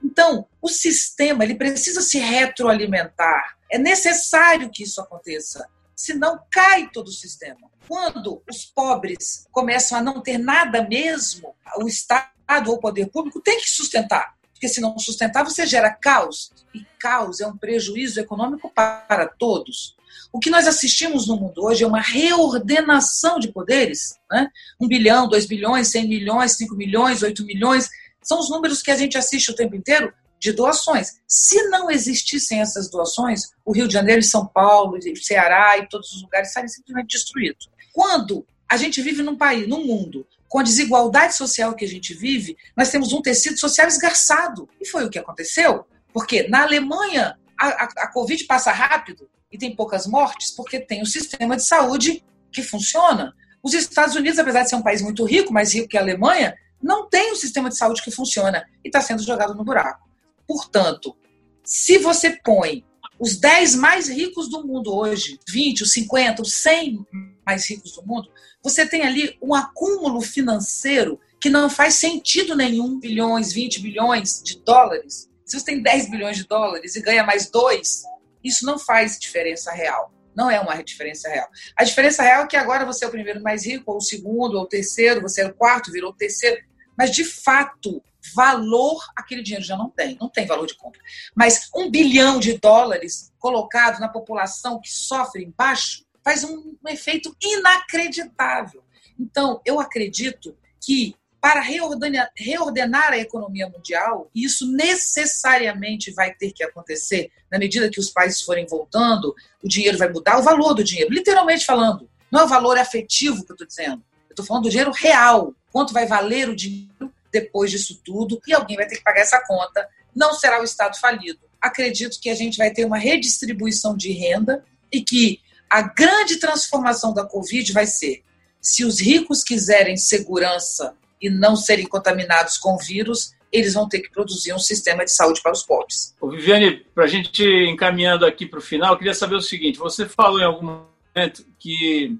Então, 0.04 0.48
o 0.62 0.70
sistema 0.70 1.44
ele 1.44 1.56
precisa 1.56 2.02
se 2.02 2.20
retroalimentar. 2.20 3.58
É 3.72 3.78
necessário 3.78 4.70
que 4.70 4.84
isso 4.84 5.02
aconteça, 5.02 5.68
senão 5.96 6.40
cai 6.52 6.90
todo 6.92 7.08
o 7.08 7.14
sistema. 7.14 7.70
Quando 7.88 8.42
os 8.50 8.66
pobres 8.66 9.48
começam 9.52 9.98
a 9.98 10.02
não 10.02 10.22
ter 10.22 10.38
nada 10.38 10.88
mesmo, 10.88 11.56
o 11.78 11.88
Estado 11.88 12.30
ou 12.68 12.76
o 12.76 12.80
poder 12.80 13.08
público 13.08 13.42
tem 13.42 13.60
que 13.60 13.70
sustentar. 13.70 14.36
Porque 14.54 14.68
se 14.68 14.82
não 14.82 14.98
sustentar, 15.00 15.44
você 15.44 15.66
gera 15.66 15.90
caos. 15.90 16.52
E 16.74 16.86
caos 17.00 17.40
é 17.40 17.48
um 17.48 17.58
prejuízo 17.58 18.20
econômico 18.20 18.70
para 18.70 19.28
todos. 19.28 19.96
O 20.32 20.40
que 20.40 20.50
nós 20.50 20.68
assistimos 20.68 21.28
no 21.28 21.38
mundo 21.38 21.64
hoje 21.64 21.84
é 21.84 21.88
uma 21.88 22.02
reordenação 22.02 23.40
de 23.40 23.52
poderes. 23.52 24.16
Né? 24.30 24.48
Um 24.80 24.88
bilhão, 24.88 25.28
dois 25.28 25.46
bilhões, 25.46 25.90
cem 25.90 26.08
milhões, 26.08 26.54
cinco 26.54 26.76
milhões, 26.76 27.24
oito 27.24 27.44
milhões. 27.46 27.90
São 28.22 28.40
os 28.40 28.50
números 28.50 28.82
que 28.82 28.92
a 28.92 28.96
gente 28.96 29.18
assiste 29.18 29.52
o 29.52 29.56
tempo 29.56 29.76
inteiro 29.76 30.14
de 30.40 30.54
doações. 30.54 31.20
Se 31.28 31.64
não 31.70 31.92
existissem 31.92 32.62
essas 32.62 32.90
doações, 32.90 33.50
o 33.66 33.72
Rio 33.72 33.88
de 33.88 33.94
Janeiro, 33.94 34.24
São 34.24 34.46
Paulo, 34.46 34.98
Ceará 35.22 35.78
e 35.78 35.88
todos 35.88 36.12
os 36.14 36.22
lugares 36.22 36.48
estariam 36.50 36.70
simplesmente 36.70 37.14
destruídos. 37.14 37.70
Quando 37.92 38.46
a 38.68 38.78
gente 38.78 39.02
vive 39.02 39.22
num 39.22 39.36
país, 39.36 39.68
num 39.68 39.86
mundo, 39.86 40.26
com 40.48 40.60
a 40.60 40.64
desigualdade 40.64 41.36
social 41.36 41.76
que 41.76 41.86
a 41.86 41.88
gente 41.88 42.14
vive, 42.14 42.58
nós 42.76 42.90
temos 42.90 43.14
um 43.14 43.22
tecido 43.22 43.60
social 43.60 43.88
esgarçado. 43.88 44.70
E 44.80 44.88
foi 44.88 45.06
o 45.06 45.10
que 45.10 45.20
aconteceu. 45.20 45.86
Porque 46.14 46.48
na 46.48 46.64
Alemanha 46.64 47.38
a, 47.58 47.68
a, 47.68 47.84
a 47.98 48.08
Covid 48.08 48.44
passa 48.46 48.72
rápido 48.72 49.30
e 49.52 49.58
tem 49.58 49.76
poucas 49.76 50.06
mortes 50.06 50.52
porque 50.52 50.80
tem 50.80 51.02
um 51.02 51.06
sistema 51.06 51.56
de 51.56 51.66
saúde 51.66 52.24
que 52.52 52.64
funciona. 52.64 53.34
Os 53.62 53.74
Estados 53.74 54.16
Unidos, 54.16 54.40
apesar 54.40 54.64
de 54.64 54.70
ser 54.70 54.76
um 54.76 54.84
país 54.84 55.02
muito 55.02 55.26
rico, 55.26 55.54
mais 55.54 55.74
rico 55.74 55.88
que 55.88 55.98
a 55.98 56.02
Alemanha, 56.02 56.56
não 56.82 57.10
tem 57.10 57.34
um 57.34 57.36
sistema 57.36 57.70
de 57.70 57.78
saúde 57.78 58.02
que 58.02 58.12
funciona 58.12 58.66
e 58.84 58.88
está 58.88 59.02
sendo 59.02 59.22
jogado 59.24 59.54
no 59.54 59.64
buraco. 59.64 60.08
Portanto, 60.48 61.16
se 61.64 61.98
você 61.98 62.40
põe 62.44 62.86
os 63.20 63.38
10 63.38 63.76
mais 63.76 64.08
ricos 64.08 64.50
do 64.50 64.66
mundo 64.66 64.96
hoje, 64.96 65.38
20, 65.50 65.84
os 65.84 65.92
50, 65.92 66.42
os 66.42 66.54
100 66.54 67.06
mais 67.46 67.70
ricos 67.70 67.92
do 67.92 68.06
mundo, 68.06 68.32
você 68.64 68.88
tem 68.88 69.02
ali 69.02 69.38
um 69.42 69.54
acúmulo 69.54 70.22
financeiro 70.22 71.20
que 71.42 71.50
não 71.50 71.70
faz 71.70 71.96
sentido 71.96 72.56
nenhum, 72.56 73.00
bilhões, 73.00 73.52
20 73.52 73.82
bilhões 73.82 74.42
de 74.44 74.60
dólares. 74.60 75.30
Se 75.46 75.60
você 75.60 75.66
tem 75.66 75.82
10 75.82 76.10
bilhões 76.10 76.38
de 76.38 76.46
dólares 76.46 76.96
e 76.96 77.02
ganha 77.02 77.24
mais 77.24 77.50
dois, 77.50 78.04
isso 78.44 78.66
não 78.66 78.78
faz 78.80 79.18
diferença 79.20 79.72
real. 79.72 80.14
Não 80.36 80.50
é 80.50 80.60
uma 80.60 80.82
diferença 80.82 81.28
real. 81.28 81.50
A 81.76 81.84
diferença 81.84 82.24
real 82.24 82.44
é 82.44 82.48
que 82.48 82.56
agora 82.56 82.86
você 82.86 83.04
é 83.04 83.08
o 83.08 83.12
primeiro 83.12 83.42
mais 83.42 83.66
rico, 83.66 83.92
ou 83.92 83.98
o 83.98 84.02
segundo, 84.02 84.56
ou 84.56 84.64
o 84.64 84.68
terceiro, 84.68 85.22
você 85.22 85.42
é 85.42 85.48
o 85.48 85.54
quarto, 85.54 85.92
virou 85.92 86.12
o 86.12 86.16
terceiro. 86.16 86.62
Mas, 86.98 87.12
de 87.12 87.26
fato, 87.26 88.02
valor 88.34 89.02
aquele 89.16 89.42
dinheiro 89.42 89.66
já 89.66 89.78
não 89.78 89.90
tem, 89.90 90.18
não 90.20 90.30
tem 90.30 90.46
valor 90.46 90.68
de 90.68 90.76
compra. 90.76 91.02
Mas 91.36 91.70
um 91.76 91.90
bilhão 91.90 92.40
de 92.40 92.58
dólares 92.58 93.32
colocado 93.38 94.00
na 94.00 94.08
população 94.08 94.80
que 94.80 94.90
sofre 94.90 95.44
embaixo 95.44 96.06
faz 96.24 96.44
um, 96.44 96.76
um 96.84 96.90
efeito 96.90 97.36
inacreditável. 97.42 98.84
Então, 99.20 99.62
eu 99.66 99.80
acredito 99.80 100.56
que 100.82 101.16
para 101.42 101.62
reordenar, 101.62 102.30
reordenar, 102.36 103.12
a 103.12 103.18
economia 103.18 103.70
mundial, 103.70 104.30
e 104.36 104.44
isso 104.44 104.70
necessariamente 104.72 106.12
vai 106.12 106.34
ter 106.34 106.52
que 106.52 106.64
acontecer 106.64 107.32
na 107.50 107.58
medida 107.58 107.90
que 107.90 108.00
os 108.00 108.10
países 108.10 108.42
forem 108.42 108.66
voltando, 108.68 109.34
o 109.64 109.68
dinheiro 109.68 109.98
vai 109.98 110.10
mudar, 110.10 110.38
o 110.38 110.44
valor 110.44 110.74
do 110.74 110.84
dinheiro, 110.84 111.14
literalmente 111.14 111.66
falando. 111.66 112.10
Não 112.32 112.42
é 112.42 112.44
o 112.44 112.48
valor 112.48 112.78
afetivo 112.78 113.44
que 113.46 113.52
eu 113.52 113.56
estou 113.56 113.68
dizendo. 113.68 114.04
Eu 114.30 114.34
estou 114.34 114.46
falando 114.46 114.64
do 114.64 114.70
dinheiro 114.70 114.92
real. 114.92 115.54
Quanto 115.72 115.94
vai 115.94 116.06
valer 116.06 116.50
o 116.50 116.56
dinheiro 116.56 117.12
depois 117.32 117.72
disso 117.72 118.00
tudo? 118.06 118.40
E 118.46 118.54
alguém 118.54 118.78
vai 118.78 118.88
ter 118.88 118.98
que 118.98 119.04
pagar 119.04 119.22
essa 119.22 119.44
conta. 119.46 119.88
Não 120.16 120.34
será 120.34 120.62
o 120.62 120.64
Estado 120.64 121.00
falido. 121.00 121.40
Acredito 121.60 122.20
que 122.20 122.30
a 122.30 122.36
gente 122.36 122.58
vai 122.58 122.72
ter 122.72 122.86
uma 122.86 122.98
redistribuição 122.98 123.98
de 123.98 124.12
renda 124.12 124.64
e 124.92 125.02
que 125.02 125.40
a 125.70 125.82
grande 125.82 126.38
transformação 126.38 127.14
da 127.14 127.26
Covid 127.26 127.72
vai 127.74 127.86
ser 127.86 128.24
se 128.62 128.84
os 128.84 129.00
ricos 129.00 129.44
quiserem 129.44 129.98
segurança 129.98 130.96
e 131.22 131.30
não 131.30 131.56
serem 131.56 131.86
contaminados 131.86 132.58
com 132.58 132.78
vírus, 132.78 133.34
eles 133.52 133.74
vão 133.74 133.88
ter 133.88 134.00
que 134.00 134.12
produzir 134.12 134.54
um 134.54 134.60
sistema 134.60 135.04
de 135.04 135.12
saúde 135.12 135.42
para 135.42 135.52
os 135.52 135.64
pobres. 135.64 136.16
Ô 136.22 136.30
Viviane, 136.30 136.86
para 136.94 137.06
a 137.06 137.08
gente 137.08 137.44
encaminhando 137.44 138.26
aqui 138.26 138.46
para 138.46 138.60
o 138.60 138.62
final, 138.62 138.94
eu 138.94 138.98
queria 138.98 139.14
saber 139.14 139.36
o 139.36 139.42
seguinte: 139.42 139.80
você 139.80 140.08
falou 140.08 140.40
em 140.40 140.46
algum 140.46 140.86
momento 141.16 141.46
que 141.58 142.16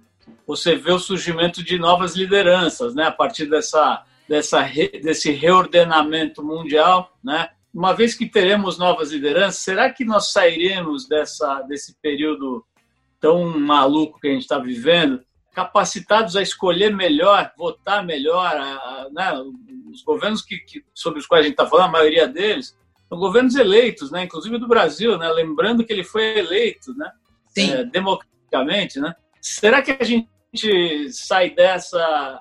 você 0.46 0.76
vê 0.76 0.92
o 0.92 1.00
surgimento 1.00 1.64
de 1.64 1.78
novas 1.78 2.16
lideranças, 2.16 2.96
né, 2.96 3.04
a 3.04 3.12
partir 3.12 3.46
dessa, 3.46 4.04
dessa 4.28 4.62
desse 5.04 5.32
reordenamento 5.32 6.44
mundial, 6.44 7.16
né? 7.24 7.50
Uma 7.72 7.94
vez 7.94 8.16
que 8.16 8.26
teremos 8.26 8.80
novas 8.80 9.12
lideranças, 9.12 9.62
será 9.62 9.94
que 9.94 10.04
nós 10.04 10.32
sairemos 10.32 11.08
dessa, 11.08 11.62
desse 11.62 11.96
período 12.02 12.66
tão 13.20 13.60
maluco 13.60 14.20
que 14.20 14.28
a 14.28 14.32
gente 14.32 14.42
está 14.42 14.58
vivendo 14.58 15.22
capacitados 15.54 16.36
a 16.36 16.42
escolher 16.42 16.96
melhor, 16.96 17.52
votar 17.58 18.06
melhor. 18.06 18.56
A, 18.56 18.74
a, 18.74 19.10
né? 19.12 19.34
Os 19.92 20.04
governos 20.04 20.42
que, 20.42 20.58
que, 20.60 20.84
sobre 20.94 21.20
os 21.20 21.26
quais 21.26 21.42
a 21.42 21.48
gente 21.48 21.54
está 21.54 21.66
falando, 21.66 21.88
a 21.88 21.92
maioria 21.92 22.28
deles, 22.28 22.78
são 23.10 23.18
governos 23.18 23.56
eleitos, 23.56 24.12
né? 24.12 24.24
inclusive 24.24 24.60
do 24.60 24.68
Brasil, 24.68 25.18
né? 25.18 25.28
lembrando 25.30 25.84
que 25.84 25.92
ele 25.92 26.04
foi 26.04 26.38
eleito 26.38 26.94
né? 26.96 27.12
É, 27.58 27.84
democraticamente. 27.84 29.00
Né? 29.00 29.14
Será 29.42 29.82
que 29.82 29.92
a 29.92 30.04
gente 30.04 31.12
sai 31.12 31.50
dessa 31.50 32.40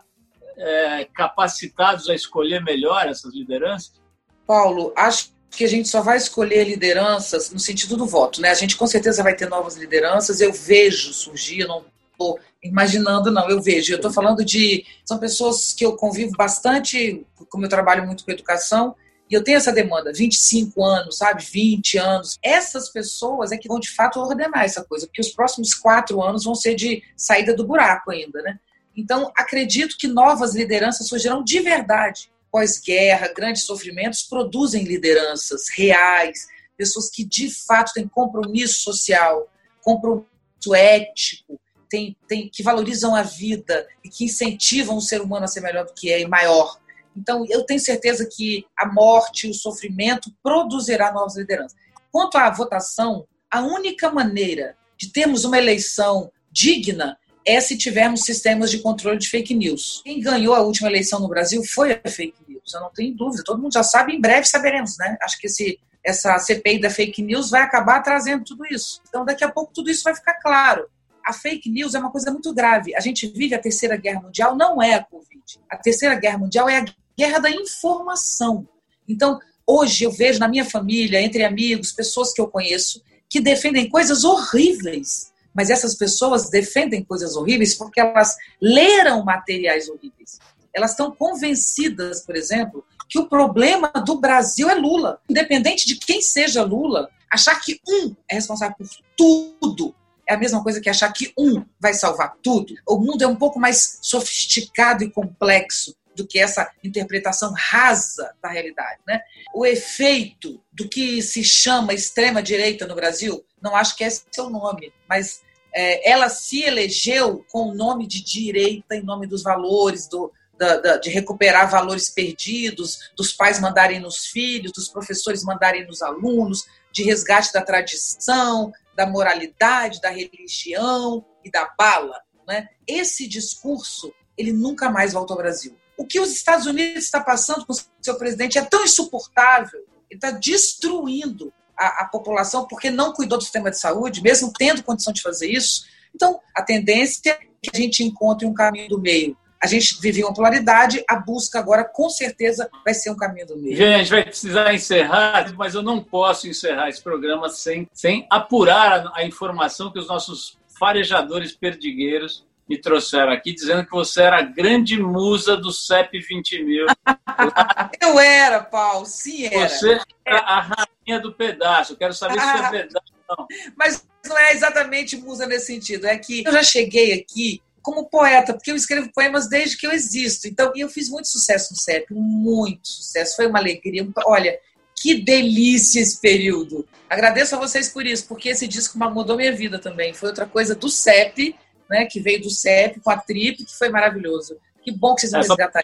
é, 0.59 1.04
capacitados 1.06 2.09
a 2.11 2.14
escolher 2.14 2.62
melhor 2.62 3.09
essas 3.09 3.34
lideranças? 3.34 3.98
Paulo, 4.46 4.92
acho 4.94 5.32
que 5.50 5.64
a 5.64 5.68
gente 5.68 5.88
só 5.88 6.02
vai 6.02 6.18
escolher 6.18 6.64
lideranças 6.64 7.50
no 7.50 7.59
sentido 7.59 7.96
do 7.96 8.06
voto, 8.06 8.40
né? 8.40 8.50
A 8.50 8.54
gente 8.54 8.76
com 8.76 8.86
certeza 8.86 9.22
vai 9.22 9.34
ter 9.34 9.48
novas 9.48 9.76
lideranças. 9.76 10.40
Eu 10.40 10.52
vejo 10.52 11.12
surgir, 11.12 11.66
não 11.66 11.84
estou 12.12 12.38
imaginando, 12.62 13.30
não, 13.30 13.48
eu 13.48 13.61
vejo. 13.62 13.92
Eu 13.92 13.96
estou 13.96 14.12
falando 14.12 14.44
de. 14.44 14.84
São 15.04 15.18
pessoas 15.18 15.72
que 15.72 15.84
eu 15.84 15.96
convivo 15.96 16.32
bastante, 16.32 17.26
como 17.50 17.64
eu 17.64 17.68
trabalho 17.68 18.06
muito 18.06 18.24
com 18.24 18.30
educação, 18.30 18.94
e 19.30 19.34
eu 19.34 19.44
tenho 19.44 19.59
essa 19.59 19.72
demanda, 19.72 20.12
25 20.12 20.82
anos, 20.82 21.18
sabe? 21.18 21.44
20 21.44 21.98
anos. 21.98 22.38
Essas 22.42 22.88
pessoas 22.88 23.52
é 23.52 23.59
que 23.59 23.68
vão 23.68 23.78
de 23.78 23.90
fato 23.90 24.18
ordenar 24.18 24.64
essa 24.64 24.82
coisa, 24.82 25.06
porque 25.06 25.20
os 25.20 25.28
próximos 25.28 25.74
quatro 25.74 26.22
anos 26.22 26.44
vão 26.44 26.54
ser 26.54 26.74
de 26.74 27.02
saída 27.16 27.54
do 27.54 27.66
buraco 27.66 28.11
ainda, 28.11 28.40
né? 28.40 28.59
Então, 28.96 29.30
acredito 29.36 29.96
que 29.98 30.09
novas 30.09 30.54
lideranças 30.54 31.06
surgirão 31.06 31.44
de 31.44 31.61
verdade. 31.61 32.30
Pós-guerra, 32.50 33.32
grandes 33.32 33.64
sofrimentos 33.64 34.22
produzem 34.22 34.84
lideranças 34.84 35.68
reais, 35.76 36.48
pessoas 36.76 37.11
que 37.11 37.22
de 37.22 37.50
fato 37.50 37.92
têm 37.92 38.09
compromisso 38.09 38.80
social, 38.80 39.46
compromisso 39.82 40.26
ético, 40.74 41.61
tem, 41.89 42.16
tem, 42.26 42.49
que 42.49 42.62
valorizam 42.62 43.14
a 43.14 43.22
vida 43.22 43.86
e 44.05 44.09
que 44.09 44.24
incentivam 44.24 44.97
o 44.97 45.03
ser 45.03 45.20
humano 45.20 45.45
a 45.45 45.49
ser 45.49 45.61
melhor 45.61 45.86
do 45.86 45.95
que 45.95 46.11
é 46.11 46.20
e 46.20 46.28
maior. 46.28 46.78
Então, 47.16 47.45
eu 47.49 47.64
tenho 47.64 47.80
certeza 47.80 48.28
que 48.30 48.64
a 48.76 48.86
morte, 48.86 49.49
o 49.49 49.55
sofrimento 49.55 50.32
produzirá 50.43 51.12
novas 51.12 51.36
lideranças. 51.36 51.76
Quanto 52.12 52.39
à 52.39 52.49
votação, 52.51 53.26
a 53.51 53.61
única 53.61 54.11
maneira 54.11 54.76
de 54.97 55.11
termos 55.12 55.45
uma 55.45 55.59
eleição 55.59 56.30
digna 56.51 57.18
é 57.45 57.61
se 57.61 57.76
tivermos 57.76 58.20
sistemas 58.20 58.70
de 58.70 58.78
controle 58.78 59.18
de 59.18 59.28
fake 59.28 59.55
news. 59.55 60.03
Quem 60.05 60.20
ganhou 60.20 60.55
a 60.55 60.61
última 60.61 60.89
eleição 60.89 61.18
no 61.18 61.28
Brasil 61.28 61.62
foi 61.64 61.93
a 61.93 62.11
fake 62.11 62.36
news, 62.47 62.74
eu 62.74 62.80
não 62.80 62.91
tenho 62.93 63.16
dúvida. 63.16 63.43
Todo 63.45 63.61
mundo 63.61 63.72
já 63.72 63.82
sabe, 63.82 64.14
em 64.14 64.20
breve 64.20 64.47
saberemos, 64.47 64.99
né? 64.99 65.16
Acho 65.22 65.39
que 65.39 65.47
esse, 65.47 65.78
essa 66.05 66.39
CPI 66.39 66.80
da 66.80 66.91
fake 66.91 67.22
news 67.22 67.51
vai 67.51 67.62
acabar 67.62 68.03
trazendo 68.03 68.45
tudo 68.45 68.66
isso. 68.66 69.01
Então, 69.09 69.24
daqui 69.24 69.43
a 69.43 69.51
pouco, 69.51 69.72
tudo 69.72 69.91
isso 69.91 70.05
vai 70.05 70.14
ficar 70.14 70.34
claro 70.34 70.86
a 71.28 71.32
fake 71.32 71.68
news 71.68 71.94
é 71.94 71.98
uma 71.98 72.10
coisa 72.10 72.30
muito 72.30 72.54
grave. 72.54 72.96
A 72.96 73.00
gente 73.00 73.26
vive 73.26 73.54
a 73.54 73.58
Terceira 73.58 73.98
Guerra 73.98 74.22
Mundial, 74.22 74.56
não 74.56 74.82
é 74.82 74.94
a 74.94 75.04
Covid. 75.04 75.60
A 75.68 75.76
Terceira 75.76 76.14
Guerra 76.14 76.38
Mundial 76.38 76.66
é 76.70 76.78
a 76.78 76.84
guerra 77.16 77.38
da 77.38 77.50
informação. 77.50 78.66
Então, 79.06 79.38
hoje 79.66 80.04
eu 80.04 80.10
vejo 80.10 80.38
na 80.38 80.48
minha 80.48 80.64
família, 80.64 81.20
entre 81.20 81.44
amigos, 81.44 81.92
pessoas 81.92 82.32
que 82.32 82.40
eu 82.40 82.48
conheço, 82.48 83.02
que 83.28 83.40
defendem 83.40 83.90
coisas 83.90 84.24
horríveis. 84.24 85.30
Mas 85.54 85.68
essas 85.68 85.94
pessoas 85.96 86.48
defendem 86.48 87.04
coisas 87.04 87.36
horríveis 87.36 87.74
porque 87.74 88.00
elas 88.00 88.34
leram 88.58 89.22
materiais 89.22 89.86
horríveis. 89.86 90.38
Elas 90.72 90.92
estão 90.92 91.10
convencidas, 91.10 92.24
por 92.24 92.36
exemplo, 92.36 92.82
que 93.06 93.18
o 93.18 93.28
problema 93.28 93.92
do 94.06 94.18
Brasil 94.18 94.70
é 94.70 94.74
Lula. 94.74 95.20
Independente 95.28 95.84
de 95.84 95.96
quem 95.96 96.22
seja 96.22 96.62
Lula, 96.62 97.10
achar 97.30 97.60
que 97.60 97.78
um 97.86 98.16
é 98.30 98.36
responsável 98.36 98.74
por 98.78 98.88
tudo 99.14 99.94
é 100.28 100.34
a 100.34 100.38
mesma 100.38 100.62
coisa 100.62 100.80
que 100.80 100.90
achar 100.90 101.10
que 101.12 101.32
um 101.38 101.64
vai 101.80 101.94
salvar 101.94 102.36
tudo. 102.42 102.74
O 102.86 102.98
mundo 102.98 103.22
é 103.22 103.26
um 103.26 103.36
pouco 103.36 103.58
mais 103.58 103.98
sofisticado 104.02 105.02
e 105.02 105.10
complexo 105.10 105.96
do 106.14 106.26
que 106.26 106.38
essa 106.38 106.70
interpretação 106.84 107.54
rasa 107.56 108.34
da 108.42 108.50
realidade. 108.50 109.00
Né? 109.06 109.20
O 109.54 109.64
efeito 109.64 110.60
do 110.72 110.88
que 110.88 111.22
se 111.22 111.42
chama 111.42 111.94
extrema-direita 111.94 112.86
no 112.86 112.94
Brasil, 112.94 113.42
não 113.62 113.74
acho 113.74 113.96
que 113.96 114.04
esse 114.04 114.24
é 114.36 114.42
o 114.42 114.50
nome, 114.50 114.92
mas 115.08 115.40
é, 115.74 116.10
ela 116.10 116.28
se 116.28 116.62
elegeu 116.62 117.44
com 117.50 117.68
o 117.68 117.74
nome 117.74 118.06
de 118.06 118.22
direita 118.22 118.96
em 118.96 119.02
nome 119.02 119.26
dos 119.26 119.42
valores, 119.42 120.08
do, 120.08 120.32
da, 120.58 120.76
da, 120.76 120.96
de 120.96 121.08
recuperar 121.08 121.70
valores 121.70 122.10
perdidos, 122.10 123.10
dos 123.16 123.32
pais 123.32 123.60
mandarem 123.60 124.00
nos 124.00 124.26
filhos, 124.26 124.72
dos 124.72 124.88
professores 124.88 125.44
mandarem 125.44 125.86
nos 125.86 126.02
alunos, 126.02 126.66
de 126.93 127.03
resgate 127.03 127.53
da 127.53 127.62
tradição, 127.62 128.72
da 128.95 129.07
moralidade, 129.07 130.01
da 130.01 130.11
religião 130.11 131.24
e 131.45 131.51
da 131.51 131.72
bala. 131.78 132.20
Né? 132.47 132.68
Esse 132.86 133.28
discurso, 133.28 134.12
ele 134.36 134.53
nunca 134.53 134.91
mais 134.91 135.12
volta 135.12 135.32
ao 135.32 135.39
Brasil. 135.39 135.76
O 135.97 136.07
que 136.07 136.20
os 136.20 136.32
Estados 136.32 136.66
Unidos 136.66 137.05
está 137.05 137.20
passando 137.20 137.66
com 137.66 137.74
seu 138.01 138.16
presidente 138.16 138.59
é 138.59 138.64
tão 138.64 138.84
insuportável, 138.84 139.84
ele 140.11 140.18
está 140.18 140.30
destruindo 140.30 141.53
a, 141.76 142.03
a, 142.03 142.05
população 142.07 142.66
porque 142.66 142.91
não 142.91 143.12
cuidou 143.12 143.39
do 143.39 143.45
sistema 143.45 143.70
de 143.70 143.78
saúde, 143.78 144.22
mesmo 144.22 144.53
tendo 144.57 144.82
condição 144.82 145.12
de 145.12 145.22
fazer 145.22 145.49
isso. 145.49 145.84
Então, 146.14 146.41
a 146.55 146.62
tendência 146.62 147.30
é 147.30 147.34
que 147.34 147.70
a 147.72 147.78
gente 147.78 148.03
encontre 148.03 148.47
um 148.47 148.55
caminho 148.55 148.89
do 148.89 149.01
meio. 149.01 149.36
A 149.61 149.66
gente 149.66 150.00
vivia 150.00 150.24
uma 150.24 150.34
polaridade, 150.34 151.04
a 151.09 151.16
busca 151.16 151.59
agora, 151.59 151.84
com 151.84 152.09
certeza, 152.09 152.70
vai 152.84 152.94
ser 152.94 153.11
um 153.11 153.16
caminho 153.16 153.46
do 153.46 153.56
meio. 153.56 153.76
Gente, 153.76 154.11
vai 154.11 154.24
precisar 154.24 154.72
encerrar, 154.72 155.52
mas 155.56 155.74
eu 155.74 155.82
não 155.82 156.02
posso 156.02 156.46
encerrar 156.46 156.88
esse 156.88 157.02
programa 157.02 157.48
sem, 157.48 157.88
sem 157.92 158.26
apurar 158.30 159.06
a, 159.06 159.12
a 159.16 159.24
informação 159.24 159.92
que 159.92 159.98
os 159.98 160.06
nossos 160.06 160.56
farejadores 160.78 161.52
perdigueiros 161.52 162.46
me 162.68 162.78
trouxeram 162.78 163.32
aqui, 163.32 163.52
dizendo 163.52 163.84
que 163.84 163.90
você 163.90 164.22
era 164.22 164.38
a 164.38 164.42
grande 164.42 165.00
musa 165.00 165.56
do 165.56 165.72
CEP 165.72 166.20
20 166.20 166.64
mil. 166.64 166.86
eu 168.00 168.20
era, 168.20 168.62
Paulo, 168.62 169.06
sim 169.06 169.46
era. 169.46 169.68
Você 169.68 169.98
era 170.24 170.40
a 170.40 170.61
rainha 170.61 171.20
do 171.20 171.32
pedaço. 171.32 171.94
Eu 171.94 171.96
quero 171.96 172.12
saber 172.12 172.38
ah, 172.38 172.59
se 172.59 172.64
é 172.64 172.70
verdade 172.70 173.12
ou 173.26 173.36
não. 173.38 173.46
Mas 173.74 174.06
não 174.26 174.36
é 174.36 174.52
exatamente 174.52 175.16
musa 175.16 175.46
nesse 175.46 175.66
sentido. 175.66 176.06
É 176.06 176.18
que 176.18 176.44
eu 176.46 176.52
já 176.52 176.62
cheguei 176.62 177.14
aqui 177.14 177.62
como 177.89 178.05
poeta, 178.05 178.53
porque 178.53 178.70
eu 178.70 178.76
escrevo 178.76 179.11
poemas 179.14 179.49
desde 179.49 179.74
que 179.78 179.86
eu 179.86 179.91
existo. 179.91 180.47
Então, 180.47 180.70
eu 180.76 180.91
fiz 180.91 181.09
muito 181.09 181.26
sucesso 181.26 181.72
no 181.72 181.78
CEP, 181.78 182.12
muito 182.12 182.86
sucesso. 182.86 183.34
Foi 183.34 183.47
uma 183.47 183.59
alegria. 183.59 184.07
Olha, 184.26 184.61
que 184.95 185.14
delícia 185.14 185.99
esse 185.99 186.20
período. 186.20 186.86
Agradeço 187.09 187.57
a 187.57 187.59
vocês 187.59 187.89
por 187.89 188.05
isso, 188.05 188.28
porque 188.28 188.51
esse 188.51 188.68
disco 188.68 188.99
mudou 188.99 189.39
minha 189.39 189.53
vida 189.53 189.78
também. 189.78 190.12
Foi 190.12 190.28
outra 190.28 190.45
coisa 190.45 190.74
do 190.74 190.91
CEP, 190.91 191.57
né, 191.89 192.05
que 192.05 192.20
veio 192.20 192.43
do 192.43 192.51
CEP 192.51 193.01
com 193.01 193.11
a 193.11 193.16
Trip, 193.16 193.64
que 193.64 193.78
foi 193.78 193.89
maravilhoso. 193.89 194.59
Que 194.82 194.93
bom 194.93 195.14
que 195.14 195.22
vocês 195.22 195.32
vão 195.32 195.41
resgatar. 195.41 195.82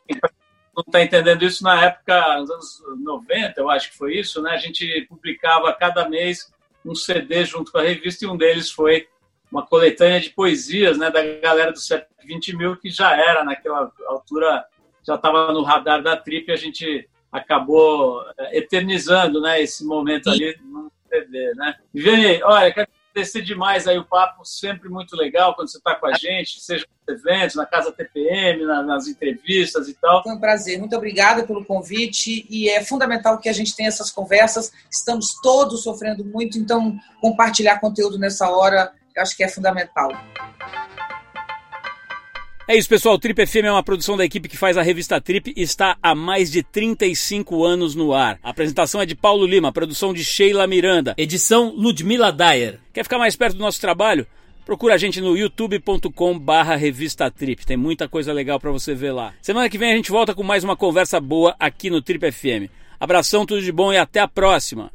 Não 0.76 0.84
está 0.86 1.02
entendendo 1.02 1.42
isso 1.42 1.64
na 1.64 1.86
época, 1.86 2.38
nos 2.38 2.50
anos 2.50 2.82
90, 3.02 3.60
eu 3.62 3.70
acho 3.70 3.90
que 3.92 3.96
foi 3.96 4.18
isso, 4.18 4.42
né? 4.42 4.50
A 4.50 4.58
gente 4.58 5.06
publicava 5.08 5.72
cada 5.72 6.06
mês 6.06 6.52
um 6.84 6.94
CD 6.94 7.46
junto 7.46 7.72
com 7.72 7.78
a 7.78 7.82
revista 7.82 8.26
e 8.26 8.28
um 8.28 8.36
deles 8.36 8.70
foi 8.70 9.08
uma 9.54 9.64
coletânea 9.64 10.20
de 10.20 10.30
poesias 10.30 10.98
né, 10.98 11.08
da 11.12 11.22
galera 11.38 11.70
do 11.70 11.78
CEP 11.78 12.08
20 12.24 12.56
mil, 12.56 12.76
que 12.76 12.90
já 12.90 13.16
era 13.16 13.44
naquela 13.44 13.92
altura, 14.08 14.64
já 15.06 15.14
estava 15.14 15.52
no 15.52 15.62
radar 15.62 16.02
da 16.02 16.16
Trip, 16.16 16.48
e 16.48 16.52
a 16.52 16.56
gente 16.56 17.08
acabou 17.30 18.20
eh, 18.36 18.58
eternizando 18.58 19.40
né, 19.40 19.62
esse 19.62 19.84
momento 19.84 20.28
ali 20.28 20.56
no 20.60 20.90
CD. 21.08 21.54
Né? 21.54 21.74
Viviane, 21.92 22.42
olha, 22.42 22.72
quero 22.72 22.88
agradecer 23.12 23.42
demais 23.42 23.86
aí 23.86 23.96
o 23.96 24.04
papo, 24.04 24.44
sempre 24.44 24.88
muito 24.88 25.14
legal 25.14 25.54
quando 25.54 25.70
você 25.70 25.78
está 25.78 25.94
com 25.94 26.06
a 26.06 26.14
gente, 26.14 26.60
seja 26.60 26.84
nos 27.06 27.16
eventos, 27.16 27.54
na 27.54 27.64
Casa 27.64 27.92
TPM, 27.92 28.64
na, 28.64 28.82
nas 28.82 29.06
entrevistas 29.06 29.88
e 29.88 29.94
tal. 29.94 30.20
Foi 30.24 30.32
um 30.32 30.40
prazer, 30.40 30.80
muito 30.80 30.96
obrigada 30.96 31.46
pelo 31.46 31.64
convite 31.64 32.44
e 32.50 32.68
é 32.68 32.82
fundamental 32.82 33.38
que 33.38 33.48
a 33.48 33.52
gente 33.52 33.76
tenha 33.76 33.88
essas 33.88 34.10
conversas, 34.10 34.72
estamos 34.90 35.34
todos 35.40 35.84
sofrendo 35.84 36.24
muito, 36.24 36.58
então 36.58 36.98
compartilhar 37.20 37.78
conteúdo 37.78 38.18
nessa 38.18 38.50
hora 38.50 38.92
eu 39.14 39.22
acho 39.22 39.36
que 39.36 39.44
é 39.44 39.48
fundamental. 39.48 40.10
É 42.66 42.74
isso, 42.74 42.88
pessoal. 42.88 43.18
Trip 43.18 43.46
FM 43.46 43.66
é 43.66 43.70
uma 43.70 43.82
produção 43.82 44.16
da 44.16 44.24
equipe 44.24 44.48
que 44.48 44.56
faz 44.56 44.78
a 44.78 44.82
revista 44.82 45.20
Trip 45.20 45.52
e 45.54 45.62
está 45.62 45.98
há 46.02 46.14
mais 46.14 46.50
de 46.50 46.62
35 46.62 47.62
anos 47.62 47.94
no 47.94 48.14
ar. 48.14 48.38
A 48.42 48.50
apresentação 48.50 49.02
é 49.02 49.06
de 49.06 49.14
Paulo 49.14 49.46
Lima, 49.46 49.70
produção 49.70 50.14
de 50.14 50.24
Sheila 50.24 50.66
Miranda, 50.66 51.14
edição 51.18 51.74
Ludmila 51.76 52.32
Dyer. 52.32 52.80
Quer 52.92 53.02
ficar 53.02 53.18
mais 53.18 53.36
perto 53.36 53.56
do 53.56 53.60
nosso 53.60 53.78
trabalho? 53.80 54.26
Procura 54.64 54.94
a 54.94 54.96
gente 54.96 55.20
no 55.20 55.36
youtube.com 55.36 56.38
barra 56.38 56.74
revista 56.74 57.30
Trip. 57.30 57.66
Tem 57.66 57.76
muita 57.76 58.08
coisa 58.08 58.32
legal 58.32 58.58
para 58.58 58.70
você 58.70 58.94
ver 58.94 59.12
lá. 59.12 59.34
Semana 59.42 59.68
que 59.68 59.76
vem 59.76 59.92
a 59.92 59.96
gente 59.96 60.10
volta 60.10 60.34
com 60.34 60.42
mais 60.42 60.64
uma 60.64 60.74
conversa 60.74 61.20
boa 61.20 61.54
aqui 61.60 61.90
no 61.90 62.00
Trip 62.00 62.32
FM. 62.32 62.72
Abração, 62.98 63.44
tudo 63.44 63.60
de 63.60 63.70
bom 63.70 63.92
e 63.92 63.98
até 63.98 64.20
a 64.20 64.28
próxima. 64.28 64.90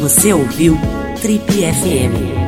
Você 0.00 0.32
ouviu 0.32 0.78
Trip 1.20 1.44
FM. 1.44 2.39